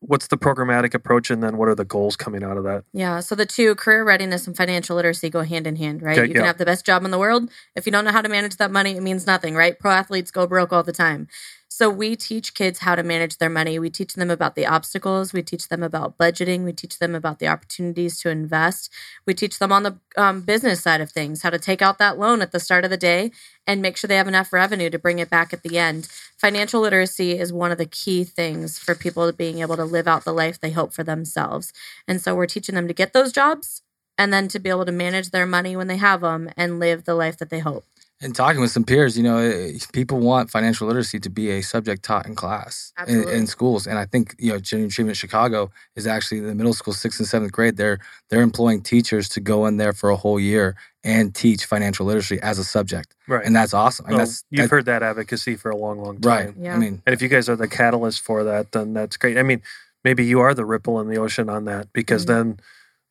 what's 0.00 0.26
the 0.26 0.36
programmatic 0.36 0.92
approach, 0.92 1.30
and 1.30 1.42
then 1.42 1.56
what 1.56 1.68
are 1.68 1.74
the 1.74 1.86
goals 1.86 2.16
coming 2.16 2.44
out 2.44 2.58
of 2.58 2.64
that? 2.64 2.84
Yeah. 2.92 3.20
So 3.20 3.34
the 3.34 3.46
two, 3.46 3.76
career 3.76 4.04
readiness 4.04 4.46
and 4.46 4.54
financial 4.54 4.96
literacy, 4.96 5.30
go 5.30 5.40
hand 5.40 5.66
in 5.66 5.76
hand, 5.76 6.02
right? 6.02 6.18
Okay, 6.18 6.28
you 6.28 6.34
can 6.34 6.42
yeah. 6.42 6.48
have 6.48 6.58
the 6.58 6.66
best 6.66 6.84
job 6.84 7.02
in 7.06 7.10
the 7.12 7.18
world. 7.18 7.48
If 7.74 7.86
you 7.86 7.92
don't 7.92 8.04
know 8.04 8.12
how 8.12 8.20
to 8.20 8.28
manage 8.28 8.56
that 8.56 8.70
money, 8.70 8.94
it 8.94 9.02
means 9.02 9.26
nothing, 9.26 9.54
right? 9.54 9.78
Pro 9.78 9.92
athletes 9.92 10.30
go 10.30 10.46
broke 10.46 10.70
all 10.70 10.82
the 10.82 10.92
time. 10.92 11.28
So 11.76 11.90
we 11.90 12.16
teach 12.16 12.54
kids 12.54 12.78
how 12.78 12.94
to 12.94 13.02
manage 13.02 13.36
their 13.36 13.50
money. 13.50 13.78
We 13.78 13.90
teach 13.90 14.14
them 14.14 14.30
about 14.30 14.54
the 14.54 14.64
obstacles. 14.64 15.34
We 15.34 15.42
teach 15.42 15.68
them 15.68 15.82
about 15.82 16.16
budgeting. 16.16 16.64
We 16.64 16.72
teach 16.72 16.98
them 16.98 17.14
about 17.14 17.38
the 17.38 17.48
opportunities 17.48 18.18
to 18.20 18.30
invest. 18.30 18.90
We 19.26 19.34
teach 19.34 19.58
them 19.58 19.72
on 19.72 19.82
the 19.82 19.98
um, 20.16 20.40
business 20.40 20.80
side 20.80 21.02
of 21.02 21.10
things, 21.10 21.42
how 21.42 21.50
to 21.50 21.58
take 21.58 21.82
out 21.82 21.98
that 21.98 22.18
loan 22.18 22.40
at 22.40 22.50
the 22.50 22.60
start 22.60 22.84
of 22.84 22.90
the 22.90 22.96
day 22.96 23.30
and 23.66 23.82
make 23.82 23.98
sure 23.98 24.08
they 24.08 24.16
have 24.16 24.26
enough 24.26 24.54
revenue 24.54 24.88
to 24.88 24.98
bring 24.98 25.18
it 25.18 25.28
back 25.28 25.52
at 25.52 25.62
the 25.62 25.78
end. 25.78 26.08
Financial 26.38 26.80
literacy 26.80 27.38
is 27.38 27.52
one 27.52 27.70
of 27.70 27.76
the 27.76 27.84
key 27.84 28.24
things 28.24 28.78
for 28.78 28.94
people 28.94 29.30
being 29.32 29.58
able 29.58 29.76
to 29.76 29.84
live 29.84 30.08
out 30.08 30.24
the 30.24 30.32
life 30.32 30.58
they 30.58 30.70
hope 30.70 30.94
for 30.94 31.04
themselves. 31.04 31.74
And 32.08 32.22
so 32.22 32.34
we're 32.34 32.46
teaching 32.46 32.74
them 32.74 32.88
to 32.88 32.94
get 32.94 33.12
those 33.12 33.32
jobs 33.32 33.82
and 34.16 34.32
then 34.32 34.48
to 34.48 34.58
be 34.58 34.70
able 34.70 34.86
to 34.86 34.92
manage 34.92 35.28
their 35.28 35.44
money 35.44 35.76
when 35.76 35.88
they 35.88 35.98
have 35.98 36.22
them 36.22 36.48
and 36.56 36.80
live 36.80 37.04
the 37.04 37.14
life 37.14 37.36
that 37.36 37.50
they 37.50 37.58
hope. 37.58 37.84
And 38.22 38.34
talking 38.34 38.62
with 38.62 38.70
some 38.70 38.84
peers, 38.84 39.18
you 39.18 39.22
know, 39.22 39.36
eh, 39.36 39.72
people 39.92 40.18
want 40.20 40.48
financial 40.50 40.86
literacy 40.86 41.20
to 41.20 41.28
be 41.28 41.50
a 41.50 41.60
subject 41.60 42.02
taught 42.02 42.24
in 42.26 42.34
class 42.34 42.94
in, 43.06 43.28
in 43.28 43.46
schools. 43.46 43.86
And 43.86 43.98
I 43.98 44.06
think 44.06 44.34
you 44.38 44.52
know, 44.52 44.58
Junior 44.58 44.86
Achievement 44.86 45.18
Chicago 45.18 45.70
is 45.96 46.06
actually 46.06 46.40
the 46.40 46.54
middle 46.54 46.72
school, 46.72 46.94
sixth 46.94 47.20
and 47.20 47.28
seventh 47.28 47.52
grade. 47.52 47.76
They're 47.76 47.98
they're 48.30 48.40
employing 48.40 48.80
teachers 48.80 49.28
to 49.30 49.40
go 49.40 49.66
in 49.66 49.76
there 49.76 49.92
for 49.92 50.08
a 50.08 50.16
whole 50.16 50.40
year 50.40 50.76
and 51.04 51.34
teach 51.34 51.66
financial 51.66 52.06
literacy 52.06 52.40
as 52.40 52.58
a 52.58 52.64
subject, 52.64 53.14
Right. 53.28 53.44
and 53.44 53.54
that's 53.54 53.74
awesome. 53.74 54.06
And 54.06 54.18
that's 54.18 54.44
you've 54.50 54.62
that- 54.62 54.70
heard 54.70 54.86
that 54.86 55.02
advocacy 55.02 55.54
for 55.56 55.70
a 55.70 55.76
long, 55.76 56.00
long 56.02 56.18
time. 56.18 56.30
right. 56.46 56.54
Yeah. 56.58 56.74
I 56.74 56.78
mean, 56.78 57.02
And 57.06 57.12
if 57.12 57.20
you 57.20 57.28
guys 57.28 57.48
are 57.50 57.54
the 57.54 57.68
catalyst 57.68 58.22
for 58.22 58.42
that, 58.44 58.72
then 58.72 58.94
that's 58.94 59.16
great. 59.18 59.36
I 59.38 59.42
mean, 59.42 59.60
maybe 60.04 60.24
you 60.24 60.40
are 60.40 60.54
the 60.54 60.64
ripple 60.64 60.98
in 61.00 61.08
the 61.08 61.18
ocean 61.18 61.48
on 61.50 61.66
that 61.66 61.92
because 61.92 62.24
Mhm. 62.24 62.28
then 62.28 62.60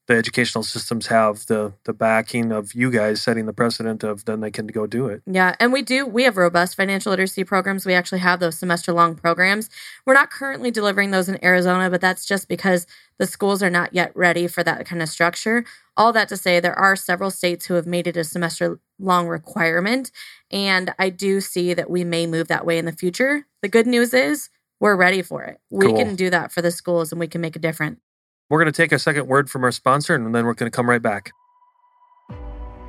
the 0.07 0.13
educational 0.15 0.63
systems 0.63 1.07
have 1.07 1.45
the 1.47 1.73
the 1.85 1.93
backing 1.93 2.51
of 2.51 2.73
you 2.73 2.91
guys 2.91 3.21
setting 3.21 3.45
the 3.45 3.53
precedent 3.53 4.03
of 4.03 4.25
then 4.25 4.39
they 4.39 4.51
can 4.51 4.67
go 4.67 4.85
do 4.85 5.07
it. 5.07 5.21
Yeah, 5.25 5.55
and 5.59 5.73
we 5.73 5.81
do. 5.81 6.05
We 6.05 6.23
have 6.23 6.37
robust 6.37 6.75
financial 6.75 7.09
literacy 7.09 7.43
programs. 7.43 7.85
We 7.85 7.93
actually 7.93 8.19
have 8.19 8.39
those 8.39 8.57
semester 8.57 8.93
long 8.93 9.15
programs. 9.15 9.69
We're 10.05 10.13
not 10.13 10.29
currently 10.29 10.71
delivering 10.71 11.11
those 11.11 11.27
in 11.29 11.43
Arizona, 11.43 11.89
but 11.89 12.01
that's 12.01 12.25
just 12.25 12.47
because 12.47 12.85
the 13.17 13.25
schools 13.25 13.63
are 13.63 13.69
not 13.69 13.93
yet 13.93 14.15
ready 14.15 14.47
for 14.47 14.63
that 14.63 14.85
kind 14.85 15.01
of 15.01 15.09
structure. 15.09 15.65
All 15.97 16.11
that 16.13 16.27
to 16.29 16.37
say, 16.37 16.59
there 16.59 16.77
are 16.77 16.95
several 16.95 17.31
states 17.31 17.65
who 17.65 17.75
have 17.75 17.87
made 17.87 18.05
it 18.05 18.17
a 18.17 18.23
semester 18.23 18.79
long 18.99 19.27
requirement. 19.27 20.11
And 20.51 20.93
I 20.99 21.09
do 21.09 21.41
see 21.41 21.73
that 21.73 21.89
we 21.89 22.03
may 22.03 22.27
move 22.27 22.47
that 22.49 22.65
way 22.65 22.77
in 22.77 22.85
the 22.85 22.91
future. 22.91 23.47
The 23.61 23.69
good 23.69 23.87
news 23.87 24.13
is 24.13 24.49
we're 24.79 24.95
ready 24.95 25.21
for 25.21 25.43
it. 25.43 25.59
We 25.69 25.87
Cool. 25.87 25.97
can 25.97 26.15
do 26.15 26.29
that 26.29 26.51
for 26.51 26.61
the 26.61 26.71
schools 26.71 27.11
and 27.11 27.19
we 27.19 27.27
can 27.27 27.41
make 27.41 27.55
a 27.55 27.59
difference. 27.59 27.99
We're 28.47 28.59
going 28.59 28.71
to 28.71 28.77
take 28.77 28.91
a 28.91 28.99
second 28.99 29.27
word 29.27 29.49
from 29.49 29.63
our 29.63 29.71
sponsor 29.71 30.13
and 30.13 30.33
then 30.35 30.45
we're 30.45 30.53
going 30.53 30.71
to 30.71 30.75
come 30.75 30.87
right 30.87 31.01
back. 31.01 31.31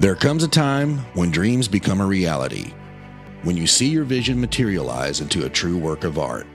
There 0.00 0.14
comes 0.14 0.44
a 0.44 0.48
time 0.48 0.98
when 1.14 1.30
dreams 1.30 1.66
become 1.66 2.02
a 2.02 2.06
reality, 2.06 2.74
when 3.42 3.56
you 3.56 3.66
see 3.66 3.88
your 3.88 4.04
vision 4.04 4.38
materialize 4.38 5.22
into 5.22 5.46
a 5.46 5.48
true 5.48 5.78
work 5.78 6.04
of 6.04 6.18
art. 6.18 6.46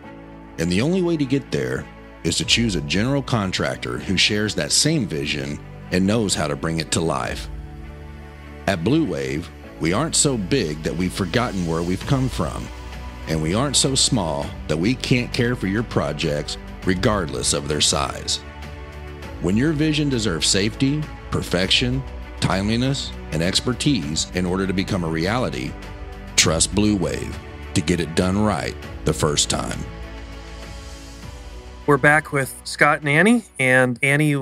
And 0.59 0.71
the 0.71 0.81
only 0.81 1.01
way 1.01 1.17
to 1.17 1.25
get 1.25 1.51
there 1.51 1.83
is 2.23 2.37
to 2.37 2.45
choose 2.45 2.75
a 2.75 2.81
general 2.81 3.23
contractor 3.23 3.97
who 3.97 4.17
shares 4.17 4.53
that 4.53 4.71
same 4.71 5.07
vision 5.07 5.59
and 5.91 6.05
knows 6.05 6.35
how 6.35 6.45
to 6.45 6.55
bring 6.55 6.77
it 6.77 6.91
to 6.91 7.01
life. 7.01 7.49
At 8.67 8.83
Blue 8.83 9.03
Wave, 9.03 9.49
we 9.79 9.93
aren't 9.93 10.15
so 10.15 10.37
big 10.37 10.83
that 10.83 10.95
we've 10.95 11.11
forgotten 11.11 11.65
where 11.65 11.81
we've 11.81 12.05
come 12.05 12.29
from, 12.29 12.67
and 13.27 13.41
we 13.41 13.55
aren't 13.55 13.75
so 13.75 13.95
small 13.95 14.45
that 14.67 14.77
we 14.77 14.93
can't 14.93 15.33
care 15.33 15.55
for 15.55 15.65
your 15.65 15.81
projects 15.81 16.59
regardless 16.85 17.53
of 17.53 17.67
their 17.67 17.81
size. 17.81 18.39
When 19.41 19.57
your 19.57 19.71
vision 19.71 20.07
deserves 20.07 20.45
safety, 20.45 21.01
perfection, 21.31 22.03
timeliness, 22.41 23.11
and 23.31 23.41
expertise 23.41 24.31
in 24.35 24.45
order 24.45 24.67
to 24.67 24.73
become 24.73 25.03
a 25.03 25.07
reality, 25.07 25.71
trust 26.35 26.75
Blue 26.75 26.95
Wave 26.95 27.39
to 27.73 27.81
get 27.81 27.99
it 27.99 28.13
done 28.13 28.37
right 28.37 28.75
the 29.03 29.13
first 29.13 29.49
time. 29.49 29.79
We're 31.87 31.97
back 31.97 32.31
with 32.31 32.61
Scot 32.65 32.99
and 32.99 33.09
Annie. 33.09 33.45
And 33.57 33.97
Annie, 34.03 34.35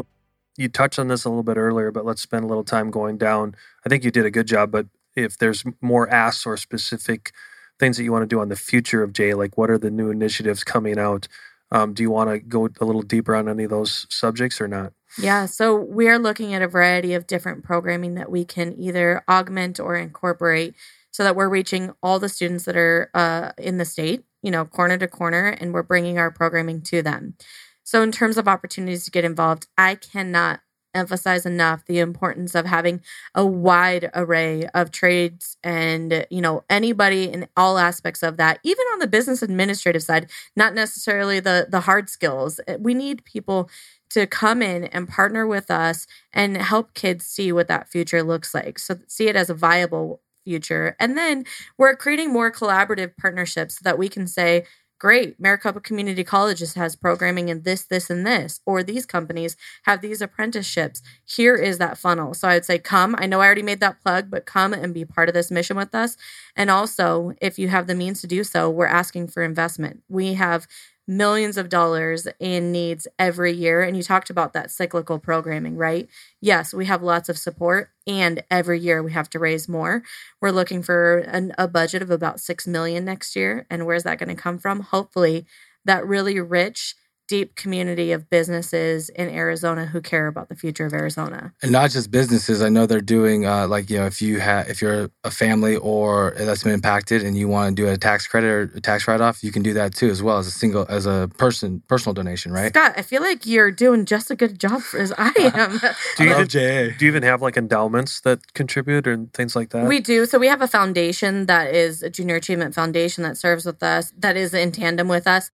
you 0.58 0.68
touched 0.68 1.00
on 1.00 1.08
this 1.08 1.24
a 1.24 1.30
little 1.30 1.44
bit 1.44 1.56
earlier, 1.56 1.92
but 1.92 2.04
let's 2.04 2.22
spend 2.22 2.44
a 2.44 2.48
little 2.48 2.66
time 2.66 2.92
going 2.92 3.18
down. 3.18 3.56
I 3.86 3.90
think 3.90 4.04
you 4.04 4.12
did 4.12 4.26
a 4.26 4.32
good 4.32 4.48
job, 4.48 4.70
but 4.70 4.88
if 5.16 5.38
there's 5.38 5.64
more 5.80 6.10
asks 6.10 6.46
or 6.46 6.58
specific 6.58 7.32
things 7.80 7.96
that 7.96 8.04
you 8.04 8.12
want 8.12 8.24
to 8.24 8.28
do 8.28 8.42
on 8.42 8.50
the 8.50 8.58
future 8.58 9.02
of 9.02 9.14
Jay, 9.14 9.34
like 9.34 9.58
what 9.58 9.70
are 9.70 9.78
the 9.78 9.90
new 9.90 10.12
initiatives 10.12 10.66
coming 10.66 11.00
out? 11.00 11.30
Um, 11.72 11.94
do 11.94 12.04
you 12.04 12.12
want 12.12 12.30
to 12.30 12.40
go 12.40 12.70
a 12.80 12.86
little 12.86 13.02
deeper 13.02 13.36
on 13.36 13.48
any 13.48 13.64
of 13.64 13.70
those 13.70 14.08
subjects 14.10 14.60
or 14.60 14.68
not? 14.68 14.94
Yeah, 15.18 15.46
so 15.46 15.76
we 15.76 16.08
are 16.08 16.20
looking 16.20 16.54
at 16.54 16.62
a 16.62 16.68
variety 16.68 17.14
of 17.14 17.28
different 17.28 17.64
programming 17.64 18.16
that 18.16 18.32
we 18.32 18.46
can 18.46 18.74
either 18.80 19.24
augment 19.30 19.80
or 19.80 19.96
incorporate 19.96 20.76
so 21.12 21.24
that 21.24 21.36
we're 21.36 21.50
reaching 21.50 21.92
all 22.04 22.20
the 22.20 22.30
students 22.30 22.66
that 22.66 22.78
are 22.78 23.10
uh, 23.14 23.52
in 23.58 23.78
the 23.78 23.86
state, 23.86 24.24
you 24.42 24.52
know, 24.52 24.66
corner 24.66 24.98
to 24.98 25.08
corner, 25.08 25.48
and 25.48 25.74
we're 25.74 25.84
bringing 25.84 26.18
our 26.18 26.32
programming 26.32 26.82
to 26.84 27.02
them. 27.02 27.36
So, 27.84 28.04
in 28.04 28.12
terms 28.12 28.38
of 28.38 28.48
opportunities 28.48 29.06
to 29.06 29.12
get 29.12 29.26
involved, 29.26 29.68
I 29.78 29.96
cannot 29.96 30.60
emphasize 30.94 31.46
enough 31.46 31.86
the 31.86 32.00
importance 32.00 32.56
of 32.56 32.66
having 32.66 33.02
a 33.36 33.46
wide 33.46 34.10
array 34.14 34.66
of 34.74 34.92
trades 34.92 35.58
and 35.64 36.26
you 36.30 36.42
know 36.42 36.64
anybody 36.70 37.26
in 37.26 37.48
all 37.56 37.78
aspects 37.78 38.24
of 38.24 38.38
that 38.38 38.60
even 38.64 38.86
on 38.94 39.00
the 39.00 39.08
business 39.08 39.42
administrative 39.42 40.04
side 40.04 40.30
not 40.56 40.74
necessarily 40.74 41.40
the 41.40 41.68
the 41.70 41.82
hard 41.82 42.10
skills. 42.10 42.60
Eh, 42.68 42.78
we 42.80 42.94
need 42.94 43.24
people 43.26 43.70
to 44.10 44.26
come 44.26 44.62
in 44.62 44.86
and 44.86 45.08
partner 45.08 45.46
with 45.46 45.70
us 45.70 46.08
and 46.34 46.58
help 46.58 46.94
kids 46.94 47.26
see 47.26 47.52
what 47.52 47.68
that 47.68 47.88
future 47.90 48.24
looks 48.24 48.54
like 48.54 48.80
so 48.80 48.96
see 49.08 49.28
it 49.28 49.36
as 49.36 49.50
a 49.50 49.54
viable 49.54 50.22
future. 50.46 50.96
And 51.00 51.18
then 51.18 51.46
we're 51.78 51.96
creating 51.96 52.32
more 52.34 52.52
collaborative 52.52 53.16
partnerships 53.18 53.76
so 53.76 53.82
that 53.84 53.98
we 54.00 54.10
can 54.10 54.26
say 54.26 54.66
great 55.00 55.40
maricopa 55.40 55.80
community 55.80 56.24
colleges 56.24 56.74
has 56.76 56.96
programming 56.96 57.50
in 57.50 57.64
this 57.64 57.84
this 57.84 58.10
and 58.10 58.28
this 58.28 58.60
or 58.66 58.84
these 58.84 59.06
companies 59.06 59.56
have 59.84 60.02
these 60.02 60.22
apprenticeships. 60.22 61.02
Here 61.26 61.56
is 61.56 61.78
that 61.78 61.98
funnel. 61.98 62.34
So 62.34 62.48
i'd 62.50 62.66
say 62.66 62.78
come 62.80 63.16
i 63.18 63.26
know 63.26 63.42
i 63.42 63.46
already 63.46 63.64
made 63.64 63.80
that 63.80 64.02
plug 64.02 64.30
but 64.30 64.46
come 64.46 64.74
and 64.74 64.94
be 64.94 65.06
part 65.06 65.30
of 65.30 65.34
this 65.34 65.50
mission 65.52 65.78
with 65.78 65.96
us. 65.96 66.18
And 66.56 66.70
also 66.70 67.34
if 67.42 67.58
you 67.58 67.70
have 67.70 67.88
the 67.88 67.96
means 67.96 68.22
to 68.22 68.28
do 68.28 68.44
so 68.44 68.70
we're 68.70 68.86
asking 68.86 69.30
for 69.30 69.42
investment. 69.44 70.04
We 70.10 70.34
have 70.34 70.68
millions 71.10 71.58
of 71.58 71.70
dollars 71.70 72.28
in 72.40 72.72
needs 72.72 73.08
every 73.18 73.52
year. 73.52 73.82
And 73.82 73.98
you 73.98 74.04
talked 74.04 74.30
about 74.30 74.54
that 74.54 74.70
cyclical 74.70 75.18
programming, 75.18 75.76
right? 75.76 76.08
Yes, 76.40 76.72
we 76.72 76.86
have 76.86 77.02
lots 77.02 77.30
of 77.30 77.38
support, 77.38 77.90
and 78.06 78.44
every 78.52 78.80
year 78.80 79.02
we 79.02 79.12
have 79.14 79.28
to 79.32 79.40
raise 79.40 79.68
more. 79.68 80.04
We're 80.40 80.52
looking 80.52 80.84
for 80.84 81.18
an, 81.18 81.52
a 81.58 81.68
budget 81.68 82.04
of 82.04 82.12
about 82.12 82.40
six 82.40 82.68
million 82.68 83.06
next 83.06 83.36
year. 83.36 83.66
And 83.72 83.88
where's 83.88 84.04
that 84.04 84.20
going 84.20 84.30
to 84.30 84.42
come 84.42 84.60
from? 84.60 84.82
Hopefully, 84.82 85.48
that 85.84 86.06
really 86.06 86.40
rich 86.40 86.94
deep 87.30 87.56
community 87.56 88.12
of 88.12 88.28
businesses 88.30 89.08
in 89.10 89.30
Arizona 89.30 89.86
who 89.86 90.02
care 90.02 90.26
about 90.28 90.50
the 90.50 90.56
future 90.56 90.86
of 90.88 90.94
Arizona. 90.94 91.54
And 91.62 91.72
not 91.72 91.92
just 91.92 92.10
businesses. 92.10 92.62
I 92.62 92.70
know 92.70 92.88
they're 92.88 93.02
doing 93.02 93.46
uh, 93.46 93.68
like 93.68 93.90
you 93.90 93.98
know 94.00 94.08
if 94.08 94.22
you 94.22 94.40
have 94.40 94.68
if 94.68 94.82
you're 94.82 95.10
a 95.24 95.32
family 95.32 95.78
or 95.78 96.34
that's 96.36 96.64
been 96.64 96.74
impacted 96.74 97.24
and 97.24 97.38
you 97.38 97.48
want 97.48 97.78
to 97.78 97.82
do 97.82 97.88
a 97.88 97.98
tax 97.98 98.28
credit 98.28 98.48
or 98.48 98.62
a 98.76 98.82
tax 98.82 99.08
write 99.08 99.22
off, 99.22 99.44
you 99.44 99.52
can 99.52 99.62
do 99.62 99.74
that 99.74 99.94
too 99.94 100.10
as 100.10 100.22
well 100.24 100.40
as 100.40 100.48
a 100.48 100.52
single 100.52 100.86
as 100.90 101.06
a 101.06 101.30
person 101.38 101.82
personal 101.88 102.16
donation, 102.16 102.52
right? 102.52 102.74
Scot, 102.74 102.94
I 102.98 103.04
feel 103.04 103.22
like 103.22 103.46
you're 103.46 103.72
doing 103.72 104.06
just 104.06 104.32
a 104.32 104.36
good 104.36 104.60
job 104.60 104.82
as 104.98 105.14
I 105.18 105.32
am. 105.54 105.78
do 106.18 106.24
you 106.24 106.32
I 106.32 106.34
even, 106.34 106.48
JA. 106.48 106.98
do 106.98 107.06
you 107.06 107.12
even 107.12 107.24
have 107.24 107.44
like 107.44 107.56
endowments 107.58 108.22
that 108.22 108.54
contribute 108.56 109.08
or 109.08 109.28
things 109.36 109.56
like 109.56 109.70
that? 109.70 109.88
We 109.88 110.00
do. 110.00 110.26
So 110.26 110.40
we 110.40 110.48
have 110.48 110.64
a 110.64 110.68
foundation 110.68 111.46
that 111.46 111.76
is 111.76 112.02
a 112.02 112.10
Junior 112.10 112.38
Achievement 112.38 112.74
Foundation 112.74 113.24
that 113.24 113.38
serves 113.38 113.68
with 113.68 113.84
us, 113.84 114.12
that 114.18 114.36
is 114.36 114.54
in 114.56 114.72
tandem 114.72 115.08
with 115.08 115.28
us 115.28 115.52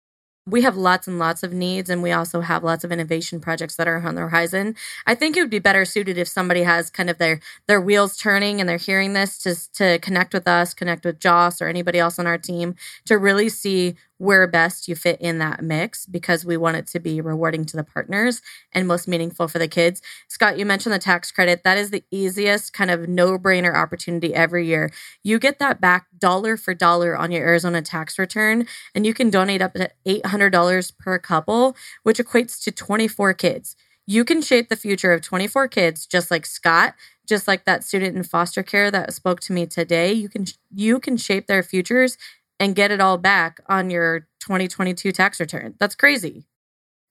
we 0.46 0.60
have 0.62 0.76
lots 0.76 1.08
and 1.08 1.18
lots 1.18 1.42
of 1.42 1.54
needs 1.54 1.88
and 1.88 2.02
we 2.02 2.12
also 2.12 2.40
have 2.42 2.62
lots 2.62 2.84
of 2.84 2.92
innovation 2.92 3.40
projects 3.40 3.76
that 3.76 3.88
are 3.88 4.06
on 4.06 4.14
the 4.14 4.20
horizon. 4.20 4.76
I 5.06 5.14
think 5.14 5.36
it 5.36 5.40
would 5.40 5.50
be 5.50 5.58
better 5.58 5.84
suited 5.86 6.18
if 6.18 6.28
somebody 6.28 6.62
has 6.62 6.90
kind 6.90 7.08
of 7.08 7.16
their 7.18 7.40
their 7.66 7.80
wheels 7.80 8.16
turning 8.16 8.60
and 8.60 8.68
they're 8.68 8.76
hearing 8.76 9.14
this 9.14 9.38
to 9.38 9.54
to 9.72 9.98
connect 10.00 10.34
with 10.34 10.46
us 10.46 10.74
connect 10.74 11.04
with 11.04 11.18
joss 11.18 11.62
or 11.62 11.68
anybody 11.68 11.98
else 11.98 12.18
on 12.18 12.26
our 12.26 12.38
team 12.38 12.74
to 13.06 13.16
really 13.16 13.48
see 13.48 13.94
where 14.18 14.46
best 14.46 14.88
you 14.88 14.94
fit 14.94 15.20
in 15.20 15.38
that 15.38 15.62
mix 15.62 16.06
because 16.06 16.44
we 16.44 16.56
want 16.56 16.76
it 16.76 16.86
to 16.86 17.00
be 17.00 17.20
rewarding 17.20 17.64
to 17.64 17.76
the 17.76 17.84
partners 17.84 18.40
and 18.72 18.86
most 18.86 19.08
meaningful 19.08 19.48
for 19.48 19.58
the 19.58 19.68
kids. 19.68 20.00
Scot, 20.28 20.58
you 20.58 20.64
mentioned 20.64 20.94
the 20.94 20.98
tax 20.98 21.32
credit. 21.32 21.62
That 21.64 21.78
is 21.78 21.90
the 21.90 22.04
easiest 22.10 22.72
kind 22.72 22.90
of 22.90 23.08
no 23.08 23.38
brainer 23.38 23.74
opportunity 23.74 24.34
every 24.34 24.66
year. 24.66 24.90
You 25.22 25.38
get 25.38 25.58
that 25.58 25.80
back 25.80 26.06
dollar 26.18 26.56
for 26.56 26.74
dollar 26.74 27.16
on 27.16 27.32
your 27.32 27.46
Arizona 27.46 27.82
tax 27.82 28.18
return, 28.18 28.66
and 28.94 29.04
you 29.04 29.14
can 29.14 29.30
donate 29.30 29.62
up 29.62 29.74
to 29.74 29.90
$800 30.06 30.96
per 30.98 31.18
couple, 31.18 31.76
which 32.02 32.18
equates 32.18 32.62
to 32.64 32.72
24 32.72 33.34
kids. 33.34 33.76
You 34.06 34.24
can 34.24 34.42
shape 34.42 34.68
the 34.68 34.76
future 34.76 35.12
of 35.12 35.22
24 35.22 35.68
kids 35.68 36.06
just 36.06 36.30
like 36.30 36.46
Scot 36.46 36.94
just 37.26 37.48
like 37.48 37.64
that 37.64 37.82
student 37.82 38.16
in 38.16 38.22
foster 38.22 38.62
care 38.62 38.90
that 38.90 39.14
spoke 39.14 39.40
to 39.40 39.52
me 39.52 39.66
today 39.66 40.12
you 40.12 40.28
can 40.28 40.44
you 40.74 40.98
can 41.00 41.16
shape 41.16 41.46
their 41.46 41.62
futures 41.62 42.18
and 42.64 42.74
get 42.74 42.90
it 42.90 42.98
all 42.98 43.18
back 43.18 43.60
on 43.68 43.90
your 43.90 44.20
2022 44.40 45.12
tax 45.12 45.38
return. 45.38 45.74
That's 45.78 45.94
crazy. 45.94 46.46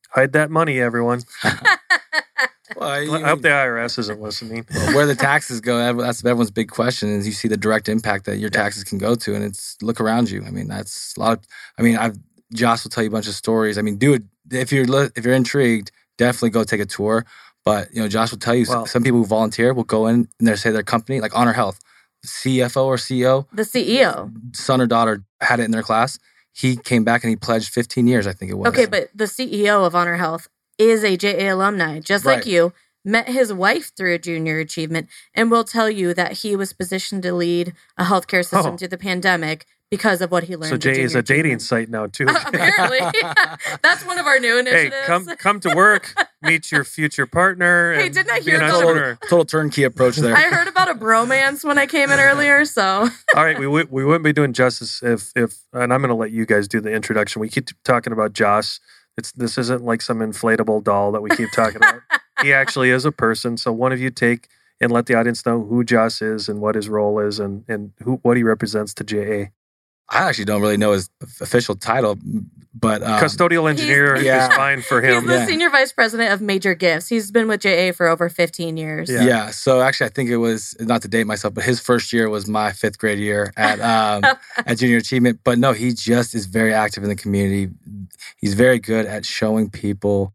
Hide 0.09 0.33
that 0.33 0.49
money, 0.49 0.79
everyone. 0.79 1.21
Well, 2.75 2.89
I 2.89 2.99
you 3.01 3.11
hope 3.23 3.43
the 3.43 3.49
IRS 3.49 3.99
isn't 3.99 4.19
listening. 4.19 4.65
where 4.93 5.05
the 5.05 5.13
taxes 5.13 5.61
go, 5.61 5.93
that's 6.01 6.25
everyone's 6.25 6.49
big 6.49 6.71
question. 6.71 7.09
Is 7.09 7.27
you 7.27 7.33
see 7.33 7.47
the 7.47 7.57
direct 7.57 7.87
impact 7.87 8.25
that 8.25 8.37
your 8.37 8.49
taxes 8.49 8.83
can 8.83 8.97
go 8.97 9.13
to, 9.13 9.35
and 9.35 9.43
it's 9.43 9.77
look 9.83 10.01
around 10.01 10.31
you. 10.31 10.43
I 10.43 10.49
mean, 10.49 10.69
that's 10.69 11.15
a 11.15 11.19
lot. 11.19 11.37
Of, 11.37 11.45
I 11.77 11.83
mean, 11.83 11.97
I've 11.97 12.17
Josh 12.51 12.83
will 12.83 12.89
tell 12.89 13.03
you 13.03 13.09
a 13.09 13.11
bunch 13.11 13.27
of 13.27 13.35
stories. 13.35 13.77
I 13.77 13.83
mean, 13.83 13.97
do 13.97 14.13
it 14.13 14.23
if 14.49 14.71
you're 14.71 14.85
if 15.15 15.23
you're 15.23 15.35
intrigued. 15.35 15.91
Definitely 16.17 16.49
go 16.51 16.63
take 16.63 16.79
a 16.81 16.85
tour. 16.87 17.25
But 17.63 17.93
you 17.93 18.01
know, 18.01 18.07
Josh 18.07 18.31
will 18.31 18.39
tell 18.39 18.55
you 18.55 18.65
Well- 18.67 18.87
some 18.87 19.03
people 19.03 19.19
who 19.19 19.25
volunteer 19.25 19.73
will 19.73 19.83
go 19.83 20.07
in 20.07 20.27
and 20.39 20.47
they 20.47 20.55
say 20.55 20.71
their 20.71 20.83
company, 20.83 21.21
like 21.21 21.37
Honor 21.37 21.53
Health, 21.53 21.79
CFO 22.25 22.85
or 22.85 22.97
CEO, 22.97 23.47
The 23.53 23.63
CEO. 23.63 24.31
son 24.55 24.81
or 24.81 24.87
daughter 24.87 25.23
had 25.41 25.59
it 25.59 25.63
in 25.63 25.71
their 25.71 25.83
class. 25.83 26.19
He 26.53 26.75
came 26.77 27.03
back 27.03 27.23
and 27.23 27.29
he 27.29 27.35
pledged 27.35 27.69
15 27.73 28.07
years, 28.07 28.27
I 28.27 28.33
think 28.33 28.51
it 28.51 28.55
was. 28.55 28.67
Okay, 28.69 28.85
but 28.85 29.09
the 29.13 29.25
CEO 29.25 29.85
of 29.85 29.95
Honor 29.95 30.15
Health 30.15 30.47
is 30.77 31.03
a 31.03 31.17
JA 31.17 31.53
alumni, 31.53 31.99
just 31.99 32.25
like 32.25 32.45
you. 32.45 32.73
Met 33.05 33.27
his 33.27 33.51
wife 33.51 33.91
through 33.97 34.13
a 34.13 34.17
junior 34.17 34.59
achievement, 34.59 35.09
and 35.33 35.51
will 35.51 35.65
tell 35.65 35.89
you 35.89 36.13
that 36.13 36.31
he 36.43 36.55
was 36.55 36.71
positioned 36.71 37.21
to 37.23 37.33
lead 37.33 37.73
a 37.97 38.05
healthcare 38.05 38.45
system 38.47 38.75
Oh. 38.75 38.77
through 38.77 38.87
the 38.87 38.97
pandemic 38.97 39.65
because 39.95 40.21
of 40.21 40.31
what 40.31 40.43
he 40.43 40.55
learned. 40.55 40.71
So 40.71 40.77
Jay 40.77 41.01
is 41.01 41.13
a 41.13 41.21
dating 41.21 41.53
achievement. 41.53 41.61
site 41.61 41.89
now 41.89 42.07
too. 42.07 42.25
Apparently, 42.47 42.99
that's 43.83 44.03
one 44.05 44.17
of 44.17 44.25
our 44.25 44.39
new 44.39 44.57
initiatives. 44.57 44.95
hey, 44.95 44.99
initiatives. 44.99 45.27
come 45.27 45.37
come 45.37 45.59
to 45.61 45.75
work, 45.75 46.13
meet 46.41 46.71
your 46.71 46.83
future 46.83 47.25
partner. 47.27 47.93
Hey, 47.99 48.09
didn't 48.09 48.31
I 48.31 48.39
hear 48.39 48.57
the- 48.57 48.65
entrepreneur. 48.65 49.17
total 49.29 49.45
turnkey 49.45 49.83
approach 49.83 50.15
there. 50.17 50.35
I 50.35 50.43
heard 50.43 50.67
about 50.67 50.89
a 50.89 50.95
bromance 50.95 51.63
when 51.63 51.77
I 51.77 51.85
came 51.85 52.09
in 52.09 52.19
earlier, 52.19 52.65
so 52.65 53.07
All 53.35 53.43
right, 53.45 53.59
we 53.59 53.67
would 53.67 53.91
we 53.91 54.03
wouldn't 54.03 54.23
be 54.23 54.33
doing 54.33 54.53
justice 54.53 55.03
if 55.03 55.31
if 55.35 55.55
and 55.73 55.93
I'm 55.93 55.99
going 56.01 56.09
to 56.09 56.15
let 56.15 56.31
you 56.31 56.45
guys 56.45 56.67
do 56.67 56.81
the 56.81 56.91
introduction. 56.91 57.39
We 57.39 57.49
keep 57.49 57.69
talking 57.83 58.13
about 58.13 58.33
Joss. 58.33 58.79
It's 59.17 59.31
this 59.33 59.57
isn't 59.59 59.83
like 59.83 60.01
some 60.01 60.19
inflatable 60.19 60.83
doll 60.83 61.11
that 61.11 61.21
we 61.21 61.29
keep 61.35 61.51
talking 61.51 61.75
about. 61.77 62.01
he 62.41 62.51
actually 62.51 62.89
is 62.89 63.05
a 63.05 63.11
person. 63.11 63.57
So 63.57 63.71
one 63.71 63.91
of 63.91 63.99
you 64.01 64.09
take 64.09 64.47
and 64.81 64.91
let 64.91 65.05
the 65.05 65.13
audience 65.13 65.45
know 65.45 65.63
who 65.63 65.83
Joss 65.83 66.19
is 66.21 66.49
and 66.49 66.59
what 66.59 66.73
his 66.75 66.89
role 66.89 67.19
is 67.19 67.39
and 67.39 67.63
and 67.67 67.91
who 68.03 68.15
what 68.23 68.37
he 68.37 68.43
represents 68.43 68.91
to 68.95 69.03
JA. 69.03 69.51
I 70.09 70.27
actually 70.29 70.45
don't 70.45 70.61
really 70.61 70.77
know 70.77 70.91
his 70.91 71.09
official 71.41 71.75
title, 71.75 72.17
but 72.73 73.01
um, 73.01 73.19
Custodial 73.21 73.69
engineer 73.69 74.17
yeah. 74.17 74.49
is 74.49 74.55
fine 74.55 74.81
for 74.81 75.01
him. 75.01 75.21
he's 75.21 75.29
the 75.29 75.35
Yeah. 75.35 75.45
senior 75.45 75.69
vice 75.69 75.93
president 75.93 76.33
of 76.33 76.41
major 76.41 76.75
gifts. 76.75 77.07
He's 77.07 77.31
been 77.31 77.47
with 77.47 77.61
JA 77.61 77.93
for 77.93 78.07
over 78.07 78.29
15 78.29 78.75
years. 78.77 79.09
Yeah. 79.09 79.23
Yeah. 79.23 79.49
So 79.51 79.81
actually, 79.81 80.07
I 80.07 80.09
think 80.09 80.29
it 80.29 80.37
was 80.37 80.75
not 80.79 81.01
to 81.03 81.07
date 81.07 81.25
myself, 81.25 81.53
but 81.53 81.63
his 81.63 81.79
first 81.79 82.11
year 82.11 82.29
was 82.29 82.47
my 82.47 82.71
fifth 82.73 82.97
grade 82.97 83.19
year 83.19 83.53
at 83.55 83.79
um, 83.79 84.23
at 84.65 84.77
Junior 84.77 84.97
Achievement. 84.97 85.39
But 85.43 85.57
no, 85.59 85.71
he 85.71 85.93
just 85.93 86.35
is 86.35 86.45
very 86.45 86.73
active 86.73 87.03
in 87.03 87.09
the 87.09 87.15
community. 87.15 87.71
He's 88.37 88.53
very 88.55 88.79
good 88.79 89.05
at 89.05 89.25
showing 89.25 89.69
people 89.69 90.33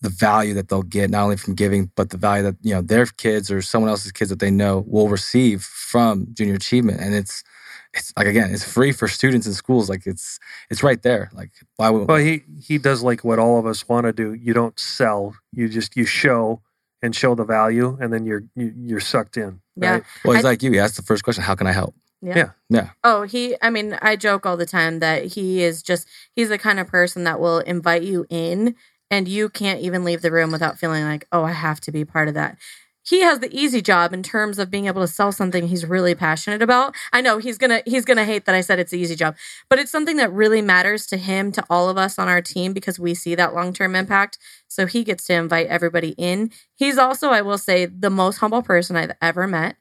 the 0.00 0.08
value 0.08 0.54
that 0.54 0.68
they'll 0.68 0.82
get 0.82 1.10
not 1.10 1.24
only 1.24 1.36
from 1.36 1.54
giving, 1.54 1.90
but 1.94 2.08
the 2.08 2.16
value 2.16 2.42
that 2.44 2.56
you 2.62 2.72
know 2.72 2.80
their 2.80 3.04
kids 3.04 3.50
or 3.50 3.60
someone 3.60 3.90
else's 3.90 4.12
kids 4.12 4.30
that 4.30 4.38
they 4.38 4.50
know 4.50 4.82
will 4.86 5.08
receive 5.08 5.62
from 5.62 6.26
Junior 6.32 6.54
Achievement. 6.54 7.00
And 7.00 7.14
it's 7.14 7.44
it's 7.92 8.12
like 8.16 8.26
again, 8.26 8.50
it's 8.52 8.64
free 8.64 8.92
for 8.92 9.08
students 9.08 9.46
in 9.46 9.52
schools. 9.52 9.88
Like 9.88 10.06
it's 10.06 10.38
it's 10.70 10.82
right 10.82 11.02
there. 11.02 11.30
Like 11.32 11.50
why 11.76 11.90
would 11.90 12.08
Well, 12.08 12.18
he 12.18 12.42
he 12.60 12.78
does 12.78 13.02
like 13.02 13.24
what 13.24 13.38
all 13.38 13.58
of 13.58 13.66
us 13.66 13.88
want 13.88 14.06
to 14.06 14.12
do. 14.12 14.34
You 14.34 14.52
don't 14.52 14.78
sell. 14.78 15.34
You 15.52 15.68
just 15.68 15.96
you 15.96 16.04
show 16.04 16.62
and 17.02 17.16
show 17.16 17.34
the 17.34 17.44
value, 17.44 17.96
and 18.00 18.12
then 18.12 18.26
you're 18.26 18.44
you, 18.54 18.72
you're 18.76 19.00
sucked 19.00 19.36
in. 19.36 19.60
Yeah. 19.76 19.92
right? 19.92 20.02
well, 20.24 20.36
he's 20.36 20.44
I- 20.44 20.48
like 20.48 20.62
you. 20.62 20.70
He 20.70 20.78
asked 20.78 20.96
the 20.96 21.02
first 21.02 21.24
question: 21.24 21.42
How 21.42 21.54
can 21.54 21.66
I 21.66 21.72
help? 21.72 21.94
Yeah. 22.22 22.36
Yeah. 22.36 22.50
Yeah. 22.68 22.90
Oh, 23.02 23.22
he, 23.22 23.56
I 23.62 23.70
mean, 23.70 23.98
I 24.02 24.16
joke 24.16 24.44
all 24.44 24.56
the 24.56 24.66
time 24.66 24.98
that 25.00 25.24
he 25.24 25.62
is 25.62 25.82
just, 25.82 26.06
he's 26.34 26.50
the 26.50 26.58
kind 26.58 26.78
of 26.78 26.86
person 26.86 27.24
that 27.24 27.40
will 27.40 27.60
invite 27.60 28.02
you 28.02 28.26
in 28.28 28.74
and 29.10 29.26
you 29.26 29.48
can't 29.48 29.80
even 29.80 30.04
leave 30.04 30.22
the 30.22 30.30
room 30.30 30.52
without 30.52 30.78
feeling 30.78 31.04
like, 31.04 31.26
oh, 31.32 31.44
I 31.44 31.52
have 31.52 31.80
to 31.80 31.92
be 31.92 32.04
part 32.04 32.28
of 32.28 32.34
that. 32.34 32.58
He 33.02 33.20
has 33.22 33.40
the 33.40 33.52
easy 33.56 33.80
job 33.80 34.12
in 34.12 34.22
terms 34.22 34.58
of 34.58 34.70
being 34.70 34.86
able 34.86 35.00
to 35.00 35.08
sell 35.08 35.32
something 35.32 35.66
he's 35.68 35.86
really 35.86 36.14
passionate 36.14 36.62
about. 36.62 36.94
I 37.12 37.20
know 37.20 37.38
he's 37.38 37.58
going 37.58 37.70
to 37.70 37.82
he's 37.90 38.04
going 38.04 38.18
to 38.18 38.24
hate 38.24 38.44
that 38.44 38.54
I 38.54 38.60
said 38.60 38.78
it's 38.78 38.90
the 38.90 38.98
easy 38.98 39.16
job, 39.16 39.36
but 39.68 39.78
it's 39.78 39.90
something 39.90 40.16
that 40.16 40.32
really 40.32 40.60
matters 40.62 41.06
to 41.08 41.16
him 41.16 41.50
to 41.52 41.64
all 41.70 41.88
of 41.88 41.96
us 41.96 42.18
on 42.18 42.28
our 42.28 42.42
team 42.42 42.72
because 42.72 42.98
we 42.98 43.14
see 43.14 43.34
that 43.34 43.54
long-term 43.54 43.96
impact. 43.96 44.38
So 44.68 44.86
he 44.86 45.02
gets 45.02 45.24
to 45.24 45.34
invite 45.34 45.66
everybody 45.68 46.10
in. 46.18 46.50
He's 46.74 46.98
also, 46.98 47.30
I 47.30 47.42
will 47.42 47.58
say, 47.58 47.86
the 47.86 48.10
most 48.10 48.38
humble 48.38 48.62
person 48.62 48.96
I've 48.96 49.12
ever 49.22 49.46
met 49.46 49.76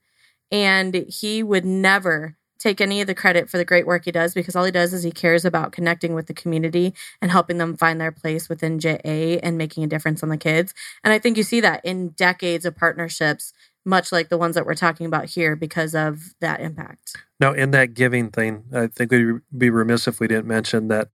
and 0.51 1.05
he 1.07 1.43
would 1.43 1.65
never 1.65 2.35
take 2.59 2.81
any 2.81 3.01
of 3.01 3.07
the 3.07 3.15
credit 3.15 3.49
for 3.49 3.57
the 3.57 3.65
great 3.65 3.87
work 3.87 4.05
he 4.05 4.11
does 4.11 4.33
because 4.33 4.55
all 4.55 4.65
he 4.65 4.71
does 4.71 4.93
is 4.93 5.03
he 5.03 5.11
cares 5.11 5.45
about 5.45 5.71
connecting 5.71 6.13
with 6.13 6.27
the 6.27 6.33
community 6.33 6.93
and 7.21 7.31
helping 7.31 7.57
them 7.57 7.75
find 7.75 7.99
their 7.99 8.11
place 8.11 8.49
within 8.49 8.79
JA 8.79 9.39
and 9.41 9.57
making 9.57 9.83
a 9.83 9.87
difference 9.87 10.21
on 10.21 10.29
the 10.29 10.37
kids. 10.37 10.73
And 11.03 11.13
I 11.13 11.19
think 11.19 11.37
you 11.37 11.43
see 11.43 11.61
that 11.61 11.83
in 11.83 12.09
decades 12.09 12.65
of 12.65 12.75
partnerships, 12.75 13.53
much 13.85 14.11
like 14.11 14.29
the 14.29 14.37
ones 14.37 14.55
that 14.55 14.65
we're 14.65 14.75
talking 14.75 15.05
about 15.05 15.25
here 15.25 15.55
because 15.55 15.95
of 15.95 16.35
that 16.41 16.59
impact. 16.59 17.15
Now, 17.39 17.53
in 17.53 17.71
that 17.71 17.93
giving 17.93 18.29
thing, 18.29 18.65
I 18.73 18.87
think 18.87 19.11
we'd 19.11 19.41
be 19.57 19.69
remiss 19.69 20.07
if 20.07 20.19
we 20.19 20.27
didn't 20.27 20.47
mention 20.47 20.89
that 20.89 21.09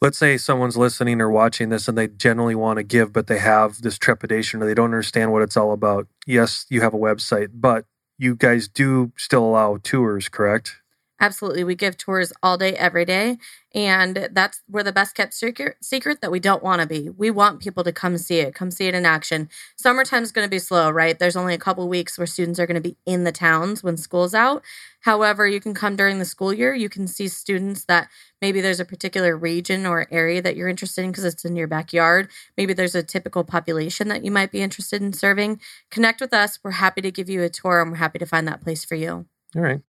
let's 0.00 0.18
say 0.18 0.36
someone's 0.36 0.76
listening 0.76 1.20
or 1.20 1.30
watching 1.30 1.68
this 1.68 1.88
and 1.88 1.96
they 1.96 2.08
generally 2.08 2.54
want 2.54 2.78
to 2.78 2.82
give, 2.82 3.12
but 3.12 3.26
they 3.26 3.38
have 3.38 3.82
this 3.82 3.98
trepidation 3.98 4.62
or 4.62 4.66
they 4.66 4.74
don't 4.74 4.86
understand 4.86 5.32
what 5.32 5.42
it's 5.42 5.56
all 5.56 5.72
about. 5.72 6.06
Yes, 6.26 6.66
you 6.68 6.80
have 6.80 6.94
a 6.94 6.98
website, 6.98 7.48
but 7.54 7.84
you 8.18 8.34
guys 8.34 8.68
do 8.68 9.12
still 9.16 9.44
allow 9.44 9.78
tours, 9.82 10.28
correct? 10.28 10.80
Absolutely. 11.18 11.64
We 11.64 11.74
give 11.74 11.96
tours 11.96 12.32
all 12.42 12.58
day, 12.58 12.74
every 12.74 13.06
day. 13.06 13.38
And 13.74 14.28
that's 14.32 14.62
we're 14.68 14.82
the 14.82 14.92
best 14.92 15.14
kept 15.14 15.34
secret, 15.34 15.76
secret 15.82 16.20
that 16.20 16.30
we 16.30 16.40
don't 16.40 16.62
want 16.62 16.80
to 16.82 16.86
be. 16.86 17.10
We 17.10 17.30
want 17.30 17.60
people 17.60 17.84
to 17.84 17.92
come 17.92 18.16
see 18.18 18.38
it, 18.38 18.54
come 18.54 18.70
see 18.70 18.86
it 18.86 18.94
in 18.94 19.04
action. 19.06 19.48
Summertime 19.76 20.22
is 20.22 20.32
going 20.32 20.46
to 20.46 20.50
be 20.50 20.58
slow, 20.58 20.90
right? 20.90 21.18
There's 21.18 21.36
only 21.36 21.54
a 21.54 21.58
couple 21.58 21.88
weeks 21.88 22.16
where 22.18 22.26
students 22.26 22.58
are 22.58 22.66
going 22.66 22.82
to 22.82 22.88
be 22.88 22.96
in 23.06 23.24
the 23.24 23.32
towns 23.32 23.82
when 23.82 23.96
school's 23.96 24.34
out. 24.34 24.62
However, 25.00 25.46
you 25.46 25.60
can 25.60 25.74
come 25.74 25.96
during 25.96 26.18
the 26.18 26.24
school 26.24 26.52
year. 26.52 26.74
You 26.74 26.88
can 26.88 27.06
see 27.06 27.28
students 27.28 27.84
that 27.84 28.08
maybe 28.42 28.60
there's 28.60 28.80
a 28.80 28.84
particular 28.84 29.36
region 29.36 29.86
or 29.86 30.06
area 30.10 30.40
that 30.42 30.56
you're 30.56 30.68
interested 30.68 31.04
in 31.04 31.10
because 31.10 31.24
it's 31.24 31.44
in 31.44 31.56
your 31.56 31.68
backyard. 31.68 32.30
Maybe 32.56 32.72
there's 32.72 32.94
a 32.94 33.02
typical 33.02 33.44
population 33.44 34.08
that 34.08 34.24
you 34.24 34.30
might 34.30 34.52
be 34.52 34.62
interested 34.62 35.02
in 35.02 35.12
serving. 35.12 35.60
Connect 35.90 36.20
with 36.20 36.34
us. 36.34 36.58
We're 36.62 36.72
happy 36.72 37.02
to 37.02 37.10
give 37.10 37.28
you 37.28 37.42
a 37.42 37.48
tour 37.48 37.80
and 37.80 37.90
we're 37.90 37.98
happy 37.98 38.18
to 38.18 38.26
find 38.26 38.48
that 38.48 38.62
place 38.62 38.84
for 38.84 38.94
you. 38.94 39.26
All 39.54 39.62
right. 39.62 39.80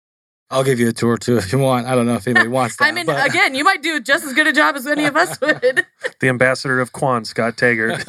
I'll 0.50 0.64
give 0.64 0.80
you 0.80 0.88
a 0.90 0.94
tour 0.94 1.18
too 1.18 1.38
if 1.38 1.52
you 1.52 1.60
want. 1.60 1.88
I 1.88 1.96
don't 1.96 2.06
know 2.06 2.16
if 2.16 2.28
anybody 2.28 2.48
wants 2.48 2.76
that. 2.78 2.86
I 2.86 2.92
mean, 2.92 3.06
but- 3.06 3.26
again, 3.28 3.54
you 3.56 3.64
might 3.64 3.82
do 3.84 4.00
just 4.00 4.24
as 4.26 4.34
good 4.34 4.48
a 4.48 4.54
job 4.54 4.76
as 4.76 4.88
any 4.88 5.06
of 5.06 5.16
us 5.16 5.40
would. 5.42 5.86
The 6.20 6.30
ambassador 6.30 6.80
of 6.80 6.94
Quan, 6.94 7.26
Scot 7.26 7.58
Taggart. 7.58 8.04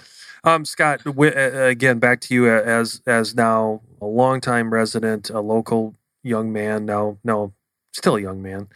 um, 0.44 0.64
Scot, 0.66 1.02
w- 1.04 1.32
uh, 1.34 1.64
again, 1.66 1.98
back 1.98 2.20
to 2.22 2.34
you 2.34 2.46
uh, 2.46 2.60
as 2.60 3.00
as 3.06 3.34
now 3.34 3.80
a 4.02 4.06
longtime 4.06 4.72
resident, 4.72 5.30
a 5.30 5.40
local 5.40 5.94
young 6.22 6.52
man, 6.52 6.84
now 6.84 7.16
no, 7.24 7.54
still 7.92 8.16
a 8.16 8.20
young 8.20 8.42
man, 8.42 8.68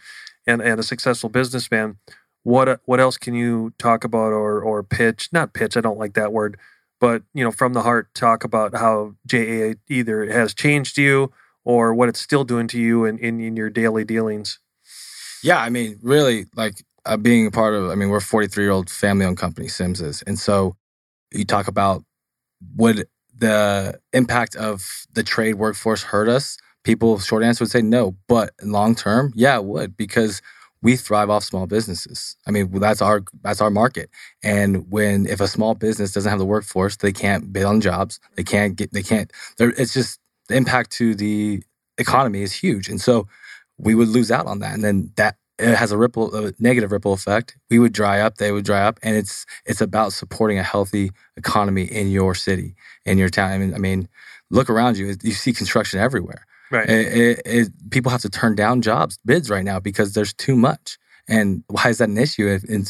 and 0.47 0.61
and 0.61 0.79
a 0.79 0.83
successful 0.83 1.29
businessman. 1.29 1.97
What 2.43 2.67
uh, 2.69 2.77
what 2.85 2.99
else 2.99 3.17
can 3.17 3.35
you 3.35 3.73
talk 3.77 4.03
about 4.03 4.31
or 4.31 4.59
or 4.61 4.81
pitch? 4.81 5.29
Not 5.31 5.53
pitch. 5.53 5.77
I 5.77 5.81
don't 5.81 5.99
like 5.99 6.13
that 6.13 6.31
word, 6.33 6.57
but 6.99 7.21
you 7.35 7.43
know, 7.43 7.51
from 7.51 7.73
the 7.73 7.83
heart, 7.83 8.11
talk 8.15 8.43
about 8.43 8.73
how 8.75 9.13
JA 9.27 9.73
either 9.87 10.25
has 10.31 10.53
changed 10.55 10.97
you 10.97 11.31
or 11.69 11.93
what 11.93 12.09
it's 12.09 12.19
still 12.19 12.43
doing 12.43 12.67
to 12.67 12.79
you 12.79 13.05
in 13.05 13.19
in, 13.19 13.39
in 13.39 13.55
your 13.55 13.69
daily 13.69 14.03
dealings. 14.03 14.57
Yeah, 15.43 15.59
I 15.59 15.69
mean, 15.69 15.99
really, 16.01 16.47
like 16.55 16.83
uh, 17.05 17.15
being 17.15 17.45
a 17.45 17.51
part 17.51 17.75
of. 17.75 17.91
I 17.91 17.95
mean, 17.95 18.09
we're 18.09 18.17
a 18.17 18.21
43 18.21 18.63
year 18.63 18.71
old 18.71 18.89
family 18.89 19.23
owned 19.23 19.37
company, 19.37 19.67
Sims 19.67 20.01
is, 20.01 20.23
and 20.23 20.39
so 20.39 20.75
you 21.31 21.45
talk 21.45 21.67
about 21.67 22.03
would 22.75 23.05
the 23.37 23.99
impact 24.13 24.55
of 24.55 25.05
the 25.13 25.21
trade 25.21 25.55
workforce 25.55 26.01
hurt 26.01 26.27
us? 26.27 26.57
People, 26.83 27.19
short 27.19 27.43
answer 27.43 27.63
would 27.63 27.71
say 27.71 27.83
no, 27.83 28.15
but 28.27 28.49
long 28.63 28.95
term, 28.95 29.31
yeah, 29.35 29.55
it 29.57 29.65
would 29.65 29.95
because 29.95 30.41
we 30.81 30.95
thrive 30.95 31.29
off 31.29 31.43
small 31.43 31.67
businesses. 31.67 32.35
I 32.47 32.51
mean, 32.51 32.71
that's 32.79 33.01
our 33.01 33.21
that's 33.43 33.61
our 33.61 33.69
market. 33.69 34.09
And 34.41 34.89
when 34.89 35.27
if 35.27 35.39
a 35.39 35.47
small 35.47 35.75
business 35.75 36.13
doesn't 36.13 36.29
have 36.29 36.39
the 36.39 36.45
workforce, 36.45 36.97
they 36.97 37.11
can't 37.11 37.53
bid 37.53 37.65
on 37.65 37.79
jobs. 37.79 38.19
They 38.35 38.43
can't 38.43 38.75
get. 38.75 38.91
They 38.91 39.03
can't. 39.03 39.31
It's 39.59 39.93
just 39.93 40.19
the 40.49 40.55
impact 40.55 40.91
to 40.91 41.15
the 41.15 41.63
economy 41.97 42.41
is 42.41 42.53
huge, 42.53 42.89
and 42.89 42.99
so 42.99 43.27
we 43.77 43.95
would 43.95 44.09
lose 44.09 44.31
out 44.31 44.45
on 44.45 44.59
that, 44.59 44.73
and 44.73 44.83
then 44.83 45.11
that 45.15 45.37
it 45.57 45.75
has 45.75 45.91
a 45.91 45.97
ripple, 45.97 46.33
a 46.35 46.53
negative 46.59 46.91
ripple 46.91 47.13
effect. 47.13 47.57
We 47.69 47.79
would 47.79 47.93
dry 47.93 48.21
up, 48.21 48.37
they 48.37 48.51
would 48.51 48.65
dry 48.65 48.81
up, 48.81 48.99
and 49.03 49.15
it's 49.15 49.45
it's 49.65 49.81
about 49.81 50.13
supporting 50.13 50.57
a 50.57 50.63
healthy 50.63 51.11
economy 51.37 51.83
in 51.83 52.09
your 52.09 52.35
city, 52.35 52.75
in 53.05 53.17
your 53.17 53.29
town. 53.29 53.51
I 53.51 53.57
mean, 53.57 53.73
I 53.73 53.77
mean, 53.77 54.09
look 54.49 54.69
around 54.69 54.97
you; 54.97 55.15
you 55.21 55.31
see 55.31 55.53
construction 55.53 55.99
everywhere. 55.99 56.45
Right. 56.71 56.89
It, 56.89 57.17
it, 57.17 57.41
it, 57.45 57.89
people 57.89 58.11
have 58.11 58.21
to 58.21 58.29
turn 58.29 58.55
down 58.55 58.81
jobs, 58.81 59.17
bids 59.25 59.49
right 59.49 59.65
now 59.65 59.79
because 59.79 60.13
there's 60.13 60.33
too 60.33 60.55
much. 60.55 60.99
And 61.27 61.63
why 61.67 61.89
is 61.89 61.97
that 61.97 62.09
an 62.09 62.17
issue? 62.17 62.47
If 62.47 62.63
in, 62.65 62.85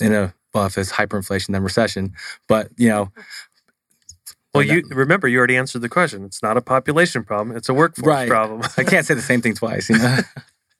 in 0.00 0.12
a 0.12 0.34
well, 0.54 0.66
if 0.66 0.78
it's 0.78 0.92
hyperinflation, 0.92 1.52
then 1.52 1.62
recession. 1.62 2.14
But 2.48 2.68
you 2.76 2.88
know, 2.88 3.10
Well, 4.54 4.62
you 4.62 4.82
remember 4.90 5.26
you 5.28 5.38
already 5.38 5.56
answered 5.56 5.82
the 5.82 5.88
question. 5.88 6.24
It's 6.24 6.42
not 6.42 6.56
a 6.56 6.60
population 6.60 7.24
problem; 7.24 7.56
it's 7.56 7.68
a 7.68 7.74
workforce 7.74 8.06
Right. 8.06 8.28
problem. 8.28 8.62
I 8.76 8.84
can't 8.84 9.04
say 9.04 9.14
the 9.14 9.22
same 9.22 9.40
thing 9.42 9.54
twice, 9.54 9.90
you 9.90 9.98
know. 9.98 10.18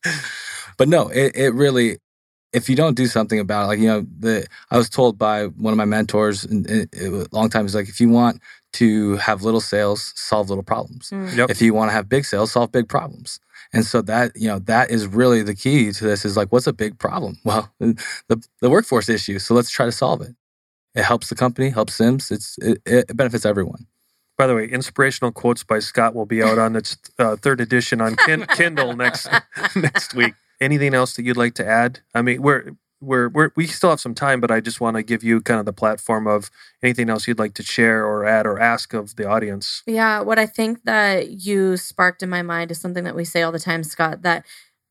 but 0.78 0.88
no, 0.88 1.08
it, 1.08 1.32
it 1.34 1.54
really, 1.54 1.98
if 2.52 2.68
you 2.68 2.76
don't 2.76 2.94
do 2.94 3.06
something 3.06 3.40
about 3.40 3.64
it, 3.64 3.66
like 3.66 3.78
you 3.80 3.86
know, 3.88 4.06
the 4.18 4.46
I 4.70 4.76
was 4.76 4.88
told 4.88 5.18
by 5.18 5.46
one 5.46 5.72
of 5.72 5.76
my 5.76 5.84
mentors 5.84 6.44
and 6.44 6.68
it, 6.70 6.88
it, 6.92 7.12
a 7.12 7.28
long 7.32 7.50
time 7.50 7.66
is 7.66 7.74
like 7.74 7.88
if 7.88 8.00
you 8.00 8.08
want 8.08 8.40
to 8.74 9.16
have 9.16 9.42
little 9.42 9.60
sales, 9.60 10.12
solve 10.16 10.48
little 10.48 10.64
problems. 10.64 11.10
Mm. 11.10 11.36
Yep. 11.36 11.50
If 11.50 11.62
you 11.62 11.74
want 11.74 11.90
to 11.90 11.92
have 11.92 12.08
big 12.08 12.24
sales, 12.24 12.52
solve 12.52 12.72
big 12.72 12.88
problems. 12.88 13.38
And 13.72 13.84
so 13.84 14.02
that 14.02 14.32
you 14.36 14.46
know 14.46 14.60
that 14.60 14.90
is 14.90 15.06
really 15.06 15.42
the 15.42 15.54
key 15.54 15.90
to 15.92 16.04
this 16.04 16.24
is 16.24 16.36
like 16.36 16.52
what's 16.52 16.66
a 16.68 16.72
big 16.72 16.98
problem? 16.98 17.38
Well, 17.44 17.72
the 17.80 18.40
the 18.60 18.70
workforce 18.70 19.08
issue. 19.08 19.38
So 19.40 19.54
let's 19.54 19.70
try 19.70 19.86
to 19.86 19.92
solve 19.92 20.20
it. 20.22 20.34
It 20.94 21.04
helps 21.04 21.28
the 21.28 21.34
company, 21.34 21.70
helps 21.70 21.94
Sims. 21.94 22.30
It's 22.30 22.56
it, 22.58 22.80
it 22.86 23.16
benefits 23.16 23.44
everyone. 23.44 23.86
By 24.36 24.46
the 24.46 24.54
way, 24.54 24.66
inspirational 24.66 25.30
quotes 25.30 25.62
by 25.62 25.78
Scot 25.78 26.14
will 26.14 26.26
be 26.26 26.42
out 26.42 26.58
on 26.58 26.74
its 26.74 26.96
uh, 27.18 27.36
third 27.36 27.60
edition 27.60 28.00
on 28.00 28.16
Kin- 28.16 28.46
Kindle 28.56 28.96
next 28.96 29.28
next 29.76 30.14
week. 30.14 30.34
Anything 30.60 30.94
else 30.94 31.14
that 31.14 31.24
you'd 31.24 31.36
like 31.36 31.54
to 31.54 31.66
add? 31.66 32.00
I 32.14 32.22
mean, 32.22 32.42
we're 32.42 32.72
we're, 33.00 33.28
we're 33.28 33.50
we 33.56 33.66
still 33.66 33.90
have 33.90 34.00
some 34.00 34.14
time, 34.14 34.40
but 34.40 34.50
I 34.50 34.60
just 34.60 34.80
want 34.80 34.96
to 34.96 35.02
give 35.02 35.22
you 35.22 35.40
kind 35.40 35.60
of 35.60 35.66
the 35.66 35.72
platform 35.72 36.26
of 36.26 36.50
anything 36.82 37.10
else 37.10 37.28
you'd 37.28 37.38
like 37.38 37.54
to 37.54 37.62
share 37.62 38.04
or 38.06 38.24
add 38.24 38.46
or 38.46 38.58
ask 38.58 38.92
of 38.94 39.16
the 39.16 39.28
audience. 39.28 39.82
Yeah, 39.86 40.20
what 40.20 40.38
I 40.38 40.46
think 40.46 40.84
that 40.84 41.44
you 41.44 41.76
sparked 41.76 42.22
in 42.22 42.30
my 42.30 42.42
mind 42.42 42.70
is 42.70 42.80
something 42.80 43.04
that 43.04 43.16
we 43.16 43.24
say 43.24 43.42
all 43.42 43.52
the 43.52 43.58
time, 43.58 43.84
Scot, 43.84 44.22
that 44.22 44.44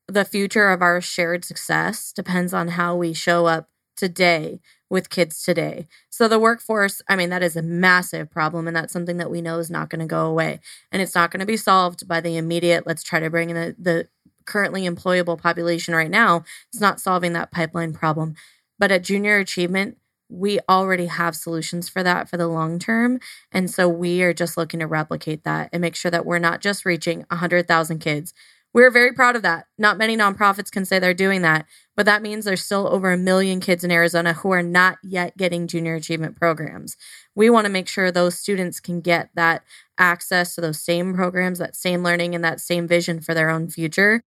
the 0.06 0.24
future 0.24 0.68
of 0.68 0.82
our 0.82 1.00
shared 1.00 1.44
success 1.44 2.12
depends 2.12 2.54
on 2.54 2.68
how 2.68 2.94
we 2.94 3.12
show 3.12 3.46
up 3.46 3.68
today 3.96 4.60
with 4.90 5.10
kids 5.10 5.42
today. 5.42 5.86
So 6.10 6.28
the 6.28 6.38
workforce, 6.38 7.02
I 7.08 7.16
mean, 7.16 7.30
that 7.30 7.42
is 7.42 7.56
a 7.56 7.62
massive 7.62 8.30
problem 8.30 8.66
and 8.68 8.76
that's 8.76 8.92
something 8.92 9.16
that 9.16 9.30
we 9.30 9.40
know 9.40 9.58
is 9.58 9.70
not 9.70 9.90
going 9.90 10.00
to 10.00 10.06
go 10.06 10.26
away. 10.26 10.60
And 10.92 11.00
it's 11.00 11.14
not 11.14 11.30
going 11.30 11.40
to 11.40 11.46
be 11.46 11.56
solved 11.56 12.06
by 12.06 12.20
the 12.20 12.36
immediate 12.36 12.86
let's 12.86 13.02
try 13.02 13.20
to 13.20 13.30
bring 13.30 13.50
in 13.50 13.56
the, 13.56 13.76
the 13.78 14.08
currently 14.44 14.88
employable 14.88 15.40
population 15.40 15.94
right 15.94 16.10
now. 16.10 16.44
It's 16.72 16.80
not 16.80 17.00
solving 17.00 17.32
that 17.32 17.50
pipeline 17.50 17.92
problem. 17.92 18.34
But 18.78 18.92
at 18.92 19.02
junior 19.02 19.38
achievement, 19.38 19.98
we 20.28 20.58
already 20.68 21.06
have 21.06 21.36
solutions 21.36 21.88
for 21.88 22.02
that 22.02 22.28
for 22.28 22.36
the 22.36 22.48
long 22.48 22.78
term. 22.78 23.20
And 23.52 23.70
so 23.70 23.88
we 23.88 24.22
are 24.22 24.32
just 24.32 24.56
looking 24.56 24.80
to 24.80 24.86
replicate 24.86 25.44
that 25.44 25.70
and 25.72 25.80
make 25.80 25.94
sure 25.94 26.10
that 26.10 26.26
we're 26.26 26.38
not 26.38 26.60
just 26.60 26.84
reaching 26.84 27.24
100,000 27.30 27.98
kids. 27.98 28.34
We're 28.74 28.90
very 28.90 29.12
proud 29.12 29.36
of 29.36 29.42
that. 29.42 29.66
Not 29.78 29.98
many 29.98 30.16
nonprofits 30.16 30.70
can 30.70 30.84
say 30.84 30.98
they're 30.98 31.14
doing 31.14 31.42
that, 31.42 31.64
but 31.96 32.06
that 32.06 32.22
means 32.22 32.44
there's 32.44 32.64
still 32.64 32.88
over 32.88 33.12
a 33.12 33.16
million 33.16 33.60
kids 33.60 33.84
in 33.84 33.92
Arizona 33.92 34.32
who 34.32 34.50
are 34.50 34.64
not 34.64 34.98
yet 35.04 35.36
getting 35.36 35.68
junior 35.68 35.94
achievement 35.94 36.34
programs. 36.36 36.96
We 37.36 37.48
want 37.50 37.66
to 37.66 37.72
make 37.72 37.86
sure 37.86 38.10
those 38.10 38.36
students 38.36 38.80
can 38.80 39.00
get 39.00 39.30
that 39.36 39.62
access 39.96 40.56
to 40.56 40.60
those 40.60 40.82
same 40.82 41.14
programs, 41.14 41.60
that 41.60 41.76
same 41.76 42.02
learning, 42.02 42.34
and 42.34 42.42
that 42.44 42.60
same 42.60 42.88
vision 42.88 43.20
for 43.20 43.32
their 43.32 43.48
own 43.48 43.70
future. 43.70 44.22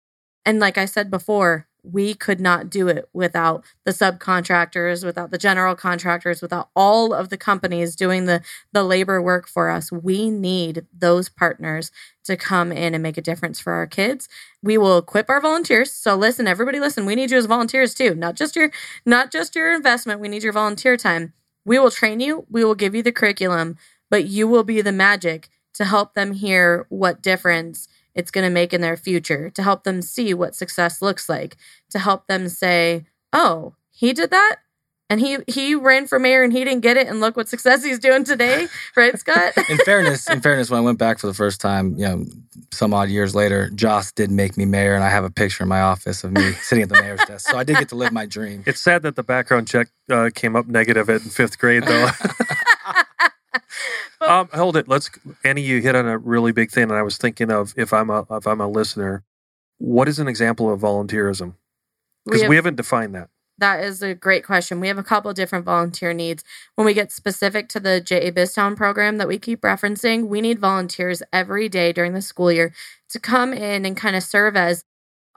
And 0.45 0.61
like 0.61 0.77
I 0.77 0.85
said 0.85 1.11
before, 1.11 1.67
we 1.85 2.15
could 2.15 2.41
not 2.41 2.71
do 2.71 2.89
it 2.89 3.09
without 3.13 3.65
the 3.85 3.91
subcontractors, 3.93 5.05
without 5.05 5.31
the 5.31 5.39
general 5.39 5.75
contractors, 5.75 6.41
without 6.41 6.71
all 6.75 7.13
of 7.13 7.29
the 7.29 7.37
companies 7.37 7.95
doing 7.95 8.25
the 8.25 8.43
the 8.73 8.83
labor 8.83 9.21
work 9.21 9.47
for 9.47 9.71
us. 9.71 9.93
We 9.93 10.31
need 10.31 10.87
those 10.97 11.29
partners 11.29 11.93
to 12.25 12.37
come 12.37 12.73
in 12.73 12.95
and 12.95 13.03
make 13.03 13.19
a 13.19 13.23
difference 13.23 13.61
for 13.61 13.75
our 13.75 13.87
kids. 13.87 14.29
We 14.63 14.79
will 14.79 14.99
equip 14.99 15.29
our 15.29 15.41
volunteers. 15.41 15.93
So 15.93 16.17
listen, 16.17 16.47
everybody 16.49 16.81
listen, 16.81 17.05
we 17.05 17.15
need 17.15 17.31
you 17.31 17.39
as 17.39 17.47
volunteers 17.47 17.95
too. 17.95 18.15
Not 18.15 18.35
just 18.35 18.57
your 18.57 18.71
not 19.05 19.31
just 19.31 19.55
your 19.55 19.75
investment, 19.75 20.21
we 20.21 20.29
need 20.29 20.43
your 20.43 20.53
volunteer 20.53 20.97
time. 20.97 21.35
We 21.67 21.79
will 21.79 21.91
train 21.91 22.21
you, 22.21 22.47
we 22.51 22.65
will 22.65 22.75
give 22.75 22.95
you 22.95 23.03
the 23.03 23.13
curriculum, 23.13 23.77
but 24.11 24.25
you 24.25 24.49
will 24.49 24.65
be 24.65 24.81
the 24.81 24.93
magic 24.93 25.49
to 25.75 25.85
help 25.85 26.15
them 26.15 26.33
hear 26.33 26.87
what 26.89 27.23
difference 27.23 27.89
it's 28.15 28.31
going 28.31 28.47
to 28.47 28.53
make 28.53 28.73
in 28.73 28.81
their 28.81 28.97
future, 28.97 29.51
to 29.51 29.63
help 29.63 29.85
them 29.85 30.03
see 30.03 30.35
what 30.35 30.55
success 30.55 31.03
looks 31.03 31.29
like, 31.29 31.57
to 31.91 31.99
help 31.99 32.27
them 32.27 32.49
say, 32.49 33.07
"Oh, 33.33 33.75
he 33.91 34.13
did 34.13 34.31
that?" 34.31 34.57
And 35.11 35.21
he 35.21 35.39
he 35.47 35.75
ran 35.75 36.07
for 36.07 36.19
mayor 36.19 36.43
and 36.43 36.53
he 36.53 36.65
didn't 36.65 36.81
get 36.81 36.97
it 36.97 37.09
and 37.09 37.21
look 37.21 37.37
what 37.37 37.49
success 37.49 37.85
he's 37.85 37.99
doing 37.99 38.25
today, 38.25 38.69
right, 38.97 39.19
Scot? 39.19 39.53
in 39.69 39.77
fairness, 39.79 40.29
in 40.29 40.41
fairness, 40.41 40.71
when 40.71 40.79
I 40.79 40.83
went 40.83 40.99
back 40.99 41.19
for 41.19 41.27
the 41.27 41.35
first 41.35 41.61
time, 41.61 41.95
you 41.97 42.07
know, 42.07 42.25
some 42.73 42.95
odd 42.95 43.11
years 43.11 43.35
later, 43.35 43.71
Joss 43.75 44.13
did 44.13 44.31
make 44.31 44.57
me 44.57 44.65
mayor, 44.65 44.95
and 44.95 45.05
I 45.05 45.11
have 45.11 45.25
a 45.25 45.31
picture 45.31 45.65
in 45.65 45.69
my 45.69 45.81
office 45.83 46.25
of 46.25 46.33
me 46.33 46.53
sitting 46.53 46.83
at 46.83 46.89
the 46.89 47.01
mayor's 47.01 47.21
desk. 47.27 47.51
So 47.51 47.59
I 47.59 47.65
did 47.65 47.77
get 47.77 47.91
to 47.91 47.97
live 47.97 48.13
my 48.13 48.27
dream. 48.27 48.63
It's 48.67 48.81
sad 48.81 49.03
that 49.03 49.15
the 49.15 49.23
background 49.23 49.69
check 49.69 49.89
uh, 50.11 50.31
came 50.35 50.57
up 50.57 50.67
negative 50.67 51.09
in 51.09 51.21
fifth 51.21 51.59
grade, 51.59 51.85
though. 51.85 52.09
um, 54.21 54.49
hold 54.53 54.77
it. 54.77 54.89
Let's 54.89 55.11
Annie. 55.45 55.63
You 55.63 55.81
hit 55.81 55.95
on 55.95 56.07
a 56.07 56.19
really 56.19 56.53
big 56.53 56.71
thing, 56.71 56.85
and 56.85 56.95
I 56.95 57.03
was 57.03 57.17
thinking 57.17 57.51
of 57.51 57.75
if 57.77 57.93
I'm 57.93 58.11
a 58.11 58.27
if 58.31 58.47
I'm 58.47 58.61
a 58.61 58.69
listener, 58.69 59.25
what 59.79 60.09
is 60.09 60.19
an 60.19 60.29
example 60.29 60.73
of 60.73 60.81
volunteerism? 60.81 61.55
Because 62.25 62.43
have- 62.43 62.51
we 62.51 62.57
haven't 62.57 62.77
defined 62.77 63.15
that. 63.15 63.29
That 63.59 63.85
is 63.85 64.03
a 64.03 64.15
great 64.15 64.45
question. 64.45 64.81
We 64.81 64.89
have 64.89 64.99
a 64.99 65.05
couple 65.05 65.31
of 65.31 65.37
different 65.37 65.65
volunteer 65.65 66.13
needs. 66.13 66.43
When 66.75 66.85
we 66.85 66.93
get 66.93 67.13
specific 67.13 67.69
to 67.69 67.81
the 67.81 68.01
JA 68.01 68.33
Biztown 68.33 68.77
program 68.77 69.19
that 69.19 69.29
we 69.29 69.39
keep 69.39 69.61
referencing, 69.61 70.27
we 70.27 70.41
need 70.41 70.59
volunteers 70.59 71.23
every 71.33 71.69
day 71.69 71.93
during 71.93 72.15
the 72.15 72.23
school 72.23 72.51
year 72.51 72.73
to 73.11 73.21
come 73.21 73.53
in 73.53 73.87
and 73.87 73.97
kind 73.97 74.17
of 74.17 74.25
serve 74.25 74.57
as 74.57 74.85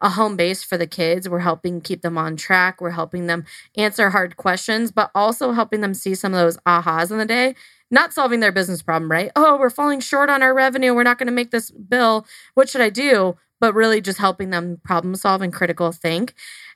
a 0.02 0.10
home 0.10 0.36
base 0.36 0.64
for 0.64 0.78
the 0.78 0.88
kids. 0.88 1.30
We're 1.30 1.40
helping 1.40 1.82
keep 1.82 2.02
them 2.02 2.18
on 2.18 2.36
track. 2.36 2.82
We're 2.82 2.92
helping 2.92 3.28
them 3.28 3.46
answer 3.76 4.10
hard 4.10 4.38
questions, 4.38 4.92
but 4.92 5.12
also 5.14 5.52
helping 5.52 5.82
them 5.82 5.94
see 5.94 6.16
some 6.16 6.34
of 6.34 6.40
those 6.40 6.58
ahas 6.68 7.12
in 7.12 7.18
the 7.18 7.26
day. 7.26 7.56
Not 7.90 8.14
solving 8.14 8.42
their 8.42 8.52
business 8.52 8.82
problem, 8.82 9.10
right? 9.10 9.32
Oh, 9.36 9.58
we're 9.58 9.70
falling 9.70 10.00
short 10.00 10.30
on 10.30 10.44
our 10.44 10.54
revenue. 10.54 10.94
We're 10.94 11.04
not 11.04 11.18
going 11.18 11.28
to 11.28 11.34
make 11.34 11.52
this 11.52 11.72
bill. 11.72 12.26
What 12.54 12.70
should 12.70 12.82
I 12.82 12.90
do? 12.90 13.38
But 13.60 13.74
really 13.74 14.02
just 14.02 14.20
helping 14.20 14.50
them 14.50 14.80
problem 14.84 15.16
solve 15.16 15.42
and 15.42 15.54
critical 15.54 15.92
think. 15.92 16.34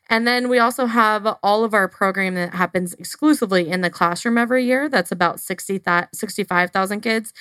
And 0.09 0.27
then 0.27 0.49
we 0.49 0.59
also 0.59 0.87
have 0.87 1.25
all 1.43 1.63
of 1.63 1.73
our 1.73 1.87
program 1.87 2.35
that 2.35 2.53
happens 2.53 2.93
exclusively 2.95 3.69
in 3.69 3.81
the 3.81 3.89
classroom 3.89 4.37
every 4.37 4.65
year. 4.65 4.89
That's 4.89 5.11
about 5.11 5.39
60, 5.39 5.81
65,000 6.13 7.01
kids. 7.01 7.33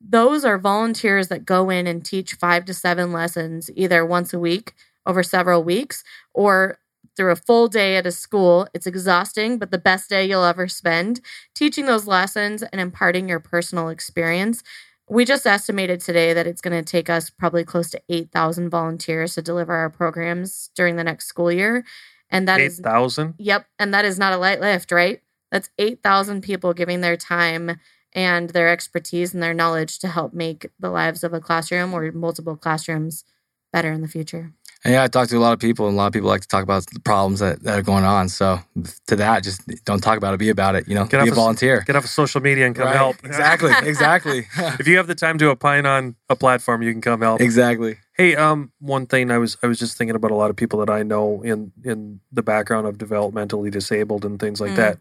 Those 0.00 0.44
are 0.44 0.58
volunteers 0.58 1.28
that 1.28 1.44
go 1.44 1.70
in 1.70 1.86
and 1.86 2.04
teach 2.04 2.34
five 2.34 2.64
to 2.66 2.74
seven 2.74 3.12
lessons 3.12 3.70
either 3.74 4.04
once 4.04 4.32
a 4.32 4.38
week 4.38 4.74
over 5.06 5.22
several 5.22 5.62
weeks 5.62 6.02
or 6.34 6.78
through 7.16 7.32
a 7.32 7.36
full 7.36 7.68
day 7.68 7.96
at 7.96 8.06
a 8.06 8.12
school. 8.12 8.68
It's 8.74 8.86
exhausting, 8.86 9.58
but 9.58 9.70
the 9.70 9.78
best 9.78 10.10
day 10.10 10.26
you'll 10.26 10.44
ever 10.44 10.68
spend 10.68 11.20
teaching 11.54 11.86
those 11.86 12.06
lessons 12.06 12.62
and 12.62 12.80
imparting 12.80 13.28
your 13.28 13.40
personal 13.40 13.88
experience. 13.88 14.62
We 15.08 15.24
just 15.24 15.46
estimated 15.46 16.00
today 16.00 16.32
that 16.32 16.46
it's 16.46 16.60
going 16.60 16.76
to 16.76 16.88
take 16.88 17.08
us 17.08 17.30
probably 17.30 17.64
close 17.64 17.90
to 17.90 18.02
8,000 18.08 18.70
volunteers 18.70 19.34
to 19.34 19.42
deliver 19.42 19.72
our 19.72 19.90
programs 19.90 20.70
during 20.74 20.96
the 20.96 21.04
next 21.04 21.26
school 21.26 21.50
year. 21.50 21.84
And 22.28 22.48
that 22.48 22.60
8, 22.60 22.64
is 22.66 22.80
8,000? 22.80 23.34
Yep. 23.38 23.66
And 23.78 23.94
that 23.94 24.04
is 24.04 24.18
not 24.18 24.32
a 24.32 24.36
light 24.36 24.60
lift, 24.60 24.90
right? 24.90 25.20
That's 25.52 25.70
8,000 25.78 26.42
people 26.42 26.74
giving 26.74 27.00
their 27.00 27.16
time 27.16 27.78
and 28.12 28.50
their 28.50 28.68
expertise 28.68 29.32
and 29.32 29.42
their 29.42 29.54
knowledge 29.54 29.98
to 30.00 30.08
help 30.08 30.32
make 30.32 30.70
the 30.80 30.90
lives 30.90 31.22
of 31.22 31.32
a 31.32 31.40
classroom 31.40 31.94
or 31.94 32.10
multiple 32.12 32.56
classrooms 32.56 33.24
better 33.72 33.92
in 33.92 34.00
the 34.00 34.08
future. 34.08 34.54
And 34.84 34.92
yeah, 34.94 35.02
I 35.02 35.08
talk 35.08 35.28
to 35.28 35.36
a 35.36 35.40
lot 35.40 35.52
of 35.52 35.58
people, 35.58 35.88
and 35.88 35.94
a 35.94 35.98
lot 35.98 36.06
of 36.06 36.12
people 36.12 36.28
like 36.28 36.42
to 36.42 36.48
talk 36.48 36.62
about 36.62 36.86
the 36.92 37.00
problems 37.00 37.40
that, 37.40 37.62
that 37.64 37.78
are 37.78 37.82
going 37.82 38.04
on. 38.04 38.28
So 38.28 38.60
to 39.08 39.16
that, 39.16 39.42
just 39.42 39.66
don't 39.84 40.00
talk 40.00 40.16
about 40.16 40.34
it, 40.34 40.36
be 40.38 40.48
about 40.50 40.76
it. 40.76 40.86
You 40.86 40.94
know, 40.94 41.06
Get 41.06 41.22
be 41.22 41.28
a 41.28 41.32
of- 41.32 41.36
volunteer. 41.36 41.82
Get 41.86 41.96
off 41.96 42.04
of 42.04 42.10
social 42.10 42.40
media 42.40 42.66
and 42.66 42.76
come 42.76 42.86
Right. 42.86 42.94
help. 42.96 43.16
Exactly, 43.24 43.72
exactly, 43.82 44.46
if 44.78 44.86
you 44.86 44.96
have 44.98 45.06
the 45.08 45.14
time 45.14 45.38
to 45.38 45.48
opine 45.50 45.86
on 45.86 46.14
a 46.28 46.36
platform, 46.36 46.82
you 46.82 46.92
can 46.92 47.00
come 47.00 47.20
help. 47.22 47.40
exactly. 47.40 47.98
Hey, 48.16 48.36
um, 48.36 48.70
one 48.78 49.06
thing 49.06 49.30
I 49.30 49.38
was 49.38 49.56
I 49.62 49.66
was 49.66 49.78
just 49.78 49.98
thinking 49.98 50.14
about 50.14 50.30
a 50.30 50.34
lot 50.36 50.50
of 50.50 50.56
people 50.56 50.78
that 50.84 50.90
I 50.90 51.02
know 51.02 51.42
in 51.42 51.72
in 51.84 52.20
the 52.30 52.42
background 52.42 52.86
of 52.86 52.96
developmentally 52.98 53.70
disabled 53.70 54.24
and 54.24 54.38
things 54.38 54.60
like 54.60 54.72
Mm. 54.72 54.76
that. 54.76 54.98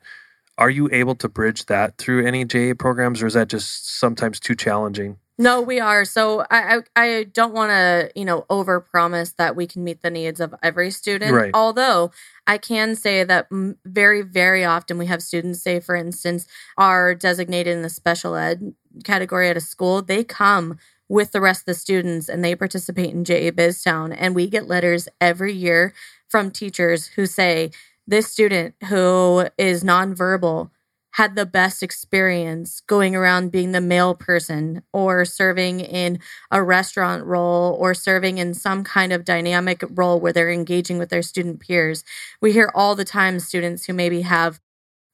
Are 0.57 0.69
you 0.69 0.89
able 0.93 1.15
to 1.15 1.27
bridge 1.29 1.65
that 1.65 1.97
through 1.97 2.25
any 2.25 2.43
JA 2.45 2.73
programs, 2.75 3.21
or 3.21 3.27
is 3.27 3.33
that 3.33 3.49
just 3.49 3.99
sometimes 3.99 4.39
too 4.39 4.55
challenging? 4.55 5.17
No, 5.37 5.61
we 5.61 5.79
are. 5.79 6.05
So 6.05 6.45
I 6.49 6.77
I, 6.95 7.03
I 7.03 7.23
don't 7.25 7.53
want 7.53 7.71
to 7.71 8.11
you 8.15 8.23
know 8.25 8.45
over 8.49 8.79
promise 8.79 9.33
that 9.33 9.55
we 9.55 9.67
can 9.67 9.83
meet 9.83 10.01
the 10.01 10.09
needs 10.09 10.39
of 10.39 10.55
every 10.63 10.91
student. 10.91 11.33
Right. 11.33 11.51
Although 11.53 12.11
I 12.47 12.57
can 12.57 12.95
say 12.95 13.23
that 13.23 13.49
mm, 13.49 13.75
very 13.85 14.21
very 14.21 14.63
often 14.63 14.97
we 14.97 15.07
have 15.07 15.21
students 15.21 15.61
say, 15.61 15.79
for 15.79 15.95
instance, 15.95 16.47
are 16.77 17.13
designated 17.13 17.75
in 17.75 17.81
the 17.81 17.89
special 17.89 18.35
ed 18.35 18.73
category 19.03 19.49
at 19.49 19.57
a 19.57 19.61
school. 19.61 20.01
They 20.01 20.23
come 20.23 20.77
with 21.09 21.33
the 21.33 21.41
rest 21.41 21.61
of 21.61 21.65
the 21.65 21.73
students 21.73 22.29
and 22.29 22.43
they 22.43 22.55
participate 22.55 23.13
in 23.13 23.25
JA 23.25 23.51
BizTown, 23.51 24.15
and 24.17 24.35
we 24.35 24.47
get 24.47 24.67
letters 24.67 25.09
every 25.19 25.53
year 25.53 25.93
from 26.29 26.49
teachers 26.49 27.07
who 27.07 27.25
say 27.25 27.71
this 28.07 28.27
student 28.27 28.75
who 28.85 29.47
is 29.57 29.83
nonverbal 29.83 30.69
had 31.15 31.35
the 31.35 31.45
best 31.45 31.81
experience 31.81 32.81
going 32.81 33.15
around 33.15 33.49
being 33.49 33.71
the 33.71 33.79
male 33.79 34.13
person 34.13 34.83
or 34.91 35.23
serving 35.23 35.79
in 35.79 36.19
a 36.51 36.61
restaurant 36.61 37.23
role 37.23 37.77
or 37.79 37.93
serving 37.93 38.37
in 38.37 38.53
some 38.53 38.83
kind 38.83 39.13
of 39.13 39.23
dynamic 39.23 39.81
role 39.91 40.19
where 40.19 40.33
they're 40.33 40.51
engaging 40.51 40.97
with 40.97 41.07
their 41.07 41.21
student 41.21 41.61
peers. 41.61 42.03
We 42.41 42.51
hear 42.51 42.69
all 42.75 42.95
the 42.95 43.05
time 43.05 43.39
students 43.39 43.85
who 43.85 43.93
maybe 43.93 44.23
have 44.23 44.59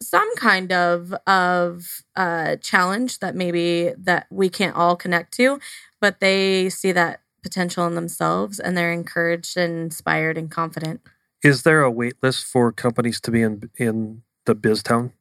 some 0.02 0.36
kind 0.38 0.72
of 0.72 1.14
of 1.28 2.02
uh, 2.16 2.56
challenge 2.56 3.20
that 3.20 3.36
maybe 3.36 3.94
that 3.96 4.26
we 4.32 4.50
can't 4.50 4.76
all 4.76 4.96
connect 4.96 5.36
to, 5.36 5.60
but 6.00 6.20
they 6.20 6.70
see 6.70 6.92
that 6.94 7.22
potential 7.44 7.86
in 7.86 7.94
themselves 7.94 8.60
and 8.60 8.76
they're 8.76 8.92
encouraged 8.92 9.56
and 9.56 9.78
inspired 9.78 10.36
and 10.36 10.50
confident. 10.50 11.02
Is 11.44 11.62
there 11.62 11.84
a 11.84 11.92
wait 11.92 12.16
list 12.24 12.46
for 12.46 12.72
companies 12.72 13.22
to 13.22 13.30
be 13.30 13.44
in 13.44 13.70
in 13.78 14.24
the 14.48 14.56
BizTown 14.56 15.12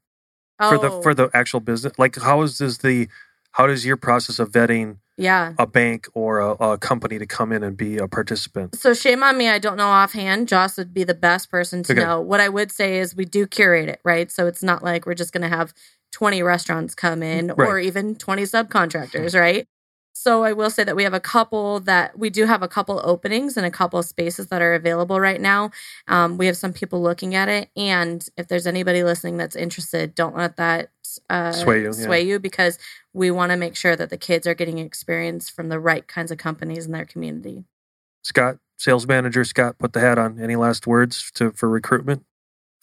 for 0.68 0.78
the 0.78 0.90
Oh, 0.90 1.02
for 1.02 1.14
the 1.14 1.30
actual 1.34 1.60
business? 1.60 1.92
Like, 1.98 2.16
how 2.16 2.42
is 2.42 2.58
this 2.58 2.78
the 2.78 3.08
how 3.52 3.66
does 3.66 3.84
your 3.84 3.96
process 3.96 4.38
of 4.38 4.50
vetting 4.50 4.98
yeah. 5.16 5.54
a 5.58 5.66
bank 5.66 6.08
or 6.14 6.38
a, 6.38 6.50
a 6.52 6.78
company 6.78 7.18
to 7.18 7.26
come 7.26 7.50
in 7.52 7.62
and 7.62 7.76
be 7.76 7.98
a 7.98 8.06
participant? 8.06 8.76
So 8.76 8.94
shame 8.94 9.22
on 9.22 9.36
me, 9.36 9.48
I 9.48 9.58
don't 9.58 9.76
know 9.76 9.88
offhand. 9.88 10.46
Joss 10.48 10.76
would 10.78 10.94
be 10.94 11.04
the 11.04 11.14
best 11.14 11.50
person 11.50 11.82
to 11.84 11.92
Okay. 11.92 12.00
know. 12.00 12.20
What 12.20 12.40
I 12.40 12.48
would 12.48 12.70
say 12.70 12.98
is 12.98 13.16
we 13.16 13.24
do 13.24 13.46
curate 13.46 13.88
it, 13.88 14.00
right? 14.04 14.30
So 14.30 14.46
it's 14.46 14.62
not 14.62 14.84
like 14.84 15.06
we're 15.06 15.14
just 15.14 15.32
going 15.32 15.42
to 15.42 15.54
have 15.56 15.74
20 16.12 16.42
restaurants 16.42 16.94
come 16.94 17.22
in 17.22 17.50
or 17.50 17.78
even 17.78 18.14
20 18.14 18.42
subcontractors, 18.42 19.38
right? 19.38 19.66
So 20.22 20.44
I 20.44 20.52
will 20.52 20.68
say 20.68 20.84
that 20.84 20.94
we 20.94 21.04
have 21.04 21.14
a 21.14 21.20
couple 21.20 21.80
that 21.80 22.18
we 22.18 22.28
do 22.28 22.44
have 22.44 22.62
a 22.62 22.68
couple 22.68 23.00
openings 23.02 23.56
and 23.56 23.64
a 23.64 23.70
couple 23.70 23.98
of 23.98 24.04
spaces 24.04 24.48
that 24.48 24.60
are 24.60 24.74
available 24.74 25.18
right 25.18 25.40
now. 25.40 25.70
Um, 26.08 26.36
we 26.36 26.44
have 26.44 26.58
some 26.58 26.74
people 26.74 27.00
looking 27.00 27.34
at 27.34 27.48
it, 27.48 27.70
and 27.74 28.28
if 28.36 28.46
there's 28.46 28.66
anybody 28.66 29.02
listening 29.02 29.38
that's 29.38 29.56
interested, 29.56 30.14
don't 30.14 30.36
let 30.36 30.58
that 30.58 30.90
uh, 31.30 31.52
Sway 31.52 31.78
you, 31.78 31.84
yeah. 31.86 31.92
sway 31.92 32.20
you 32.20 32.38
because 32.38 32.78
we 33.14 33.30
want 33.30 33.50
to 33.50 33.56
make 33.56 33.74
sure 33.74 33.96
that 33.96 34.10
the 34.10 34.18
kids 34.18 34.46
are 34.46 34.52
getting 34.52 34.76
experience 34.76 35.48
from 35.48 35.70
the 35.70 35.80
right 35.80 36.06
kinds 36.06 36.30
of 36.30 36.36
companies 36.36 36.84
in 36.84 36.92
their 36.92 37.06
community. 37.06 37.64
Scot, 38.22 38.58
sales 38.76 39.06
manager 39.06 39.42
Scot, 39.42 39.78
put 39.78 39.94
the 39.94 40.00
hat 40.00 40.18
on. 40.18 40.38
Any 40.38 40.54
last 40.54 40.86
words 40.86 41.30
to 41.36 41.50
for 41.52 41.66
recruitment 41.66 42.26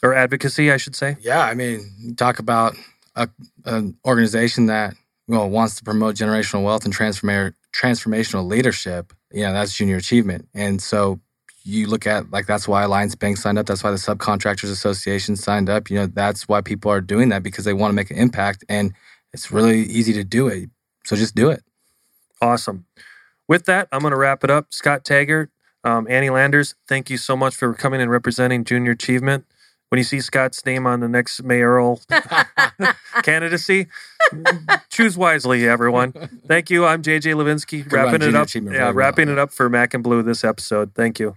or 0.01 0.11
advocacy? 0.11 0.71
I 0.71 0.77
should 0.77 0.95
say. 0.95 1.17
Yeah, 1.21 1.41
I 1.41 1.53
mean, 1.53 2.15
talk 2.17 2.39
about 2.39 2.75
a, 3.15 3.29
an 3.65 3.95
organization 4.07 4.65
that 4.65 4.95
well 5.27 5.49
wants 5.49 5.75
to 5.75 5.83
promote 5.83 6.15
generational 6.15 6.63
wealth 6.63 6.85
and 6.85 6.95
transforma- 6.95 7.53
transformational 7.75 8.47
leadership. 8.47 9.13
You 9.31 9.43
know, 9.43 9.53
that's 9.53 9.75
junior 9.75 9.97
achievement, 9.97 10.47
and 10.53 10.81
so 10.81 11.19
you 11.63 11.87
look 11.87 12.07
at 12.07 12.31
like 12.31 12.47
that's 12.47 12.67
why 12.67 12.83
Alliance 12.83 13.15
Bank 13.15 13.37
signed 13.37 13.57
up. 13.57 13.65
That's 13.65 13.83
why 13.83 13.91
the 13.91 13.97
Subcontractors 13.97 14.71
Association 14.71 15.35
signed 15.35 15.69
up. 15.69 15.89
You 15.89 15.99
know, 15.99 16.07
that's 16.07 16.47
why 16.47 16.61
people 16.61 16.91
are 16.91 17.01
doing 17.01 17.29
that 17.29 17.43
because 17.43 17.65
they 17.65 17.73
want 17.73 17.91
to 17.91 17.95
make 17.95 18.11
an 18.11 18.17
impact, 18.17 18.63
and 18.69 18.93
it's 19.33 19.51
really 19.51 19.81
easy 19.81 20.13
to 20.13 20.23
do 20.23 20.47
it. 20.47 20.69
So 21.05 21.15
just 21.15 21.35
do 21.35 21.49
it. 21.49 21.63
Awesome. 22.41 22.85
With 23.47 23.65
that, 23.65 23.87
I'm 23.91 24.01
going 24.01 24.11
to 24.11 24.17
wrap 24.17 24.43
it 24.43 24.49
up. 24.51 24.73
Scot 24.73 25.05
Taggart, 25.05 25.51
um, 25.83 26.07
Annie 26.09 26.29
Landers, 26.29 26.75
thank 26.87 27.09
you 27.09 27.17
so 27.17 27.35
much 27.35 27.55
for 27.55 27.73
coming 27.73 28.01
and 28.01 28.11
representing 28.11 28.63
Junior 28.63 28.91
Achievement. 28.91 29.45
When 29.89 29.99
you 29.99 30.03
see 30.03 30.19
Scot's 30.19 30.65
name 30.65 30.85
on 30.85 30.99
the 30.99 31.07
next 31.07 31.43
mayoral 31.43 32.01
candidacy, 33.23 33.87
choose 34.89 35.17
wisely, 35.17 35.65
everyone. 35.65 36.11
Thank 36.45 36.69
you. 36.69 36.85
I'm 36.85 37.01
JJ 37.01 37.35
Levinsky, 37.35 37.83
Good 37.83 37.93
run, 37.93 38.05
wrapping 38.11 38.27
it 38.27 38.35
up. 38.35 38.53
Yeah, 38.53 38.61
well. 38.69 38.93
wrapping 38.93 39.29
it 39.29 39.37
up 39.37 39.51
for 39.53 39.69
Mac 39.69 39.93
and 39.93 40.03
Blue 40.03 40.21
this 40.23 40.43
episode. 40.43 40.93
Thank 40.93 41.21
you. 41.21 41.35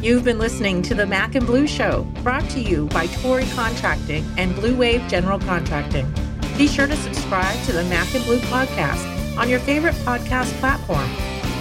You've 0.00 0.24
been 0.24 0.38
listening 0.38 0.80
to 0.82 0.94
the 0.94 1.04
Mac 1.04 1.34
and 1.34 1.44
Blue 1.44 1.66
Show, 1.66 2.04
brought 2.22 2.48
to 2.50 2.60
you 2.60 2.86
by 2.86 3.06
Tory 3.06 3.44
Contracting 3.54 4.24
and 4.38 4.54
Blue 4.54 4.74
Wave 4.74 5.06
General 5.08 5.38
Contracting. 5.38 6.10
Be 6.56 6.68
sure 6.68 6.86
to 6.86 6.96
subscribe 6.96 7.62
to 7.66 7.72
the 7.72 7.84
Mac 7.84 8.14
and 8.14 8.24
Blue 8.24 8.38
podcast 8.40 9.36
on 9.36 9.50
your 9.50 9.60
favorite 9.60 9.94
podcast 9.96 10.50
platform. 10.60 11.06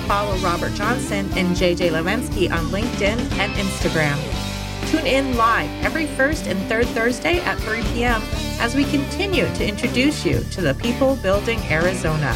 Follow 0.08 0.38
Robert 0.38 0.74
Johnson 0.74 1.30
and 1.36 1.54
JJ 1.58 1.92
Levinsky 1.92 2.50
on 2.50 2.68
LinkedIn 2.68 3.20
and 3.40 3.54
Instagram. 3.56 4.47
Tune 4.88 5.06
in 5.06 5.36
live 5.36 5.70
every 5.84 6.06
first 6.06 6.48
and 6.48 6.58
third 6.70 6.86
Thursday 6.88 7.42
at 7.42 7.58
3 7.58 7.82
p.m. 7.94 8.22
as 8.62 8.74
we 8.74 8.86
continue 8.86 9.46
to 9.56 9.68
introduce 9.68 10.26
you 10.26 10.40
to 10.52 10.62
the 10.62 10.76
people 10.76 11.18
building 11.18 11.60
Arizona. 11.64 12.34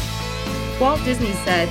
Walt 0.78 1.02
Disney 1.02 1.32
said, 1.46 1.66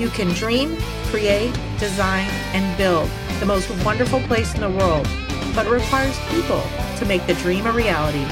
You 0.00 0.08
can 0.08 0.26
dream, 0.30 0.76
create, 1.04 1.56
design, 1.78 2.28
and 2.52 2.76
build 2.76 3.08
the 3.38 3.46
most 3.46 3.70
wonderful 3.84 4.18
place 4.22 4.52
in 4.56 4.62
the 4.62 4.70
world, 4.70 5.06
but 5.54 5.68
it 5.68 5.70
requires 5.70 6.18
people 6.30 6.62
to 6.98 7.04
make 7.06 7.24
the 7.28 7.34
dream 7.34 7.64
a 7.66 7.72
reality. 7.72 8.26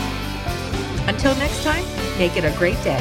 Until 1.06 1.36
next 1.36 1.62
time, 1.62 1.84
make 2.18 2.36
it 2.36 2.44
a 2.44 2.58
great 2.58 2.82
day. 2.82 3.00